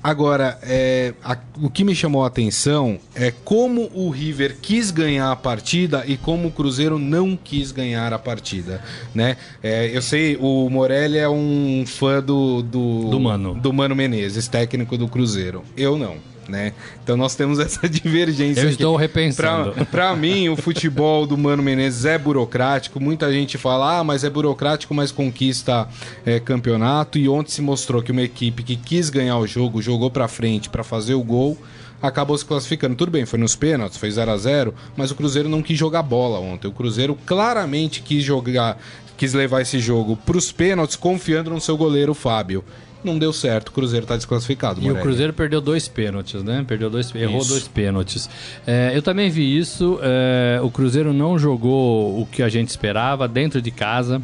agora, 0.09 0.57
é, 0.63 1.13
a- 1.23 1.37
o 1.61 1.69
que 1.69 1.83
me 1.83 1.95
chamou 1.95 2.23
a 2.23 2.27
atenção 2.27 2.99
é 3.15 3.31
como 3.43 3.89
o 3.93 4.09
River 4.09 4.57
quis 4.61 4.91
ganhar 4.91 5.31
a 5.31 5.35
partida 5.35 6.03
e 6.07 6.15
como 6.17 6.47
o 6.47 6.51
Cruzeiro 6.51 6.99
não 6.99 7.35
quis 7.35 7.71
ganhar 7.71 8.13
a 8.13 8.19
partida. 8.19 8.81
Né? 9.13 9.37
É, 9.63 9.89
eu 9.95 10.01
sei, 10.01 10.37
o 10.39 10.69
Morelli 10.69 11.17
é 11.17 11.27
um 11.29 11.83
fã 11.87 12.21
do, 12.21 12.61
do, 12.61 13.09
Do 13.09 13.19
Mano. 13.19 13.55
do 13.55 13.73
Mano 13.73 13.95
Menezes, 13.95 14.47
técnico 14.47 14.97
do 14.97 15.07
Cruzeiro. 15.07 15.63
Eu 15.75 15.97
não. 15.97 16.17
Né? 16.47 16.73
Então 17.03 17.17
nós 17.17 17.35
temos 17.35 17.59
essa 17.59 17.87
divergência. 17.89 18.61
Eu 18.61 18.65
aqui. 18.65 18.73
estou 18.73 18.95
repensando. 18.95 19.73
Pra 19.87 20.15
mim, 20.15 20.49
o 20.49 20.55
futebol 20.55 21.25
do 21.25 21.37
Mano 21.37 21.63
Menezes 21.63 22.05
é 22.05 22.17
burocrático. 22.17 22.99
Muita 22.99 23.31
gente 23.31 23.57
fala, 23.57 23.99
ah, 23.99 24.03
mas 24.03 24.23
é 24.23 24.29
burocrático, 24.29 24.93
mas 24.93 25.11
conquista 25.11 25.87
é, 26.25 26.39
campeonato. 26.39 27.17
E 27.17 27.27
ontem 27.27 27.51
se 27.51 27.61
mostrou 27.61 28.01
que 28.01 28.11
uma 28.11 28.21
equipe 28.21 28.63
que 28.63 28.75
quis 28.75 29.09
ganhar 29.09 29.37
o 29.37 29.47
jogo, 29.47 29.81
jogou 29.81 30.11
pra 30.11 30.27
frente 30.27 30.69
pra 30.69 30.83
fazer 30.83 31.15
o 31.15 31.23
gol, 31.23 31.57
acabou 32.01 32.37
se 32.37 32.45
classificando. 32.45 32.95
Tudo 32.95 33.11
bem, 33.11 33.25
foi 33.25 33.39
nos 33.39 33.55
pênaltis, 33.55 33.97
foi 33.97 34.11
0 34.11 34.31
a 34.31 34.37
0 34.37 34.73
mas 34.95 35.11
o 35.11 35.15
Cruzeiro 35.15 35.49
não 35.49 35.61
quis 35.61 35.77
jogar 35.77 36.03
bola 36.03 36.39
ontem. 36.39 36.67
O 36.67 36.71
Cruzeiro 36.71 37.17
claramente 37.25 38.01
quis 38.01 38.23
jogar, 38.23 38.77
quis 39.17 39.33
levar 39.33 39.61
esse 39.61 39.79
jogo 39.79 40.15
pros 40.15 40.51
pênaltis, 40.51 40.95
confiando 40.95 41.49
no 41.49 41.61
seu 41.61 41.75
goleiro 41.77 42.13
Fábio. 42.13 42.63
Não 43.05 43.17
deu 43.19 43.31
certo, 43.31 43.69
o 43.69 43.71
Cruzeiro 43.71 44.05
tá 44.05 44.17
desclassificado. 44.17 44.79
E 44.79 44.83
o 44.83 44.87
Morelli. 44.87 45.01
Cruzeiro 45.03 45.33
perdeu 45.33 45.61
dois 45.61 45.87
pênaltis, 45.87 46.43
né? 46.43 46.65
Perdeu 46.67 46.89
dois, 46.89 47.13
errou 47.13 47.39
Isso. 47.39 47.49
dois 47.49 47.67
pênaltis. 47.67 48.29
É, 48.65 48.91
eu 48.95 49.01
também 49.01 49.29
vi 49.29 49.57
isso. 49.57 49.99
é, 50.01 50.59
o 50.61 50.71
Cruzeiro 50.71 51.13
não 51.13 51.37
jogou 51.37 52.19
o 52.19 52.25
que 52.25 52.41
a 52.41 52.49
gente 52.49 52.69
esperava 52.69 53.27
dentro 53.27 53.61
de 53.61 53.71
casa. 53.71 54.21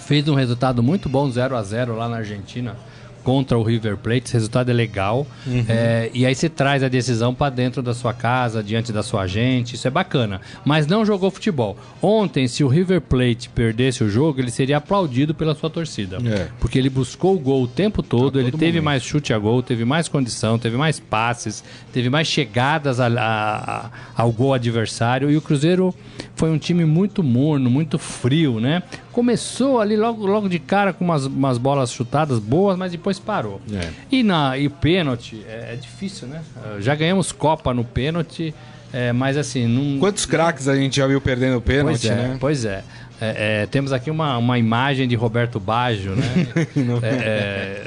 Fez 0.00 0.26
um 0.28 0.34
resultado 0.34 0.82
muito 0.82 1.08
bom, 1.08 1.30
0 1.30 1.56
a 1.56 1.62
0 1.62 1.96
lá 1.96 2.08
na 2.08 2.16
Argentina 2.16 2.76
contra 3.22 3.56
o 3.58 3.62
River 3.62 3.96
Plate. 3.96 4.24
Esse 4.26 4.34
resultado 4.34 4.70
é 4.70 4.74
legal. 4.74 5.26
É, 5.68 6.10
e 6.12 6.26
aí 6.26 6.34
você 6.34 6.48
traz 6.48 6.82
a 6.82 6.88
decisão 6.88 7.34
para 7.34 7.50
dentro 7.50 7.82
da 7.82 7.94
sua 7.94 8.12
casa, 8.12 8.62
diante 8.62 8.92
da 8.92 9.02
sua 9.02 9.26
gente. 9.26 9.74
Isso 9.74 9.86
é 9.86 9.90
bacana. 9.90 10.40
Mas 10.64 10.86
não 10.86 11.04
jogou 11.04 11.30
futebol. 11.30 11.76
Ontem, 12.00 12.46
se 12.48 12.62
o 12.64 12.68
River 12.68 13.00
Plate 13.00 13.48
perdesse 13.48 14.02
o 14.04 14.08
jogo, 14.08 14.40
ele 14.40 14.50
seria 14.50 14.76
aplaudido 14.78 15.34
pela 15.34 15.54
sua 15.54 15.70
torcida. 15.70 16.18
É. 16.24 16.48
Porque 16.60 16.78
ele 16.78 16.90
buscou 16.90 17.34
o 17.36 17.38
gol 17.38 17.62
o 17.62 17.68
tempo 17.68 18.02
todo, 18.02 18.38
ele 18.40 18.50
teve 18.52 18.66
momento. 18.72 18.84
mais 18.84 19.02
chute 19.02 19.32
a 19.32 19.38
gol, 19.38 19.62
teve 19.62 19.84
mais 19.84 20.08
condição, 20.08 20.58
teve 20.58 20.76
mais 20.76 20.98
passes, 21.00 21.62
teve 21.92 22.08
mais 22.10 22.26
chegadas 22.28 22.98
a- 23.00 23.06
a- 23.06 23.86
a- 23.86 23.90
ao 24.16 24.32
gol 24.32 24.54
adversário. 24.54 25.30
E 25.30 25.36
o 25.36 25.40
Cruzeiro 25.40 25.94
foi 26.34 26.50
um 26.50 26.58
time 26.58 26.84
muito 26.84 27.22
morno, 27.22 27.70
muito 27.70 27.98
frio, 27.98 28.58
né? 28.60 28.82
Começou 29.12 29.78
ali 29.78 29.96
logo, 29.96 30.24
logo 30.26 30.48
de 30.48 30.58
cara 30.58 30.92
com 30.92 31.04
umas, 31.04 31.26
umas 31.26 31.58
bolas 31.58 31.92
chutadas 31.92 32.38
boas, 32.38 32.78
mas 32.78 32.92
depois 32.92 33.11
parou. 33.18 33.60
É. 33.72 33.88
E, 34.10 34.22
na, 34.22 34.56
e 34.58 34.68
pênalti 34.68 35.42
é, 35.48 35.74
é 35.74 35.76
difícil, 35.76 36.28
né? 36.28 36.42
Eh, 36.56 36.80
Já 36.80 36.94
ganhamos 36.94 37.32
Copa 37.32 37.72
no 37.74 37.84
pênalti, 37.84 38.54
é, 38.92 39.12
mas 39.12 39.36
assim, 39.36 39.66
não. 39.66 39.98
Quantos 39.98 40.26
craques 40.26 40.68
a 40.68 40.76
gente 40.76 40.96
já 40.96 41.06
viu 41.06 41.20
perdendo 41.20 41.56
o 41.56 41.60
pênalti, 41.60 42.02
Pois 42.02 42.04
é, 42.04 42.14
né? 42.14 42.36
pois 42.40 42.64
é. 42.64 42.84
É, 43.24 43.62
é, 43.62 43.66
temos 43.66 43.92
aqui 43.92 44.10
uma, 44.10 44.36
uma 44.36 44.58
imagem 44.58 45.06
de 45.06 45.14
Roberto 45.14 45.60
Baggio, 45.60 46.16
né? 46.16 46.24
É, 47.02 47.84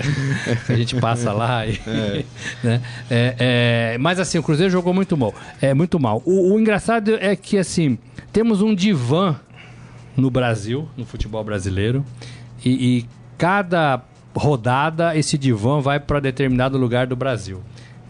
é, 0.69 0.71
a 0.73 0.75
gente 0.77 0.95
passa 0.95 1.33
lá 1.33 1.65
e, 1.67 1.77
né? 2.63 2.81
É, 3.11 3.35
é, 3.93 3.97
mas 3.99 4.17
assim, 4.17 4.37
o 4.37 4.43
Cruzeiro 4.43 4.71
jogou 4.71 4.93
muito 4.93 5.17
mal. 5.17 5.35
É 5.61 5.73
muito 5.73 5.99
mal. 5.99 6.23
O, 6.25 6.53
o 6.53 6.59
engraçado 6.59 7.15
é 7.19 7.35
que 7.35 7.57
assim 7.57 7.97
temos 8.31 8.61
um 8.61 8.73
divã 8.73 9.35
no 10.15 10.31
Brasil, 10.31 10.87
no 10.95 11.05
futebol 11.05 11.43
brasileiro, 11.43 12.05
e, 12.63 12.69
e 12.99 13.05
cada 13.37 14.01
rodada 14.35 15.15
esse 15.17 15.37
divã 15.37 15.79
vai 15.79 15.99
para 15.99 16.19
determinado 16.19 16.77
lugar 16.77 17.07
do 17.07 17.15
Brasil. 17.15 17.61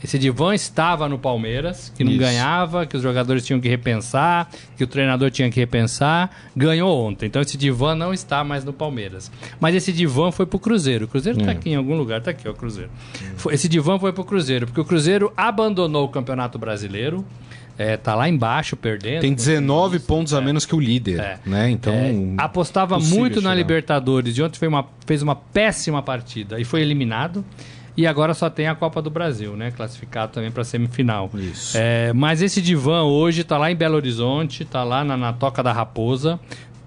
Esse 0.04 0.20
divã 0.20 0.54
estava 0.54 1.10
no 1.10 1.18
Palmeiras, 1.18 1.92
que 1.96 2.04
não 2.04 2.12
Isso. 2.12 2.20
ganhava, 2.20 2.86
que 2.86 2.96
os 2.96 3.02
jogadores 3.02 3.44
tinham 3.44 3.60
que 3.60 3.68
repensar, 3.68 4.50
que 4.78 4.84
o 4.84 4.88
treinador 4.88 5.32
tinha 5.32 5.50
que 5.50 5.60
repensar, 5.60 6.30
ganhou 6.56 6.96
ontem. 7.08 7.26
Então 7.26 7.42
esse 7.42 7.58
divã 7.58 7.96
não 7.96 8.14
está 8.14 8.44
mais 8.44 8.64
no 8.64 8.72
Palmeiras. 8.74 9.32
Mas 9.60 9.74
esse 9.74 9.92
divã 9.92 10.32
foi 10.32 10.46
pro 10.46 10.60
Cruzeiro. 10.60 11.06
O 11.06 11.08
Cruzeiro 11.08 11.40
tá 11.40 11.50
É. 11.50 11.54
aqui 11.54 11.70
em 11.72 11.76
algum 11.76 11.96
lugar, 11.98 12.22
tá 12.22 12.32
aqui, 12.32 12.48
ó, 12.48 12.52
o 12.52 12.56
Cruzeiro. 12.56 12.92
Foi- 13.38 13.54
Esse 13.56 13.68
divã 13.68 13.98
foi 13.98 14.14
pro 14.14 14.24
Cruzeiro, 14.24 14.68
porque 14.68 14.82
o 14.82 14.86
Cruzeiro 14.86 15.34
abandonou 15.36 16.06
o 16.06 16.10
Campeonato 16.10 16.60
Brasileiro, 16.60 17.26
é, 17.78 17.98
tá 17.98 18.16
lá 18.16 18.28
embaixo 18.30 18.76
perdendo. 18.76 19.22
Tem 19.22 19.34
19 19.34 20.00
pontos 20.00 20.34
a 20.34 20.42
menos 20.42 20.66
que 20.66 20.76
o 20.76 20.80
líder, 20.80 21.20
É. 21.20 21.40
né? 21.46 21.70
Então, 21.70 21.94
É, 21.94 22.14
apostava 22.38 22.98
muito 23.00 23.36
na 23.36 23.50
chegar. 23.50 23.56
Libertadores. 23.56 24.34
De 24.36 24.42
ontem 24.44 24.58
foi 24.58 24.68
uma, 24.68 24.86
fez 25.06 25.22
uma 25.22 25.36
péssima 25.36 26.02
partida 26.02 26.60
e 26.60 26.64
foi 26.64 26.82
eliminado. 26.82 27.44
E 27.98 28.06
agora 28.06 28.34
só 28.34 28.50
tem 28.50 28.68
a 28.68 28.76
Copa 28.76 29.02
do 29.02 29.10
Brasil, 29.10 29.56
né? 29.56 29.72
Classificado 29.72 30.34
também 30.34 30.52
para 30.52 30.66
semifinal. 30.66 31.30
Isso. 31.34 31.78
É, 31.80 32.12
mas 32.12 32.42
esse 32.42 32.62
divã 32.62 33.04
hoje 33.04 33.44
tá 33.46 33.58
lá 33.58 33.72
em 33.72 33.76
Belo 33.76 33.96
Horizonte, 33.96 34.66
tá 34.66 34.84
lá 34.84 35.02
na, 35.06 35.16
na 35.16 35.32
Toca 35.32 35.64
da 35.64 35.72
Raposa, 35.72 36.38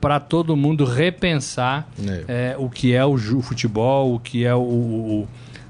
para 0.03 0.21
todo 0.21 0.55
mundo 0.55 0.85
repensar 0.85 1.89
É. 2.29 2.53
é, 2.53 2.57
o 2.59 2.69
que 2.69 2.93
é 2.95 3.05
o 3.05 3.17
ju- 3.17 3.41
futebol, 3.41 4.15
o 4.15 4.21
que 4.21 4.45
é 4.45 4.55
o, 4.55 4.59
o- 4.59 5.21
o- 5.23 5.29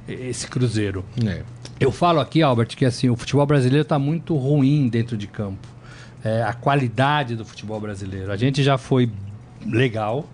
esse 0.09 0.49
cruzeiro. 0.49 1.05
É. 1.25 1.43
Eu 1.81 1.93
falo 1.93 2.21
aqui, 2.21 2.43
Albert, 2.43 2.69
que 2.69 2.85
assim, 2.85 3.09
o 3.09 3.17
futebol 3.17 3.47
brasileiro 3.47 3.83
está 3.83 3.99
muito 3.99 4.37
ruim 4.37 4.89
dentro 4.89 5.17
de 5.17 5.27
campo. 5.27 5.67
É, 6.25 6.43
a 6.43 6.53
qualidade 6.53 7.37
do 7.37 7.45
futebol 7.45 7.81
brasileiro. 7.81 8.33
A 8.33 8.37
gente 8.37 8.63
já 8.63 8.77
foi 8.77 9.11
legal. 9.65 10.27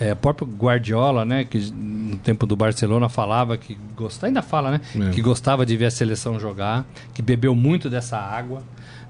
É, 0.00 0.12
o 0.12 0.16
próprio 0.16 0.48
Guardiola, 0.48 1.24
né, 1.24 1.44
que 1.44 1.70
no 1.70 2.16
tempo 2.16 2.44
do 2.44 2.56
Barcelona 2.56 3.08
falava 3.08 3.56
que 3.56 3.78
gostava, 3.96 4.26
ainda 4.26 4.42
fala, 4.42 4.72
né, 4.72 4.80
É. 5.08 5.10
que 5.10 5.22
gostava 5.22 5.64
de 5.64 5.76
ver 5.76 5.86
a 5.86 5.90
seleção 5.92 6.40
jogar, 6.40 6.84
que 7.14 7.22
bebeu 7.22 7.54
muito 7.54 7.88
dessa 7.88 8.18
água. 8.18 8.64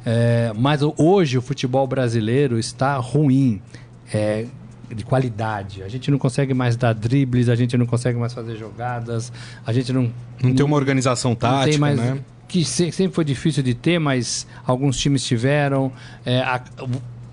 É, 0.04 0.52
mas 0.54 0.80
hoje 0.98 1.38
o 1.38 1.42
futebol 1.42 1.86
brasileiro 1.86 2.58
está 2.58 2.96
ruim. 2.96 3.62
É, 4.12 4.44
de 4.94 5.04
qualidade. 5.04 5.82
A 5.82 5.88
gente 5.88 6.10
não 6.10 6.18
consegue 6.18 6.52
mais 6.54 6.76
dar 6.76 6.92
dribles, 6.92 7.48
a 7.48 7.54
gente 7.54 7.76
não 7.76 7.86
consegue 7.86 8.18
mais 8.18 8.32
fazer 8.32 8.56
jogadas, 8.56 9.32
a 9.66 9.72
gente 9.72 9.92
não 9.92 10.10
Não 10.42 10.54
tem 10.54 10.64
uma 10.66 10.76
organização 10.76 11.34
tática, 11.34 11.78
mais, 11.78 11.96
né? 11.98 12.18
Que 12.48 12.64
se- 12.64 12.90
sempre 12.90 13.14
foi 13.14 13.24
difícil 13.24 13.62
de 13.62 13.74
ter, 13.74 13.98
mas 14.00 14.46
alguns 14.66 14.96
times 14.98 15.22
tiveram. 15.24 15.92
É, 16.26 16.40
a, 16.40 16.60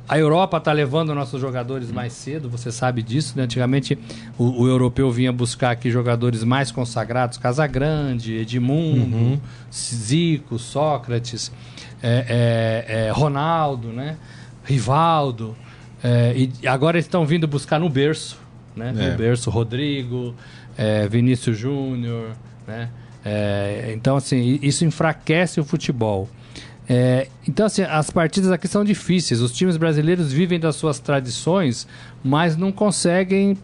a 0.09 0.17
Europa 0.17 0.55
está 0.57 0.71
levando 0.71 1.13
nossos 1.15 1.41
jogadores 1.41 1.91
mais 1.91 2.13
cedo, 2.13 2.47
você 2.49 2.71
sabe 2.71 3.01
disso. 3.01 3.33
Né? 3.35 3.43
Antigamente 3.43 3.97
o, 4.37 4.61
o 4.63 4.67
europeu 4.67 5.11
vinha 5.11 5.33
buscar 5.33 5.71
aqui 5.71 5.89
jogadores 5.91 6.43
mais 6.43 6.71
consagrados, 6.71 7.37
Casagrande, 7.39 8.33
Edmundo, 8.35 9.15
Uhum. 9.17 9.39
Zico, 9.73 10.57
Sócrates, 10.59 11.51
é, 12.01 12.85
é, 12.87 13.07
é, 13.07 13.11
Ronaldo, 13.11 13.87
né? 13.89 14.15
Rivaldo. 14.63 15.55
É, 16.03 16.33
e 16.35 16.67
agora 16.67 16.97
eles 16.97 17.05
estão 17.05 17.25
vindo 17.25 17.47
buscar 17.47 17.79
no 17.79 17.89
berço, 17.89 18.39
né? 18.75 18.93
É. 18.97 19.11
No 19.11 19.17
berço, 19.17 19.49
Rodrigo, 19.49 20.35
é, 20.77 21.07
Vinícius 21.07 21.57
Júnior, 21.57 22.31
né? 22.67 22.89
É, 23.25 23.91
então, 23.93 24.15
assim, 24.15 24.59
isso 24.61 24.85
enfraquece 24.85 25.59
o 25.59 25.65
futebol. 25.65 26.29
É, 26.87 27.27
então, 27.47 27.65
assim, 27.65 27.81
as 27.81 28.09
partidas 28.09 28.51
aqui 28.51 28.67
são 28.67 28.83
difíceis. 28.83 29.41
Os 29.41 29.51
times 29.51 29.75
brasileiros 29.75 30.31
vivem 30.31 30.59
das 30.59 30.75
suas 30.75 30.99
tradições, 30.99 31.87
mas 32.23 32.55
não 32.55 32.71
conseguem 32.71 33.57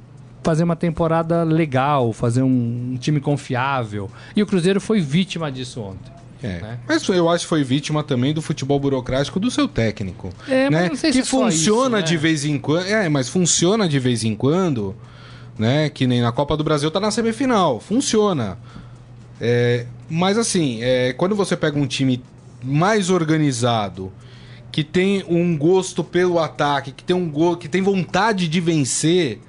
fazer 0.44 0.64
uma 0.64 0.76
temporada 0.76 1.44
legal, 1.44 2.12
fazer 2.12 2.42
um, 2.42 2.92
um 2.94 2.98
time 2.98 3.22
confiável. 3.22 4.12
E 4.36 4.44
o 4.44 4.46
Cruzeiro 4.46 4.82
foi 4.82 5.00
vítima 5.00 5.50
disso 5.50 5.82
ontem. 5.82 6.12
É. 6.44 6.60
né? 6.60 6.80
Mas 6.88 7.08
eu 7.08 7.30
acho 7.30 7.46
que 7.46 7.50
foi 7.50 7.64
vítima 7.64 8.04
também 8.04 8.34
do 8.34 8.42
futebol 8.42 8.78
burocrático 8.78 9.40
do 9.40 9.50
seu 9.50 9.68
técnico. 9.68 10.30
É, 10.48 10.70
mas 10.70 10.90
né? 10.90 10.96
sei 10.96 11.12
que 11.12 11.20
é 11.20 11.26
funciona 11.26 12.00
isso, 12.00 12.08
de 12.08 12.14
né? 12.16 12.20
vez 12.20 12.46
em 12.46 12.60
quando. 12.60 12.86
É, 12.86 13.08
mas 13.08 13.30
funciona 13.30 13.88
de 13.88 13.98
vez 13.98 14.24
em 14.24 14.36
quando, 14.36 14.94
né? 15.58 15.90
Que 15.90 16.06
nem 16.06 16.22
na 16.22 16.32
Copa 16.32 16.58
do 16.58 16.64
Brasil 16.64 16.92
tá 16.92 17.00
na 17.00 17.10
semifinal. 17.10 17.80
Funciona. 17.80 18.58
É, 19.40 19.86
mas 20.10 20.38
assim, 20.38 20.80
é, 20.82 21.14
quando 21.14 21.36
você 21.36 21.56
pega 21.56 21.80
um 21.80 21.88
time 21.88 22.22
mais 22.62 23.10
organizado 23.10 24.12
que 24.72 24.84
tem 24.84 25.24
um 25.30 25.56
gosto 25.56 26.04
pelo 26.04 26.40
ataque, 26.40 26.92
que 26.92 27.04
tem 27.04 27.16
um 27.16 27.30
gol, 27.30 27.56
que 27.56 27.70
tem 27.70 27.82
vontade 27.82 28.48
de 28.48 28.60
vencer, 28.60 29.40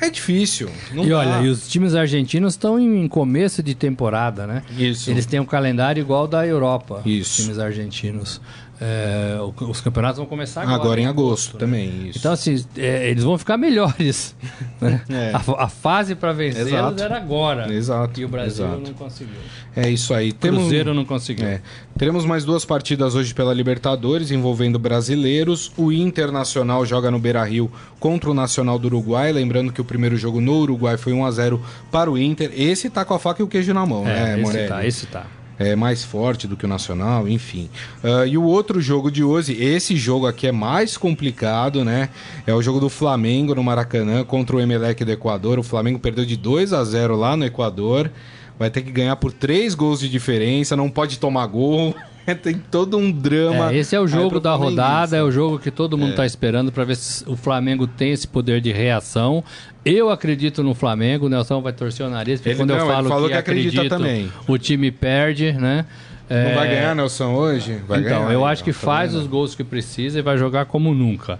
é 0.00 0.10
difícil. 0.10 0.70
E 0.92 1.08
dá. 1.08 1.18
olha, 1.18 1.46
e 1.46 1.48
os 1.48 1.68
times 1.68 1.94
argentinos 1.94 2.54
estão 2.54 2.78
em 2.78 3.06
começo 3.08 3.62
de 3.62 3.74
temporada, 3.74 4.46
né? 4.46 4.62
Isso. 4.76 5.10
Eles 5.10 5.26
têm 5.26 5.40
um 5.40 5.44
calendário 5.44 6.00
igual 6.00 6.26
da 6.26 6.46
Europa. 6.46 7.02
Isso. 7.04 7.30
Os 7.30 7.44
times 7.44 7.58
argentinos. 7.58 8.40
É, 8.80 9.36
os 9.68 9.80
campeonatos 9.80 10.18
vão 10.18 10.26
começar 10.26 10.62
agora. 10.62 10.76
Agora 10.80 11.00
em 11.00 11.06
agosto 11.06 11.56
também, 11.56 12.08
isso. 12.08 12.18
Então, 12.20 12.32
assim, 12.32 12.64
é, 12.76 13.10
eles 13.10 13.24
vão 13.24 13.36
ficar 13.36 13.56
melhores. 13.56 14.36
né? 14.80 15.02
É. 15.10 15.32
A, 15.34 15.64
a 15.64 15.68
fase 15.68 16.14
para 16.14 16.32
vencer 16.32 16.72
era 16.72 17.16
agora. 17.16 17.72
Exato, 17.72 18.20
E 18.20 18.24
o 18.24 18.28
Brasil 18.28 18.66
exato. 18.66 18.80
não 18.80 18.94
conseguiu. 18.94 19.34
É 19.74 19.88
isso 19.88 20.14
aí. 20.14 20.32
Temos- 20.32 20.60
Cruzeiro 20.60 20.94
não 20.94 21.04
conseguiu. 21.04 21.46
É. 21.46 21.60
Teremos 21.96 22.24
mais 22.24 22.44
duas 22.44 22.64
partidas 22.64 23.14
hoje 23.16 23.34
pela 23.34 23.52
Libertadores 23.52 24.30
envolvendo 24.30 24.78
brasileiros. 24.78 25.72
O 25.76 25.90
Internacional 25.92 26.86
joga 26.86 27.10
no 27.10 27.18
Beira-Rio 27.18 27.70
contra 27.98 28.30
o 28.30 28.34
Nacional 28.34 28.78
do 28.78 28.86
Uruguai. 28.86 29.32
Lembrando 29.32 29.72
que 29.72 29.80
o 29.80 29.84
primeiro 29.84 30.16
jogo 30.16 30.40
no 30.40 30.54
Uruguai 30.60 30.96
foi 30.96 31.12
1 31.12 31.24
a 31.24 31.30
0 31.32 31.60
para 31.90 32.08
o 32.10 32.16
Inter. 32.16 32.52
Esse 32.54 32.88
tá 32.90 33.04
com 33.04 33.14
a 33.14 33.18
faca 33.18 33.42
e 33.42 33.44
o 33.44 33.48
queijo 33.48 33.74
na 33.74 33.84
mão, 33.84 34.04
né, 34.04 34.30
É, 34.30 34.32
esse 34.34 34.42
Morelli? 34.42 34.68
tá, 34.68 34.86
esse 34.86 35.06
tá. 35.06 35.26
É 35.58 35.74
mais 35.74 36.04
forte 36.04 36.46
do 36.46 36.56
que 36.56 36.64
o 36.64 36.68
Nacional, 36.68 37.28
enfim. 37.28 37.68
Ah, 38.02 38.24
e 38.26 38.38
o 38.38 38.44
outro 38.44 38.80
jogo 38.80 39.10
de 39.10 39.24
hoje, 39.24 39.52
esse 39.52 39.96
jogo 39.96 40.26
aqui 40.26 40.46
é 40.46 40.52
mais 40.52 40.96
complicado, 40.96 41.84
né? 41.84 42.08
É 42.46 42.54
o 42.54 42.62
jogo 42.62 42.78
do 42.80 42.88
Flamengo 42.88 43.54
no 43.54 43.64
Maracanã 43.64 44.24
contra 44.24 44.56
o 44.56 44.60
Emelec 44.60 45.04
do 45.04 45.10
Equador. 45.12 45.58
O 45.58 45.62
Flamengo 45.62 45.98
perdeu 45.98 46.24
de 46.24 46.36
2 46.36 46.72
a 46.72 46.84
0 46.84 47.16
lá 47.16 47.36
no 47.36 47.44
Equador. 47.44 48.10
Vai 48.58 48.70
ter 48.70 48.82
que 48.82 48.90
ganhar 48.90 49.16
por 49.16 49.32
três 49.32 49.74
gols 49.74 50.00
de 50.00 50.08
diferença, 50.08 50.76
não 50.76 50.90
pode 50.90 51.18
tomar 51.18 51.46
gol. 51.46 51.94
Tem 52.42 52.58
todo 52.70 52.98
um 52.98 53.10
drama. 53.10 53.72
É, 53.72 53.78
esse 53.78 53.96
é 53.96 54.00
o 54.00 54.02
aí 54.02 54.08
jogo 54.08 54.38
da 54.38 54.54
rodada, 54.54 55.16
é 55.16 55.22
o 55.22 55.30
jogo 55.30 55.58
que 55.58 55.70
todo 55.70 55.96
mundo 55.96 56.10
está 56.10 56.26
esperando 56.26 56.70
para 56.70 56.84
ver 56.84 56.96
se 56.96 57.24
o 57.26 57.36
Flamengo 57.36 57.86
tem 57.86 58.12
esse 58.12 58.28
poder 58.28 58.60
de 58.60 58.70
reação. 58.70 59.42
Eu 59.90 60.10
acredito 60.10 60.62
no 60.62 60.74
Flamengo, 60.74 61.26
o 61.26 61.28
Nelson 61.28 61.60
vai 61.60 61.72
torcer 61.72 62.04
o 62.06 62.10
nariz, 62.10 62.40
porque 62.40 62.50
Ele 62.50 62.58
quando 62.58 62.70
não, 62.70 62.78
eu 62.78 62.86
falo 62.86 63.08
falou 63.08 63.26
que, 63.28 63.32
que 63.32 63.38
acredita 63.38 63.80
acredito, 63.82 63.96
também. 63.96 64.32
o 64.46 64.58
time 64.58 64.90
perde, 64.90 65.52
né? 65.52 65.86
Não 66.30 66.36
É, 66.36 66.54
vai 66.54 66.68
ganhar, 66.68 66.94
Nelson, 66.94 67.32
hoje? 67.34 67.80
Vai 67.88 68.00
então, 68.00 68.20
ganhar, 68.20 68.32
eu 68.32 68.44
acho 68.44 68.62
que 68.62 68.72
tá 68.72 68.78
faz 68.78 69.14
os 69.14 69.26
gols 69.26 69.54
que 69.54 69.64
precisa 69.64 70.18
e 70.18 70.22
vai 70.22 70.36
jogar 70.36 70.66
como 70.66 70.92
nunca. 70.92 71.38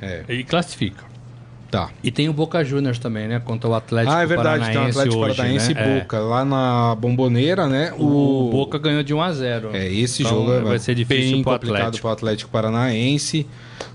É, 0.00 0.22
E 0.30 0.42
classifica. 0.44 1.04
tá. 1.70 1.90
E 2.02 2.10
tem 2.10 2.26
o 2.28 2.32
Boca 2.32 2.64
Juniors 2.64 2.98
também, 2.98 3.28
né? 3.28 3.38
Contra 3.44 3.68
o 3.68 3.74
Atlético 3.74 4.14
Ah, 4.16 4.22
é 4.22 4.26
verdade, 4.26 4.64
tem 4.64 4.70
o 4.70 4.74
Paranaense 4.74 4.98
Atlético 4.98 5.22
hoje, 5.22 5.36
Paranaense 5.36 5.74
né? 5.74 5.80
e 5.96 6.00
Boca. 6.00 6.18
Lá 6.20 6.44
na 6.44 6.94
Bomboneira, 6.94 7.66
né? 7.68 7.88
É. 7.88 7.92
O... 8.02 8.48
Boca 8.50 8.78
ganhou 8.78 9.02
de 9.02 9.12
1 9.12 9.20
a 9.20 9.32
0 9.32 9.70
É, 9.74 9.92
esse 9.92 10.22
Então, 10.22 10.34
jogo 10.46 10.64
vai 10.66 10.78
ser 10.78 10.94
difícil 10.94 11.32
bem 11.34 11.42
pro 11.42 11.52
complicado 11.52 11.98
para 12.00 12.08
o 12.08 12.12
Atlético 12.12 12.50
Paranaense. 12.50 13.46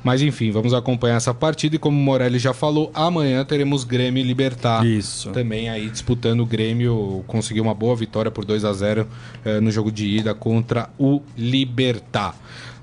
Mas 0.05 0.21
enfim, 0.21 0.51
vamos 0.51 0.71
acompanhar 0.71 1.15
essa 1.15 1.33
partida 1.33 1.77
e 1.77 1.79
como 1.79 1.97
o 1.97 1.99
Morelli 1.99 2.37
já 2.37 2.53
falou, 2.53 2.91
amanhã 2.93 3.43
teremos 3.43 3.83
Grêmio 3.83 4.21
e 4.21 4.23
Libertar. 4.23 4.85
Isso. 4.85 5.31
Também 5.31 5.67
aí 5.67 5.89
disputando 5.89 6.41
o 6.41 6.45
Grêmio, 6.45 7.23
conseguiu 7.25 7.63
uma 7.63 7.73
boa 7.73 7.95
vitória 7.95 8.29
por 8.29 8.45
2 8.45 8.65
a 8.65 8.71
0 8.71 9.07
eh, 9.43 9.59
no 9.59 9.71
jogo 9.71 9.91
de 9.91 10.05
ida 10.05 10.35
contra 10.35 10.91
o 10.99 11.23
Libertar. 11.35 12.35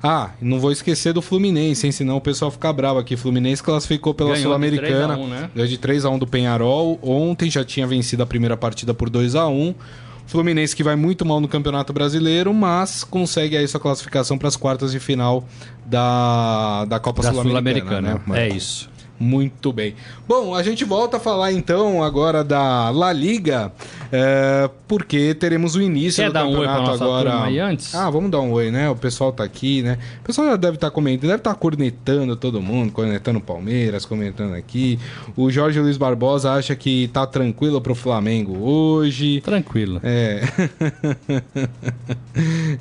Ah, 0.02 0.32
não 0.40 0.58
vou 0.58 0.72
esquecer 0.72 1.12
do 1.12 1.22
Fluminense, 1.22 1.86
hein? 1.86 1.92
Senão 1.92 2.16
o 2.16 2.20
pessoal 2.20 2.50
fica 2.50 2.72
bravo 2.72 2.98
aqui. 2.98 3.16
Fluminense 3.16 3.62
classificou 3.62 4.12
pela 4.12 4.30
Ganhou 4.30 4.38
de 4.38 4.42
Sul-Americana. 4.42 5.14
3 5.14 5.20
a 5.20 5.22
1, 5.22 5.28
né? 5.28 5.50
De 5.64 5.78
3 5.78 6.04
a 6.04 6.10
1 6.10 6.18
do 6.18 6.26
Penharol. 6.26 6.98
Ontem 7.00 7.48
já 7.48 7.64
tinha 7.64 7.86
vencido 7.86 8.24
a 8.24 8.26
primeira 8.26 8.56
partida 8.56 8.92
por 8.92 9.08
2 9.08 9.36
a 9.36 9.46
1 9.46 9.72
Fluminense 10.26 10.74
que 10.74 10.82
vai 10.82 10.96
muito 10.96 11.24
mal 11.24 11.40
no 11.40 11.48
Campeonato 11.48 11.92
Brasileiro, 11.92 12.52
mas 12.54 13.04
consegue 13.04 13.56
aí 13.56 13.66
sua 13.66 13.80
classificação 13.80 14.38
para 14.38 14.48
as 14.48 14.56
quartas 14.56 14.92
de 14.92 15.00
final 15.00 15.44
da, 15.84 16.84
da 16.86 16.98
Copa 17.00 17.22
Sul-Americana. 17.22 17.50
Sul-Americana. 17.50 18.22
né? 18.26 18.46
é 18.46 18.48
isso. 18.48 18.91
Muito 19.18 19.72
bem. 19.72 19.94
Bom, 20.26 20.54
a 20.54 20.62
gente 20.62 20.84
volta 20.84 21.16
a 21.16 21.20
falar 21.20 21.52
então 21.52 22.02
agora 22.02 22.42
da 22.42 22.90
La 22.90 23.12
Liga, 23.12 23.72
é, 24.10 24.68
porque 24.88 25.32
teremos 25.34 25.76
o 25.76 25.80
início 25.80 26.22
Quer 26.24 26.28
do 26.28 26.32
dar 26.32 26.44
um 26.44 26.48
oi 26.48 26.66
campeonato 26.66 26.82
pra 26.82 26.90
nossa 26.90 27.04
agora. 27.04 27.44
aí 27.44 27.58
antes? 27.60 27.94
Ah, 27.94 28.10
vamos 28.10 28.30
dar 28.30 28.40
um 28.40 28.50
oi, 28.50 28.70
né? 28.70 28.90
O 28.90 28.96
pessoal 28.96 29.32
tá 29.32 29.44
aqui, 29.44 29.80
né? 29.82 29.96
O 30.20 30.24
pessoal 30.24 30.48
já 30.48 30.56
deve 30.56 30.74
estar 30.76 30.90
comentando, 30.90 31.28
deve 31.28 31.36
estar 31.36 31.54
cornetando 31.54 32.34
todo 32.34 32.60
mundo, 32.60 32.92
cornetando 32.92 33.38
o 33.38 33.42
Palmeiras, 33.42 34.04
comentando 34.04 34.54
aqui. 34.54 34.98
O 35.36 35.50
Jorge 35.50 35.78
Luiz 35.78 35.96
Barbosa 35.96 36.52
acha 36.52 36.74
que 36.74 37.08
tá 37.12 37.24
tranquilo 37.24 37.80
pro 37.80 37.94
Flamengo 37.94 38.58
hoje. 38.58 39.40
Tranquilo. 39.40 40.00
É. 40.02 40.42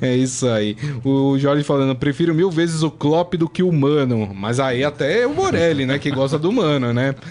é 0.00 0.16
isso 0.16 0.48
aí. 0.48 0.76
O 1.04 1.38
Jorge 1.38 1.62
falando, 1.62 1.94
prefiro 1.94 2.34
mil 2.34 2.50
vezes 2.50 2.82
o 2.82 2.90
Klopp 2.90 3.34
do 3.34 3.48
que 3.48 3.62
o 3.62 3.72
Mano. 3.72 4.32
Mas 4.34 4.58
aí 4.58 4.82
até 4.82 5.22
é 5.22 5.26
o 5.26 5.34
Morelli, 5.34 5.86
né? 5.86 5.98
Que 5.98 6.10
gosta 6.10 6.21
do 6.38 6.52
Mano, 6.52 6.92
né? 6.92 7.14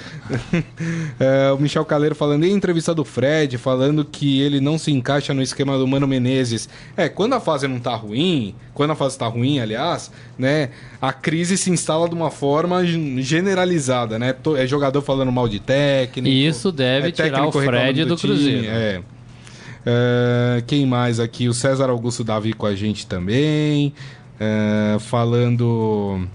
É, 1.19 1.51
o 1.51 1.57
Michel 1.57 1.85
Caleiro 1.85 2.15
falando, 2.15 2.43
em 2.43 2.51
entrevista 2.51 2.95
do 2.95 3.03
Fred, 3.03 3.57
falando 3.57 4.03
que 4.03 4.41
ele 4.41 4.59
não 4.59 4.77
se 4.77 4.91
encaixa 4.91 5.33
no 5.33 5.41
esquema 5.41 5.77
do 5.77 5.87
Mano 5.87 6.07
Menezes. 6.07 6.67
É, 6.97 7.07
quando 7.07 7.33
a 7.33 7.39
fase 7.39 7.67
não 7.67 7.79
tá 7.79 7.93
ruim, 7.95 8.55
quando 8.73 8.91
a 8.91 8.95
fase 8.95 9.17
tá 9.17 9.27
ruim, 9.27 9.59
aliás, 9.59 10.11
né? 10.37 10.69
A 11.01 11.13
crise 11.13 11.57
se 11.57 11.69
instala 11.69 12.09
de 12.09 12.15
uma 12.15 12.31
forma 12.31 12.83
generalizada, 12.85 14.17
né? 14.17 14.35
É 14.57 14.65
jogador 14.65 15.01
falando 15.01 15.31
mal 15.31 15.47
de 15.47 15.59
técnico. 15.59 16.27
E 16.27 16.47
isso 16.47 16.71
deve 16.71 17.09
é 17.09 17.11
tirar 17.11 17.45
o 17.45 17.51
Fred 17.51 18.05
do 18.05 18.15
time, 18.15 18.33
Cruzeiro. 18.33 18.65
É. 18.67 19.01
É, 19.85 20.63
quem 20.65 20.85
mais 20.85 21.19
aqui? 21.19 21.47
O 21.47 21.53
César 21.53 21.89
Augusto 21.89 22.23
Davi 22.23 22.53
com 22.53 22.65
a 22.65 22.75
gente 22.75 23.05
também. 23.07 23.93
É, 24.39 24.97
falando. 24.99 26.27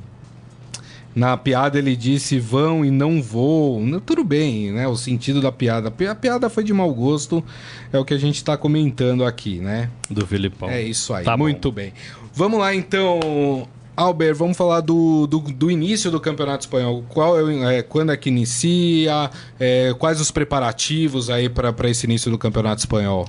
Na 1.16 1.34
piada 1.34 1.78
ele 1.78 1.96
disse 1.96 2.38
vão 2.38 2.84
e 2.84 2.90
não 2.90 3.22
vou. 3.22 3.80
Tudo 4.04 4.22
bem, 4.22 4.70
né? 4.70 4.86
O 4.86 4.94
sentido 4.96 5.40
da 5.40 5.50
piada. 5.50 5.88
A 5.88 5.90
pi- 5.90 6.06
A 6.06 6.14
piada 6.14 6.50
foi 6.50 6.62
de 6.62 6.74
mau 6.74 6.92
gosto, 6.92 7.42
é 7.90 7.98
o 7.98 8.04
que 8.04 8.12
a 8.12 8.18
gente 8.18 8.36
está 8.36 8.54
comentando 8.54 9.24
aqui, 9.24 9.58
né? 9.58 9.88
Do 10.10 10.26
Filipão. 10.26 10.68
É 10.68 10.82
isso 10.82 11.14
aí, 11.14 11.24
Tá 11.24 11.34
bom. 11.34 11.44
muito 11.44 11.72
bem. 11.72 11.94
Vamos 12.34 12.60
lá 12.60 12.74
então, 12.74 13.66
Albert, 13.96 14.34
vamos 14.34 14.58
falar 14.58 14.82
do, 14.82 15.26
do, 15.26 15.38
do 15.40 15.70
início 15.70 16.10
do 16.10 16.20
Campeonato 16.20 16.64
Espanhol. 16.66 17.02
Qual 17.08 17.48
é, 17.50 17.78
é, 17.78 17.82
quando 17.82 18.12
é 18.12 18.16
que 18.18 18.28
inicia? 18.28 19.30
É, 19.58 19.94
quais 19.98 20.20
os 20.20 20.30
preparativos 20.30 21.30
aí 21.30 21.48
para 21.48 21.72
esse 21.88 22.04
início 22.04 22.30
do 22.30 22.36
Campeonato 22.36 22.80
Espanhol? 22.80 23.26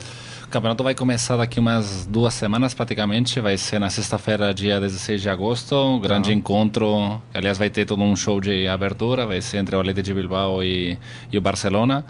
O 0.48 0.50
campeonato 0.50 0.82
vai 0.82 0.96
começar 0.96 1.36
daqui 1.36 1.60
umas 1.60 2.06
duas 2.06 2.34
semanas 2.34 2.74
praticamente. 2.74 3.42
Vai 3.42 3.58
ser 3.58 3.80
na 3.80 3.90
sexta-feira, 3.90 4.54
dia 4.54 4.80
16 4.80 5.22
de 5.22 5.30
agosto. 5.30 5.76
Um 5.76 6.00
grande 6.00 6.34
encontro. 6.34 7.22
Aliás, 7.34 7.58
vai 7.58 7.70
ter 7.70 7.84
todo 7.84 8.02
um 8.02 8.16
show 8.16 8.40
de 8.40 8.66
abertura. 8.66 9.26
Vai 9.26 9.42
ser 9.42 9.58
entre 9.58 9.76
o 9.76 9.80
Atlético 9.82 10.06
de 10.06 10.14
Bilbao 10.14 10.64
e, 10.64 10.98
e 11.30 11.38
o 11.38 11.42
Barcelona. 11.42 12.06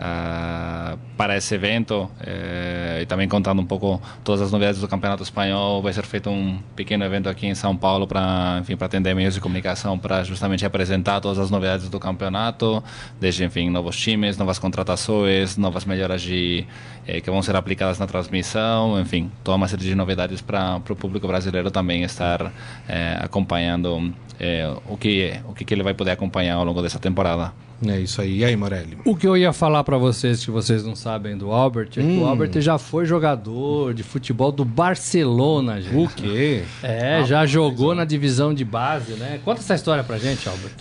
Ah, 0.00 0.96
para 1.16 1.36
esse 1.36 1.52
evento 1.56 2.08
eh, 2.20 3.00
e 3.02 3.06
também 3.06 3.28
contando 3.28 3.60
um 3.60 3.66
pouco 3.66 4.00
todas 4.22 4.40
as 4.40 4.52
novidades 4.52 4.80
do 4.80 4.86
Campeonato 4.86 5.24
Espanhol, 5.24 5.82
vai 5.82 5.92
ser 5.92 6.04
feito 6.04 6.30
um 6.30 6.60
pequeno 6.76 7.04
evento 7.04 7.28
aqui 7.28 7.48
em 7.48 7.54
São 7.56 7.76
Paulo 7.76 8.06
para, 8.06 8.58
enfim, 8.60 8.76
para 8.76 8.86
atender 8.86 9.12
meios 9.12 9.34
de 9.34 9.40
comunicação, 9.40 9.98
para 9.98 10.22
justamente 10.22 10.64
apresentar 10.64 11.20
todas 11.20 11.40
as 11.40 11.50
novidades 11.50 11.88
do 11.88 11.98
campeonato, 11.98 12.80
desde, 13.18 13.44
enfim, 13.44 13.70
novos 13.70 13.96
times, 13.96 14.38
novas 14.38 14.60
contratações, 14.60 15.56
novas 15.56 15.84
melhoras 15.84 16.22
de, 16.22 16.64
eh, 17.04 17.20
que 17.20 17.28
vão 17.28 17.42
ser 17.42 17.56
aplicadas 17.56 17.98
na 17.98 18.06
transmissão, 18.06 19.00
enfim, 19.00 19.32
toda 19.42 19.56
uma 19.56 19.66
série 19.66 19.82
de 19.82 19.96
novidades 19.96 20.40
para 20.40 20.80
o 20.88 20.94
público 20.94 21.26
brasileiro 21.26 21.72
também 21.72 22.04
estar 22.04 22.52
eh, 22.88 23.18
acompanhando 23.20 24.14
eh, 24.40 24.72
o 24.88 24.96
que 24.96 25.32
o 25.48 25.52
que 25.54 25.64
que 25.64 25.74
ele 25.74 25.82
vai 25.82 25.94
poder 25.94 26.12
acompanhar 26.12 26.54
ao 26.56 26.64
longo 26.64 26.80
dessa 26.82 26.98
temporada. 26.98 27.52
É 27.86 28.00
isso 28.00 28.20
aí. 28.20 28.38
E 28.38 28.44
aí, 28.44 28.56
Morelli? 28.56 28.98
O 29.04 29.14
que 29.14 29.24
eu 29.24 29.36
ia 29.36 29.52
falar 29.52 29.84
pra 29.84 29.96
vocês 29.96 30.44
que 30.44 30.50
vocês 30.50 30.84
não 30.84 30.96
sabem 30.96 31.36
do 31.38 31.52
Albert 31.52 31.90
é 31.90 32.00
que 32.00 32.00
Hum. 32.00 32.22
o 32.22 32.26
Albert 32.26 32.60
já 32.60 32.76
foi 32.76 33.06
jogador 33.06 33.94
de 33.94 34.02
futebol 34.02 34.50
do 34.50 34.64
Barcelona, 34.64 35.80
gente. 35.80 35.94
O 35.96 36.08
quê? 36.08 36.64
É, 36.82 37.22
já 37.24 37.46
jogou 37.46 37.94
na 37.94 38.04
divisão 38.04 38.52
de 38.52 38.64
base, 38.64 39.12
né? 39.12 39.38
Conta 39.44 39.60
essa 39.60 39.76
história 39.76 40.02
pra 40.02 40.18
gente, 40.18 40.48
Albert. 40.48 40.72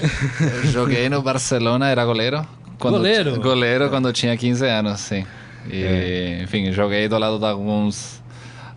Joguei 0.72 1.08
no 1.08 1.22
Barcelona, 1.22 1.88
era 1.88 2.04
goleiro. 2.04 2.44
Goleiro? 2.80 3.40
Goleiro 3.42 3.90
quando 3.90 4.12
tinha 4.12 4.36
15 4.36 4.66
anos, 4.66 5.00
sim. 5.00 5.26
E, 5.70 6.40
Enfim, 6.44 6.72
joguei 6.72 7.08
do 7.08 7.18
lado 7.18 7.38
de 7.38 7.46
alguns 7.46 8.17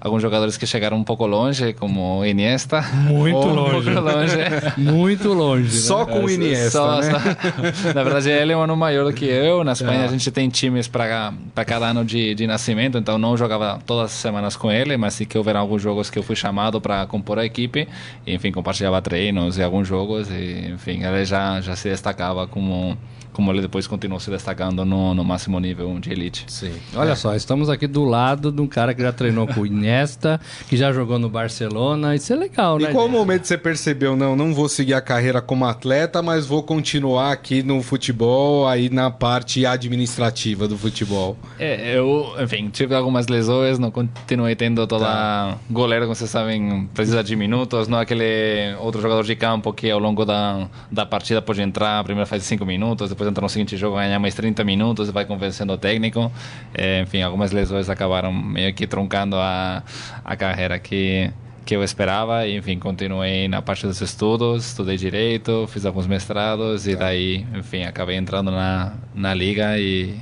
alguns 0.00 0.22
jogadores 0.22 0.56
que 0.56 0.66
chegaram 0.66 0.96
um 0.96 1.04
pouco 1.04 1.26
longe, 1.26 1.72
como 1.74 2.20
o 2.20 2.24
Iniesta. 2.26 2.80
Muito 2.82 3.36
Um 3.46 3.54
longe. 3.54 3.90
pouco 3.92 4.00
longe. 4.00 4.36
Muito 4.78 5.32
longe. 5.32 5.64
né? 5.64 5.70
Só 5.80 6.06
com 6.06 6.24
o 6.24 6.30
Iniesta, 6.30 6.70
Só- 6.70 7.00
né? 7.00 7.10
só- 7.10 7.92
Na 7.94 8.02
verdade, 8.02 8.30
ele 8.30 8.52
é 8.52 8.56
um 8.56 8.62
ano 8.62 8.76
maior 8.76 9.04
do 9.04 9.12
que 9.12 9.24
eu. 9.26 9.62
Na 9.64 9.72
Espanha, 9.72 10.02
Ah. 10.02 10.04
a 10.04 10.08
gente 10.08 10.30
tem 10.30 10.48
times 10.48 10.88
para 10.88 11.32
cada 11.66 11.86
ano 11.88 12.04
de, 12.04 12.34
de 12.34 12.46
nascimento, 12.46 12.96
então 12.98 13.18
não 13.18 13.36
jogava 13.36 13.78
todas 13.84 14.06
as 14.06 14.12
semanas 14.12 14.56
com 14.56 14.70
ele, 14.72 14.96
mas 14.96 15.14
sim 15.14 15.24
que 15.24 15.36
houveram 15.36 15.60
alguns 15.60 15.82
jogos 15.82 16.08
que 16.10 16.18
eu 16.18 16.22
fui 16.22 16.36
chamado 16.36 16.80
para 16.80 17.06
compor 17.06 17.38
a 17.38 17.44
equipe. 17.44 17.86
E, 18.26 18.34
enfim, 18.34 18.50
compartilhava 18.52 19.00
treinos 19.02 19.58
e 19.58 19.62
alguns 19.62 19.86
jogos. 19.86 20.30
E, 20.30 20.70
enfim, 20.74 21.02
ele 21.04 21.24
já, 21.24 21.60
já 21.60 21.76
se 21.76 21.88
destacava 21.88 22.46
como, 22.46 22.96
como 23.40 23.50
ele 23.52 23.62
depois 23.62 23.86
continuou 23.86 24.20
se 24.20 24.30
destacando 24.30 24.84
no, 24.84 25.14
no 25.14 25.24
máximo 25.24 25.58
nível 25.58 25.98
de 25.98 26.12
elite. 26.12 26.44
Sim. 26.46 26.74
Olha 26.94 27.12
é. 27.12 27.14
só, 27.14 27.34
estamos 27.34 27.70
aqui 27.70 27.86
do 27.86 28.04
lado 28.04 28.52
de 28.52 28.60
um 28.60 28.66
cara 28.66 28.92
que 28.92 29.00
já 29.00 29.12
treinou 29.12 29.46
com 29.46 29.62
o 29.62 29.66
Iniesta, 29.66 30.38
que 30.68 30.76
já 30.76 30.92
jogou 30.92 31.18
no 31.18 31.30
Barcelona. 31.30 32.14
Isso 32.14 32.30
é 32.34 32.36
legal, 32.36 32.78
né? 32.78 32.90
E 32.90 32.92
qual 32.92 33.08
momento 33.08 33.46
você 33.46 33.56
percebeu, 33.56 34.14
não, 34.14 34.36
não 34.36 34.52
vou 34.52 34.68
seguir 34.68 34.92
a 34.92 35.00
carreira 35.00 35.40
como 35.40 35.64
atleta, 35.64 36.20
mas 36.20 36.44
vou 36.44 36.62
continuar 36.62 37.32
aqui 37.32 37.62
no 37.62 37.82
futebol, 37.82 38.68
aí 38.68 38.90
na 38.90 39.10
parte 39.10 39.64
administrativa 39.64 40.68
do 40.68 40.76
futebol? 40.76 41.34
É, 41.58 41.96
eu, 41.96 42.34
enfim, 42.38 42.68
tive 42.68 42.94
algumas 42.94 43.26
lesões, 43.26 43.78
não 43.78 43.90
continuei 43.90 44.54
tendo 44.54 44.86
toda... 44.86 45.06
Tá. 45.06 45.58
Goleiro, 45.70 46.04
como 46.04 46.14
vocês 46.14 46.28
sabem, 46.28 46.86
precisa 46.92 47.24
de 47.24 47.34
minutos, 47.34 47.88
não 47.88 47.98
aquele 47.98 48.74
outro 48.80 49.00
jogador 49.00 49.24
de 49.24 49.34
campo 49.34 49.72
que 49.72 49.90
ao 49.90 49.98
longo 49.98 50.26
da, 50.26 50.68
da 50.92 51.06
partida 51.06 51.40
pode 51.40 51.62
entrar, 51.62 52.04
primeiro 52.04 52.28
faz 52.28 52.42
5 52.42 52.66
minutos, 52.66 53.08
depois 53.08 53.29
entra 53.30 53.42
no 53.42 53.48
seguinte 53.48 53.76
jogo, 53.76 53.96
ganhar 53.96 54.18
mais 54.18 54.34
30 54.34 54.62
minutos 54.64 55.08
e 55.08 55.12
vai 55.12 55.24
convencendo 55.24 55.72
o 55.72 55.78
técnico. 55.78 56.30
É, 56.74 57.02
enfim, 57.02 57.22
algumas 57.22 57.52
lesões 57.52 57.88
acabaram 57.88 58.32
meio 58.32 58.72
que 58.74 58.86
truncando 58.86 59.36
a, 59.36 59.82
a 60.24 60.36
carreira 60.36 60.78
que 60.78 61.30
que 61.64 61.76
eu 61.76 61.84
esperava 61.84 62.46
e 62.46 62.56
enfim 62.56 62.78
continuei 62.78 63.46
na 63.46 63.62
parte 63.62 63.86
dos 63.86 64.00
estudos 64.00 64.66
estudei 64.66 64.96
direito 64.96 65.68
fiz 65.68 65.86
alguns 65.86 66.06
mestrados 66.06 66.88
e 66.88 66.94
tá. 66.94 67.04
daí 67.04 67.46
enfim 67.54 67.84
acabei 67.84 68.16
entrando 68.16 68.50
na, 68.50 68.94
na 69.14 69.32
liga 69.34 69.78
e, 69.78 70.18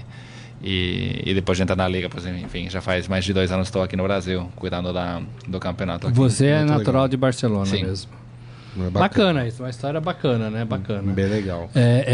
e, 0.62 1.22
e 1.24 1.34
depois 1.34 1.56
de 1.56 1.62
entrar 1.62 1.76
na 1.76 1.88
liga 1.88 2.10
pois, 2.10 2.26
enfim 2.26 2.68
já 2.68 2.82
faz 2.82 3.08
mais 3.08 3.24
de 3.24 3.32
dois 3.32 3.50
anos 3.50 3.68
estou 3.68 3.82
aqui 3.82 3.96
no 3.96 4.02
Brasil 4.02 4.50
cuidando 4.56 4.92
da, 4.92 5.22
do 5.46 5.58
campeonato 5.58 6.08
aqui. 6.08 6.16
você 6.16 6.46
é 6.48 6.64
natural 6.64 7.02
legal. 7.02 7.08
de 7.08 7.16
Barcelona 7.16 7.66
Sim. 7.66 7.84
mesmo 7.84 8.10
é 8.76 8.90
bacana. 8.90 9.00
bacana. 9.00 9.46
isso, 9.46 9.62
uma 9.62 9.70
história 9.70 10.00
bacana, 10.00 10.50
né? 10.50 10.64
Bacana. 10.64 11.12
Bem 11.12 11.26
legal. 11.26 11.70
É, 11.74 12.04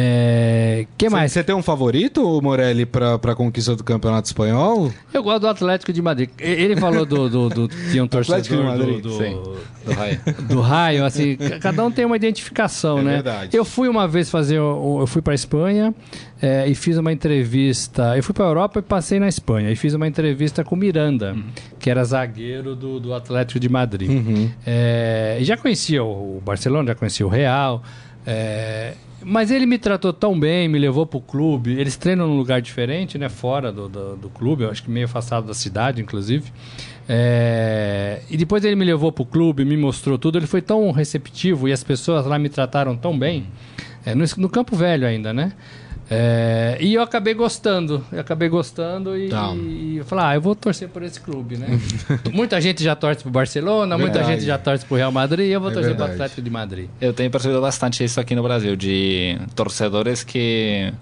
é... 0.83 0.87
que 0.97 1.09
mais? 1.09 1.33
Você 1.33 1.43
tem 1.43 1.55
um 1.55 1.63
favorito, 1.63 2.41
Morelli, 2.43 2.87
para 2.87 3.15
a 3.15 3.35
conquista 3.35 3.75
do 3.75 3.85
Campeonato 3.85 4.27
Espanhol? 4.27 4.93
Eu 5.13 5.23
gosto 5.23 5.41
do 5.41 5.49
Atlético 5.49 5.93
de 5.93 6.03
Madrid. 6.03 6.31
Ele 6.39 6.77
falou 6.77 7.05
do, 7.05 7.29
do, 7.29 7.49
do 7.49 7.69
tinha 7.91 8.03
um 8.03 8.09
torcedor 8.09 8.41
Atlético 8.41 8.57
de 8.57 8.63
Madrid. 8.63 9.03
do, 9.03 9.09
do, 9.09 9.19
Sim. 9.19 9.43
do 9.85 9.93
raio. 9.93 10.21
Do 10.49 10.61
raio, 10.61 11.05
assim, 11.05 11.37
cada 11.61 11.85
um 11.85 11.91
tem 11.91 12.05
uma 12.05 12.17
identificação, 12.17 12.99
é 12.99 13.03
né? 13.03 13.13
Verdade. 13.15 13.57
Eu 13.57 13.65
fui 13.65 13.89
uma 13.89 14.07
vez 14.07 14.31
fazer, 14.31 14.57
eu 14.57 15.05
fui 15.07 15.23
para 15.23 15.35
Espanha 15.35 15.95
é, 16.45 16.69
e 16.69 16.75
fiz 16.75 16.99
uma 16.99 17.11
entrevista. 17.11 18.15
Eu 18.15 18.23
fui 18.23 18.35
para 18.35 18.45
a 18.45 18.49
Europa 18.49 18.79
e 18.79 18.83
passei 18.83 19.19
na 19.19 19.27
Espanha. 19.27 19.71
E 19.71 19.77
fiz 19.77 19.95
uma 19.95 20.07
entrevista 20.07 20.63
com 20.63 20.77
Miranda, 20.77 21.33
uhum. 21.33 21.45
que 21.79 21.89
era 21.89 22.05
zagueiro 22.05 22.77
do, 22.77 23.01
do 23.01 23.15
Atlético 23.15 23.59
de 23.59 23.67
Madrid. 23.71 24.11
Uhum. 24.11 24.51
É, 24.67 25.39
e 25.41 25.45
já 25.45 25.57
conhecia 25.57 26.05
o, 26.05 26.43
Barcelona, 26.45 26.89
já 26.89 26.95
conhecia 26.95 27.27
o 27.27 27.31
Real. 27.31 27.83
É, 28.27 28.93
mas 29.23 29.51
ele 29.51 29.65
me 29.65 29.79
tratou 29.79 30.13
tão 30.13 30.39
bem, 30.39 30.69
me 30.69 30.79
levou 30.79 31.07
para 31.07 31.17
o 31.17 31.23
clube. 31.23 31.81
Eles 31.81 31.97
treinam 31.97 32.29
num 32.29 32.37
lugar 32.37 32.61
diferente, 32.61 33.17
né? 33.17 33.31
Fora 33.31 33.73
do, 33.73 33.89
do, 33.89 34.17
do 34.17 34.29
clube, 34.29 34.65
eu 34.65 34.71
acho 34.71 34.83
que 34.83 34.91
meio 34.91 35.07
afastado 35.07 35.47
da 35.47 35.55
cidade, 35.55 36.03
inclusive. 36.03 36.53
É... 37.09 38.21
E 38.29 38.37
depois 38.37 38.63
ele 38.67 38.77
me 38.77 38.85
levou 38.85 39.11
para 39.11 39.23
o 39.23 39.27
clube, 39.27 39.65
me 39.65 39.79
mostrou 39.79 40.19
tudo. 40.19 40.37
Ele 40.37 40.47
foi 40.47 40.61
tão 40.61 40.91
receptivo 40.91 41.67
e 41.67 41.73
as 41.73 41.83
pessoas 41.83 42.27
lá 42.27 42.39
me 42.39 42.51
trataram 42.51 42.95
tão 42.95 43.19
bem. 43.19 43.47
É, 44.05 44.15
no, 44.15 44.27
no 44.37 44.51
Campo 44.51 44.77
Velho 44.77 45.07
ainda, 45.07 45.33
né? 45.33 45.53
É, 46.11 46.77
e 46.81 46.95
eu 46.95 47.03
acabei 47.03 47.33
gostando, 47.33 48.05
eu 48.13 48.21
acabei 48.21 48.49
gostando 48.49 49.17
e, 49.17 49.29
tá. 49.29 49.55
e 49.55 49.97
eu 49.97 50.05
falei, 50.05 50.25
ah, 50.25 50.35
eu 50.35 50.41
vou 50.41 50.55
torcer 50.55 50.89
por 50.89 51.03
esse 51.03 51.21
clube, 51.21 51.57
né? 51.57 51.67
muita 52.33 52.61
gente 52.61 52.83
já 52.83 52.95
torce 52.95 53.23
pro 53.23 53.31
Barcelona, 53.31 53.97
verdade. 53.97 54.19
muita 54.19 54.33
gente 54.33 54.45
já 54.45 54.59
torce 54.59 54.85
pro 54.85 54.97
Real 54.97 55.11
Madrid, 55.11 55.51
eu 55.51 55.61
vou 55.61 55.71
é 55.71 55.73
torcer 55.73 55.91
verdade. 55.91 56.11
pro 56.11 56.23
Atlético 56.23 56.43
de 56.43 56.51
Madrid. 56.51 56.89
Eu 57.01 57.13
tenho 57.13 57.31
percebido 57.31 57.61
bastante 57.61 58.05
isso 58.05 58.21
aqui 58.21 58.35
no 58.35 58.43
Brasil, 58.43 58.77
de 58.77 59.39
torcedores 59.55 60.23
que, 60.23 60.93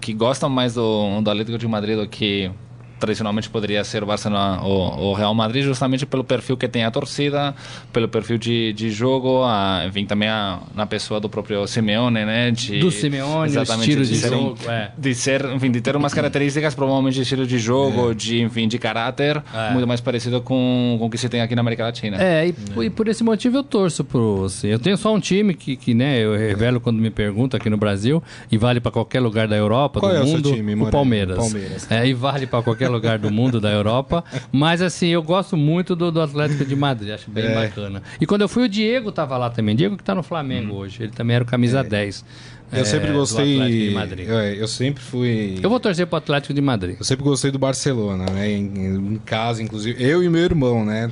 que 0.00 0.12
gostam 0.12 0.48
mais 0.48 0.74
do, 0.74 1.20
do 1.20 1.30
Atlético 1.30 1.58
de 1.58 1.68
Madrid 1.68 1.96
do 1.96 2.08
que 2.08 2.50
tradicionalmente 2.98 3.48
poderia 3.48 3.82
ser 3.84 4.02
o 4.02 4.06
Barcelona 4.06 4.62
ou 4.62 5.10
o 5.10 5.14
Real 5.14 5.34
Madrid, 5.34 5.64
justamente 5.64 6.04
pelo 6.06 6.24
perfil 6.24 6.56
que 6.56 6.68
tem 6.68 6.84
a 6.84 6.90
torcida, 6.90 7.54
pelo 7.92 8.08
perfil 8.08 8.38
de, 8.38 8.72
de 8.72 8.90
jogo, 8.90 9.42
a, 9.44 9.84
enfim, 9.86 10.04
também 10.04 10.28
a, 10.28 10.60
na 10.74 10.86
pessoa 10.86 11.20
do 11.20 11.28
próprio 11.28 11.66
Simeone, 11.66 12.24
né? 12.24 12.50
De, 12.50 12.80
do 12.80 12.90
Simeone, 12.90 13.56
o 13.56 13.62
estilo 13.62 14.04
de, 14.04 14.10
de 14.10 14.16
ser, 14.16 14.28
jogo, 14.30 14.58
é. 14.68 14.90
de 14.96 15.14
ser, 15.14 15.44
enfim, 15.46 15.70
de 15.70 15.80
ter 15.80 15.96
umas 15.96 16.12
características 16.12 16.74
provavelmente 16.74 17.14
de 17.14 17.22
estilo 17.22 17.46
de 17.46 17.58
jogo, 17.58 18.10
é. 18.10 18.14
de, 18.14 18.42
enfim, 18.42 18.68
de 18.68 18.78
caráter, 18.78 19.42
é. 19.54 19.72
muito 19.72 19.86
mais 19.86 20.00
parecido 20.00 20.40
com, 20.40 20.96
com 20.98 21.06
o 21.06 21.10
que 21.10 21.18
se 21.18 21.28
tem 21.28 21.40
aqui 21.40 21.54
na 21.54 21.60
América 21.60 21.84
Latina. 21.84 22.16
É, 22.22 22.48
e, 22.48 22.54
e 22.84 22.90
por 22.90 23.08
esse 23.08 23.22
motivo 23.22 23.58
eu 23.58 23.64
torço 23.64 24.04
pro, 24.04 24.44
assim, 24.44 24.68
eu 24.68 24.78
tenho 24.78 24.96
só 24.96 25.14
um 25.14 25.20
time 25.20 25.54
que, 25.54 25.76
que 25.76 25.94
né, 25.94 26.18
eu 26.18 26.36
revelo 26.36 26.80
quando 26.80 26.98
me 26.98 27.10
perguntam 27.10 27.58
aqui 27.58 27.70
no 27.70 27.76
Brasil 27.76 28.22
e 28.50 28.58
vale 28.58 28.80
para 28.80 28.90
qualquer 28.90 29.20
lugar 29.20 29.46
da 29.46 29.56
Europa, 29.56 30.00
Qual 30.00 30.12
do 30.12 30.18
é 30.18 30.24
mundo, 30.24 30.50
o, 30.50 30.54
time, 30.54 30.74
o 30.74 30.90
Palmeiras. 30.90 31.38
Palmeiras. 31.38 31.90
É, 31.90 32.06
e 32.06 32.14
vale 32.14 32.46
para 32.46 32.62
qualquer 32.62 32.87
qualquer 32.88 32.90
lugar 32.90 33.18
do 33.18 33.30
mundo, 33.30 33.60
da 33.60 33.70
Europa. 33.70 34.24
Mas 34.50 34.82
assim, 34.82 35.08
eu 35.08 35.22
gosto 35.22 35.56
muito 35.56 35.94
do, 35.94 36.10
do 36.10 36.20
Atlético 36.20 36.64
de 36.64 36.74
Madrid, 36.74 37.12
acho 37.12 37.30
bem 37.30 37.44
é. 37.44 37.54
bacana. 37.54 38.02
E 38.20 38.26
quando 38.26 38.42
eu 38.42 38.48
fui, 38.48 38.64
o 38.64 38.68
Diego 38.68 39.12
tava 39.12 39.36
lá 39.36 39.50
também. 39.50 39.76
Diego 39.76 39.96
que 39.96 40.04
tá 40.04 40.14
no 40.14 40.22
Flamengo 40.22 40.74
hum. 40.74 40.78
hoje. 40.78 41.02
Ele 41.02 41.12
também 41.12 41.36
era 41.36 41.44
o 41.44 41.46
camisa 41.46 41.80
é. 41.80 41.84
10. 41.84 42.24
Eu 42.70 42.80
é, 42.80 42.84
sempre 42.84 43.12
gostei. 43.12 43.96
Eu, 44.26 44.38
é, 44.38 44.54
eu, 44.54 44.68
sempre 44.68 45.02
fui. 45.02 45.58
Eu 45.62 45.70
vou 45.70 45.80
torcer 45.80 46.06
pro 46.06 46.16
Atlético 46.16 46.52
de 46.52 46.60
Madrid. 46.60 46.96
Eu 46.98 47.04
sempre 47.04 47.24
gostei 47.24 47.50
do 47.50 47.58
Barcelona, 47.58 48.26
né? 48.30 48.50
Em, 48.50 49.14
em 49.14 49.18
casa, 49.24 49.62
inclusive. 49.62 50.02
Eu 50.02 50.22
e 50.22 50.28
meu 50.28 50.42
irmão, 50.42 50.84
né? 50.84 51.10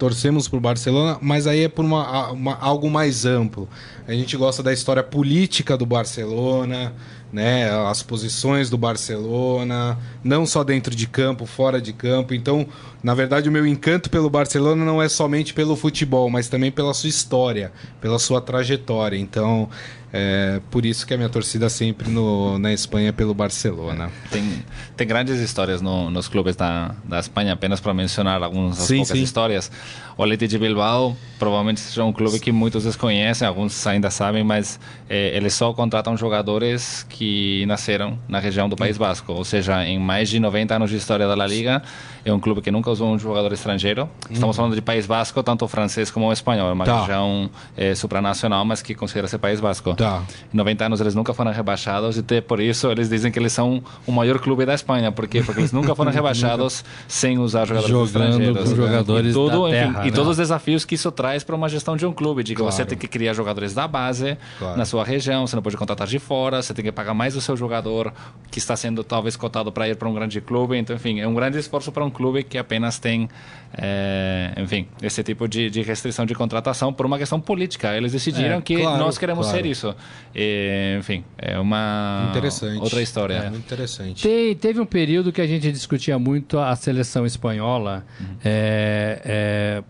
Torcemos 0.00 0.48
pro 0.48 0.58
Barcelona, 0.58 1.18
mas 1.20 1.46
aí 1.46 1.64
é 1.64 1.68
por 1.68 1.84
uma, 1.84 2.30
uma, 2.30 2.58
algo 2.58 2.90
mais 2.90 3.26
amplo. 3.26 3.68
A 4.08 4.12
gente 4.12 4.34
gosta 4.34 4.62
da 4.62 4.72
história 4.72 5.02
política 5.02 5.76
do 5.76 5.84
Barcelona, 5.84 6.94
né, 7.30 7.70
as 7.86 8.02
posições 8.02 8.70
do 8.70 8.78
Barcelona, 8.78 9.98
não 10.24 10.46
só 10.46 10.64
dentro 10.64 10.94
de 10.96 11.06
campo, 11.06 11.44
fora 11.44 11.82
de 11.82 11.92
campo. 11.92 12.32
Então, 12.32 12.66
na 13.02 13.14
verdade, 13.14 13.50
o 13.50 13.52
meu 13.52 13.66
encanto 13.66 14.08
pelo 14.08 14.30
Barcelona 14.30 14.86
não 14.86 15.02
é 15.02 15.08
somente 15.08 15.52
pelo 15.52 15.76
futebol, 15.76 16.30
mas 16.30 16.48
também 16.48 16.72
pela 16.72 16.94
sua 16.94 17.10
história, 17.10 17.70
pela 18.00 18.18
sua 18.18 18.40
trajetória. 18.40 19.18
Então, 19.18 19.68
é 20.12 20.60
por 20.70 20.84
isso 20.84 21.06
que 21.06 21.14
a 21.14 21.16
minha 21.16 21.28
torcida 21.28 21.68
sempre 21.68 22.10
no, 22.10 22.58
na 22.58 22.72
Espanha 22.72 23.12
pelo 23.12 23.32
Barcelona. 23.32 24.10
Tem, 24.30 24.64
tem 24.96 25.06
grandes 25.06 25.38
histórias 25.38 25.80
no, 25.80 26.10
nos 26.10 26.28
clubes 26.28 26.56
da, 26.56 26.94
da 27.04 27.20
Espanha, 27.20 27.52
apenas 27.52 27.80
para 27.80 27.94
mencionar 27.94 28.42
algumas 28.42 28.76
sim, 28.78 28.96
poucas 28.96 29.16
sim. 29.16 29.22
histórias. 29.22 29.70
O 30.16 30.22
Atleti 30.22 30.48
de 30.48 30.58
Bilbao 30.58 31.16
provavelmente 31.38 31.80
seja 31.80 32.04
um 32.04 32.12
clube 32.12 32.38
que 32.40 32.52
muitos 32.52 32.84
desconhecem, 32.84 33.46
alguns 33.46 33.86
ainda 33.86 34.10
sabem, 34.10 34.44
mas 34.44 34.78
é, 35.08 35.34
eles 35.34 35.54
só 35.54 35.72
contratam 35.72 36.16
jogadores 36.16 37.06
que 37.08 37.64
nasceram 37.66 38.18
na 38.28 38.38
região 38.38 38.68
do 38.68 38.76
País 38.76 38.98
Basco, 38.98 39.32
ou 39.32 39.44
seja, 39.44 39.84
em 39.86 39.98
mais 39.98 40.28
de 40.28 40.38
90 40.38 40.74
anos 40.74 40.90
de 40.90 40.96
história 40.96 41.26
da 41.26 41.34
La 41.34 41.46
Liga, 41.46 41.82
é 42.24 42.32
um 42.32 42.38
clube 42.38 42.60
que 42.60 42.70
nunca 42.70 42.90
usou 42.90 43.10
um 43.10 43.18
jogador 43.18 43.52
estrangeiro. 43.52 44.08
Estamos 44.30 44.54
falando 44.54 44.74
de 44.74 44.82
País 44.82 45.06
Basco, 45.06 45.42
tanto 45.42 45.66
francês 45.66 46.10
como 46.10 46.30
espanhol. 46.32 46.68
É 46.68 46.72
uma 46.72 46.84
tá. 46.84 47.00
região 47.00 47.48
é, 47.76 47.94
supranacional, 47.94 48.64
mas 48.64 48.82
que 48.82 48.94
considera-se 48.94 49.38
País 49.38 49.58
Basco. 49.60 49.94
Tá. 50.00 50.22
Em 50.52 50.56
90 50.56 50.86
anos 50.86 51.00
eles 51.00 51.14
nunca 51.14 51.34
foram 51.34 51.52
rebaixados 51.52 52.16
e 52.16 52.20
até 52.20 52.40
por 52.40 52.58
isso 52.58 52.90
eles 52.90 53.08
dizem 53.08 53.30
que 53.30 53.38
eles 53.38 53.52
são 53.52 53.82
o 54.06 54.12
maior 54.12 54.38
clube 54.38 54.64
da 54.64 54.74
Espanha. 54.74 55.12
Por 55.12 55.28
quê? 55.28 55.42
Porque 55.42 55.60
eles 55.60 55.72
nunca 55.72 55.94
foram 55.94 56.10
rebaixados 56.12 56.84
sem 57.06 57.38
usar 57.38 57.66
jogadores 57.66 57.90
Jogando 57.90 58.06
estrangeiros. 58.06 58.70
Com 58.70 58.76
jogadores 58.76 59.30
e, 59.30 59.34
tudo, 59.34 59.68
enfim, 59.68 59.78
terra, 59.78 60.02
e 60.06 60.10
né? 60.10 60.16
todos 60.16 60.30
os 60.30 60.36
desafios 60.38 60.84
que 60.84 60.94
isso 60.94 61.12
traz 61.12 61.44
para 61.44 61.54
uma 61.54 61.68
gestão 61.68 61.96
de 61.96 62.06
um 62.06 62.12
clube, 62.12 62.42
de 62.42 62.54
que 62.54 62.60
claro. 62.60 62.74
você 62.74 62.84
tem 62.84 62.96
que 62.96 63.06
criar 63.06 63.34
jogadores 63.34 63.74
da 63.74 63.86
base 63.86 64.38
claro. 64.58 64.78
na 64.78 64.84
sua 64.84 65.04
região, 65.04 65.46
você 65.46 65.54
não 65.54 65.62
pode 65.62 65.76
contratar 65.76 66.06
de 66.06 66.18
fora, 66.18 66.62
você 66.62 66.72
tem 66.72 66.84
que 66.84 66.92
pagar 66.92 67.12
mais 67.12 67.36
o 67.36 67.40
seu 67.40 67.56
jogador 67.56 68.12
que 68.50 68.58
está 68.58 68.74
sendo 68.76 69.04
talvez 69.04 69.36
cotado 69.36 69.70
para 69.70 69.88
ir 69.88 69.96
para 69.96 70.08
um 70.08 70.14
grande 70.14 70.40
clube. 70.40 70.76
Então, 70.76 70.96
enfim, 70.96 71.20
é 71.20 71.28
um 71.28 71.34
grande 71.34 71.58
esforço 71.58 71.92
para 71.92 72.04
um 72.04 72.10
clube 72.10 72.42
que 72.42 72.56
apenas 72.56 72.98
tem, 72.98 73.28
é, 73.72 74.52
enfim, 74.56 74.86
esse 75.00 75.22
tipo 75.22 75.46
de, 75.46 75.70
de, 75.70 75.82
restrição 75.82 76.26
de 76.26 76.34
contratação 76.34 76.92
por 76.92 77.06
uma 77.06 77.18
questão 77.18 77.40
política. 77.40 77.96
Eles 77.96 78.12
decidiram 78.12 78.58
é, 78.58 78.60
que 78.60 78.76
claro, 78.76 78.98
nós 78.98 79.16
queremos 79.16 79.46
claro. 79.46 79.62
ser 79.62 79.68
isso. 79.68 79.94
E, 80.34 80.96
enfim, 80.98 81.24
é 81.38 81.58
uma 81.58 82.32
outra 82.80 83.00
história. 83.00 83.50
É, 83.52 83.56
interessante. 83.56 84.22
Tem, 84.22 84.54
teve 84.56 84.80
um 84.80 84.86
período 84.86 85.32
que 85.32 85.40
a 85.40 85.46
gente 85.46 85.70
discutia 85.70 86.18
muito 86.18 86.58
a 86.58 86.74
seleção 86.74 87.24
espanhola. 87.24 88.04
Uhum. 88.20 88.36
É, 88.44 89.22
é, 89.24 89.82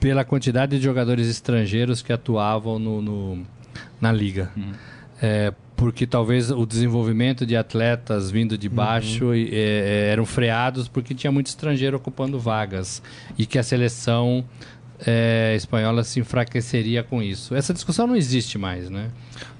pela 0.00 0.24
quantidade 0.24 0.76
de 0.76 0.84
jogadores 0.84 1.28
estrangeiros 1.28 2.02
que 2.02 2.12
atuavam 2.12 2.78
no, 2.78 3.00
no 3.00 3.46
na 3.98 4.12
liga. 4.12 4.50
Uhum. 4.54 4.72
Porque 5.76 6.06
talvez 6.06 6.50
o 6.50 6.64
desenvolvimento 6.64 7.44
de 7.44 7.56
atletas 7.56 8.30
vindo 8.30 8.56
de 8.56 8.68
baixo 8.68 9.26
uhum. 9.26 9.34
e, 9.34 9.48
e, 9.52 10.08
eram 10.10 10.24
freados 10.24 10.88
porque 10.88 11.14
tinha 11.14 11.32
muito 11.32 11.48
estrangeiro 11.48 11.96
ocupando 11.96 12.38
vagas 12.38 13.02
e 13.36 13.44
que 13.44 13.58
a 13.58 13.62
seleção 13.62 14.44
é, 15.06 15.54
espanhola 15.56 16.02
se 16.04 16.20
enfraqueceria 16.20 17.02
com 17.02 17.22
isso. 17.22 17.54
Essa 17.54 17.72
discussão 17.72 18.06
não 18.06 18.16
existe 18.16 18.58
mais, 18.58 18.88
né? 18.88 19.10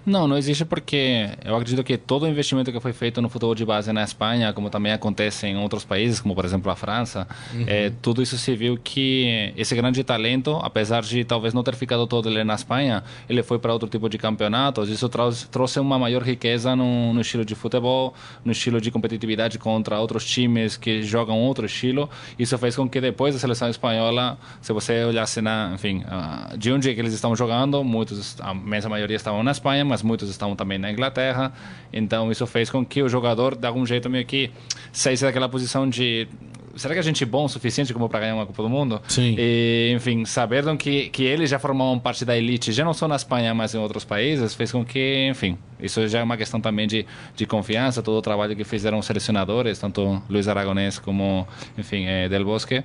Não, 0.07 0.28
não 0.28 0.36
existe 0.36 0.64
porque 0.66 1.30
eu 1.42 1.55
acredito 1.55 1.82
que 1.82 1.97
todo 1.97 2.24
o 2.24 2.28
investimento 2.28 2.70
que 2.70 2.78
foi 2.78 2.92
feito 2.92 3.22
no 3.22 3.28
futebol 3.30 3.55
de 3.55 3.64
base 3.64 3.90
na 3.90 4.05
Espanha, 4.05 4.53
como 4.53 4.68
também 4.68 4.92
acontece 4.92 5.47
em 5.47 5.57
outros 5.57 5.82
países, 5.84 6.20
como 6.20 6.34
por 6.34 6.45
exemplo 6.45 6.70
a 6.70 6.76
França, 6.76 7.26
uhum. 7.55 7.64
é, 7.66 7.90
tudo 8.03 8.22
isso 8.22 8.36
se 8.36 8.55
viu 8.55 8.76
que 8.76 9.53
esse 9.57 9.74
grande 9.74 10.05
talento, 10.05 10.59
apesar 10.62 11.03
de 11.03 11.24
talvez 11.24 11.55
não 11.55 11.62
ter 11.62 11.74
ficado 11.74 12.07
todo 12.07 12.28
ele 12.28 12.45
na 12.45 12.55
Espanha, 12.55 13.03
ele 13.28 13.42
foi 13.42 13.59
para 13.59 13.72
outro 13.72 13.88
tipo 13.88 14.09
de 14.11 14.18
campeonatos. 14.18 14.90
Isso 14.90 15.09
trouxe, 15.09 15.49
trouxe 15.49 15.80
uma 15.80 15.99
maior 15.99 16.22
riqueza 16.22 16.76
no, 16.76 17.14
no, 17.14 17.22
estilo 17.22 17.45
de 17.45 17.55
futebol, 17.55 18.12
no 18.45 18.53
estilo 18.53 18.82
de 18.82 18.90
competitividade 18.90 19.59
contra 19.59 19.99
outros 19.99 20.26
times 20.26 20.76
que 20.76 21.03
jogam 21.03 21.38
outro 21.38 21.64
estilo. 21.64 22.11
Isso 22.38 22.57
fez 22.59 22.76
com 22.76 22.86
que 22.86 23.01
depois 23.01 23.34
da 23.34 23.40
seleção 23.40 23.70
espanhola, 23.70 24.38
se 24.61 24.70
você 24.70 25.03
olhasse 25.05 25.34
na, 25.41 25.72
enfim, 25.74 26.03
uh, 26.05 26.57
de 26.57 26.72
onde 26.72 26.91
é 26.91 26.95
que 26.95 27.01
eles 27.01 27.12
estão 27.12 27.35
jogando, 27.35 27.82
muitos, 27.85 28.37
a 28.41 28.53
imensa 28.53 28.89
maioria 28.89 29.16
estavam 29.16 29.43
na 29.43 29.51
Espanha, 29.51 29.85
mas 29.85 30.03
muitos 30.03 30.28
estão 30.28 30.55
também 30.57 30.78
na 30.78 30.91
Inglaterra. 30.91 31.53
Então 31.93 32.30
isso 32.30 32.47
fez 32.47 32.70
com 32.70 32.85
que 32.85 33.03
o 33.03 33.09
jogador, 33.09 33.57
de 33.57 33.66
algum 33.66 33.85
jeito, 33.87 34.09
meio 34.11 34.24
que 34.24 34.51
saísse 34.93 35.24
daquela 35.24 35.49
posição 35.49 35.89
de 35.89 36.28
será 36.76 36.95
que 36.95 37.01
a 37.01 37.03
gente 37.03 37.22
é 37.22 37.26
bom 37.26 37.45
o 37.45 37.49
suficiente 37.49 37.93
como 37.93 38.09
para 38.09 38.20
ganhar 38.20 38.35
uma 38.35 38.47
Copa 38.47 38.62
do 38.62 38.68
Mundo? 38.68 39.01
Sim. 39.09 39.35
E, 39.39 39.93
enfim, 39.95 40.24
saber 40.24 40.64
que, 40.76 41.09
que 41.11 41.24
eles 41.24 41.51
já 41.51 41.59
formavam 41.59 41.99
parte 41.99 42.24
da 42.24 42.37
elite, 42.37 42.72
já 42.72 42.85
não 42.85 42.93
só 42.93 43.07
na 43.07 43.16
Espanha, 43.16 43.55
mas 43.55 43.74
em 43.74 43.78
outros 43.78 44.05
países, 44.05 44.55
fez 44.55 44.72
com 44.72 44.85
que, 44.85 45.28
enfim, 45.30 45.57
isso 45.80 46.07
já 46.09 46.20
é 46.20 46.22
uma 46.22 46.37
questão 46.37 46.61
também 46.61 46.87
de, 46.87 47.07
de 47.37 47.47
confiança, 47.47 48.03
todo 48.03 48.16
o 48.16 48.22
trabalho 48.22 48.57
que 48.57 48.64
fizeram 48.64 48.99
os 48.99 49.07
selecionadores, 49.07 49.78
tanto 49.78 50.22
Luiz 50.28 50.49
Aragonés 50.49 50.99
como, 50.99 51.47
enfim, 51.78 52.07
é, 52.07 52.28
Del 52.28 52.45
Bosque 52.45 52.82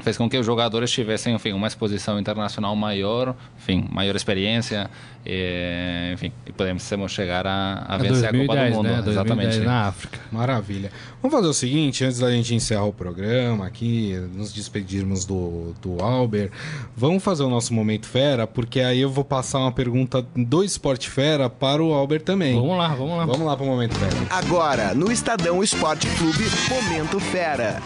fez 0.00 0.16
com 0.16 0.28
que 0.28 0.36
os 0.36 0.46
jogadores 0.46 0.90
tivessem, 0.90 1.34
enfim, 1.34 1.52
uma 1.52 1.66
exposição 1.66 2.18
internacional 2.18 2.74
maior, 2.76 3.34
enfim, 3.58 3.86
maior 3.90 4.14
experiência, 4.14 4.90
e, 5.26 6.12
enfim, 6.14 6.32
e 6.46 6.52
podemos 6.52 6.82
chegar 7.12 7.46
a, 7.46 7.84
a 7.86 7.98
vencer 7.98 8.32
2010, 8.32 8.32
a 8.32 8.46
Copa 8.46 8.56
do 8.56 8.76
Mundo, 8.76 8.88
né? 8.88 9.10
exatamente. 9.10 9.58
na 9.60 9.88
África. 9.88 10.18
Maravilha. 10.32 10.90
Vamos 11.20 11.36
fazer 11.36 11.48
o 11.48 11.52
seguinte, 11.52 12.04
antes 12.04 12.18
da 12.18 12.30
gente 12.30 12.54
encerrar 12.54 12.84
o 12.84 12.92
programa 12.92 13.66
aqui, 13.66 14.14
nos 14.34 14.52
despedirmos 14.52 15.24
do, 15.24 15.74
do 15.82 16.02
Albert, 16.02 16.50
vamos 16.96 17.22
fazer 17.22 17.42
o 17.42 17.50
nosso 17.50 17.74
Momento 17.74 18.06
Fera, 18.06 18.46
porque 18.46 18.80
aí 18.80 19.00
eu 19.00 19.10
vou 19.10 19.24
passar 19.24 19.58
uma 19.58 19.72
pergunta 19.72 20.24
do 20.34 20.62
Esporte 20.62 21.10
Fera 21.10 21.50
para 21.50 21.82
o 21.82 21.92
Albert 21.92 22.22
também. 22.22 22.54
Vamos 22.54 22.78
lá, 22.78 22.88
vamos 22.88 23.18
lá. 23.18 23.26
Vamos 23.26 23.46
lá 23.46 23.56
para 23.56 23.64
o 23.64 23.68
Momento 23.68 23.94
Fera. 23.96 24.16
Agora, 24.30 24.94
no 24.94 25.10
Estadão 25.10 25.62
Esporte 25.62 26.08
Clube, 26.16 26.44
Momento 26.70 27.20
Fera. 27.20 27.82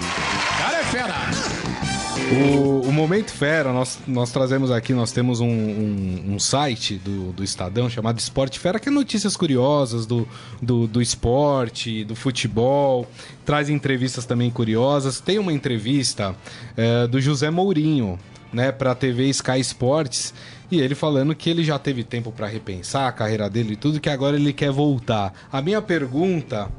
Cara 0.58 0.78
é 0.78 0.84
fera! 0.84 2.01
O, 2.14 2.88
o, 2.88 2.92
Momento 2.92 3.30
Fera, 3.30 3.72
nós, 3.72 3.98
nós 4.06 4.30
trazemos 4.30 4.70
aqui, 4.70 4.92
nós 4.92 5.12
temos 5.12 5.40
um, 5.40 5.48
um, 5.48 6.34
um, 6.34 6.38
site 6.38 6.96
do, 6.96 7.32
do 7.32 7.42
Estadão 7.42 7.88
chamado 7.88 8.18
Esporte 8.18 8.58
Fera, 8.58 8.78
que 8.78 8.88
é 8.88 8.92
notícias 8.92 9.34
curiosas 9.34 10.04
do, 10.04 10.28
do, 10.60 10.86
do 10.86 11.00
esporte, 11.00 12.04
do 12.04 12.14
futebol, 12.14 13.08
traz 13.46 13.70
entrevistas 13.70 14.26
também 14.26 14.50
curiosas. 14.50 15.20
Tem 15.20 15.38
uma 15.38 15.52
entrevista 15.52 16.36
é, 16.76 17.06
do 17.06 17.18
José 17.18 17.50
Mourinho, 17.50 18.18
né, 18.52 18.70
para 18.70 18.92
a 18.92 18.94
TV 18.94 19.28
Sky 19.30 19.60
Sports, 19.60 20.34
e 20.70 20.80
ele 20.80 20.94
falando 20.94 21.34
que 21.34 21.48
ele 21.48 21.64
já 21.64 21.78
teve 21.78 22.04
tempo 22.04 22.30
para 22.30 22.46
repensar 22.46 23.08
a 23.08 23.12
carreira 23.12 23.48
dele 23.48 23.72
e 23.72 23.76
tudo, 23.76 24.00
que 24.00 24.10
agora 24.10 24.36
ele 24.36 24.52
quer 24.52 24.70
voltar. 24.70 25.32
A 25.50 25.62
minha 25.62 25.80
pergunta 25.80 26.70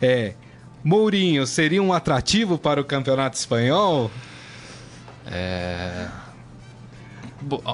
é: 0.00 0.34
Mourinho 0.84 1.44
seria 1.44 1.82
um 1.82 1.92
atrativo 1.92 2.56
para 2.56 2.80
o 2.80 2.84
campeonato 2.84 3.36
espanhol? 3.36 4.10
É... 5.26 6.25
Bo... 7.46 7.62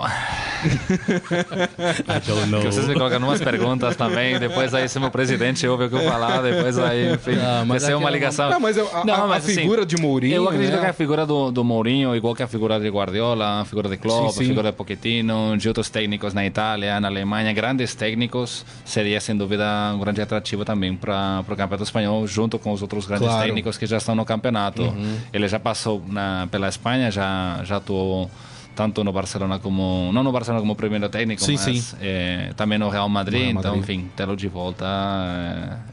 Vocês 2.63 2.87
me 2.87 2.93
colocam 2.93 3.19
umas 3.21 3.41
perguntas 3.41 3.97
também, 3.97 4.39
depois 4.39 4.75
aí 4.75 4.87
se 4.87 5.01
meu 5.01 5.11
presidente 5.11 5.67
ouve 5.67 5.85
o 5.85 5.89
que 5.89 5.95
eu 5.97 6.03
falar, 6.03 6.43
depois 6.43 6.79
aí, 6.79 7.15
enfim, 7.15 7.37
não, 7.37 7.65
mas 7.65 7.89
é 7.89 7.97
uma 7.97 8.11
ligação. 8.11 8.51
Não, 8.51 8.61
mas, 8.61 8.77
eu, 8.77 8.87
a, 8.95 9.03
não, 9.03 9.29
mas 9.29 9.47
a, 9.47 9.51
assim, 9.51 9.63
figura 9.63 9.87
de 9.87 9.97
Mourinho. 9.97 10.35
Eu 10.35 10.47
acredito 10.47 10.75
né? 10.75 10.81
que 10.81 10.87
a 10.87 10.93
figura 10.93 11.25
do, 11.25 11.51
do 11.51 11.65
Mourinho, 11.65 12.15
igual 12.15 12.35
que 12.35 12.43
a 12.43 12.47
figura 12.47 12.79
de 12.79 12.87
Guardiola, 12.91 13.63
a 13.63 13.65
figura 13.65 13.89
de 13.89 13.97
Klopp, 13.97 14.33
sim, 14.33 14.39
sim. 14.39 14.45
a 14.45 14.49
figura 14.49 14.71
de 14.71 14.77
Pochettino, 14.77 15.57
de 15.57 15.69
outros 15.69 15.89
técnicos 15.89 16.35
na 16.35 16.45
Itália, 16.45 17.01
na 17.01 17.09
Alemanha, 17.09 17.51
grandes 17.55 17.95
técnicos, 17.95 18.67
seria 18.85 19.23
sem 19.23 19.35
dúvida 19.35 19.65
um 19.95 20.01
grande 20.01 20.21
atrativo 20.21 20.67
também 20.67 20.95
para 20.95 21.41
o 21.41 21.57
campeonato 21.57 21.83
espanhol, 21.83 22.27
junto 22.27 22.59
com 22.59 22.73
os 22.73 22.83
outros 22.83 23.07
grandes 23.07 23.27
claro. 23.27 23.43
técnicos 23.43 23.79
que 23.79 23.87
já 23.87 23.97
estão 23.97 24.15
no 24.15 24.27
campeonato. 24.27 24.83
Uhum. 24.83 25.17
Ele 25.33 25.49
já 25.49 25.59
passou 25.59 26.03
na, 26.07 26.47
pela 26.51 26.69
Espanha, 26.69 27.11
já, 27.11 27.61
já 27.65 27.79
atuou 27.79 28.31
tanto 28.75 29.05
no 29.05 29.13
Barcelona 29.13 29.59
como 29.59 30.11
não 30.13 30.23
no 30.23 30.33
Barcelona 30.33 30.61
como 30.61 30.75
primeiro 30.75 31.09
técnico, 31.09 31.43
sim, 31.43 31.53
mas 31.53 31.61
sim. 31.61 31.97
É, 32.01 32.53
também 32.57 32.79
no 32.79 32.89
Real 32.89 33.09
Madrid, 33.09 33.43
Real 33.43 33.55
Madrid. 33.55 33.73
então 33.73 33.81
enfim, 33.81 34.11
tê-lo 34.17 34.37
de 34.37 34.49
volta. 34.49 34.87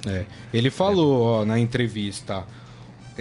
É... 0.05 0.09
É. 0.09 0.25
Ele 0.53 0.69
falou 0.69 1.41
ó, 1.41 1.45
na 1.45 1.59
entrevista. 1.59 2.43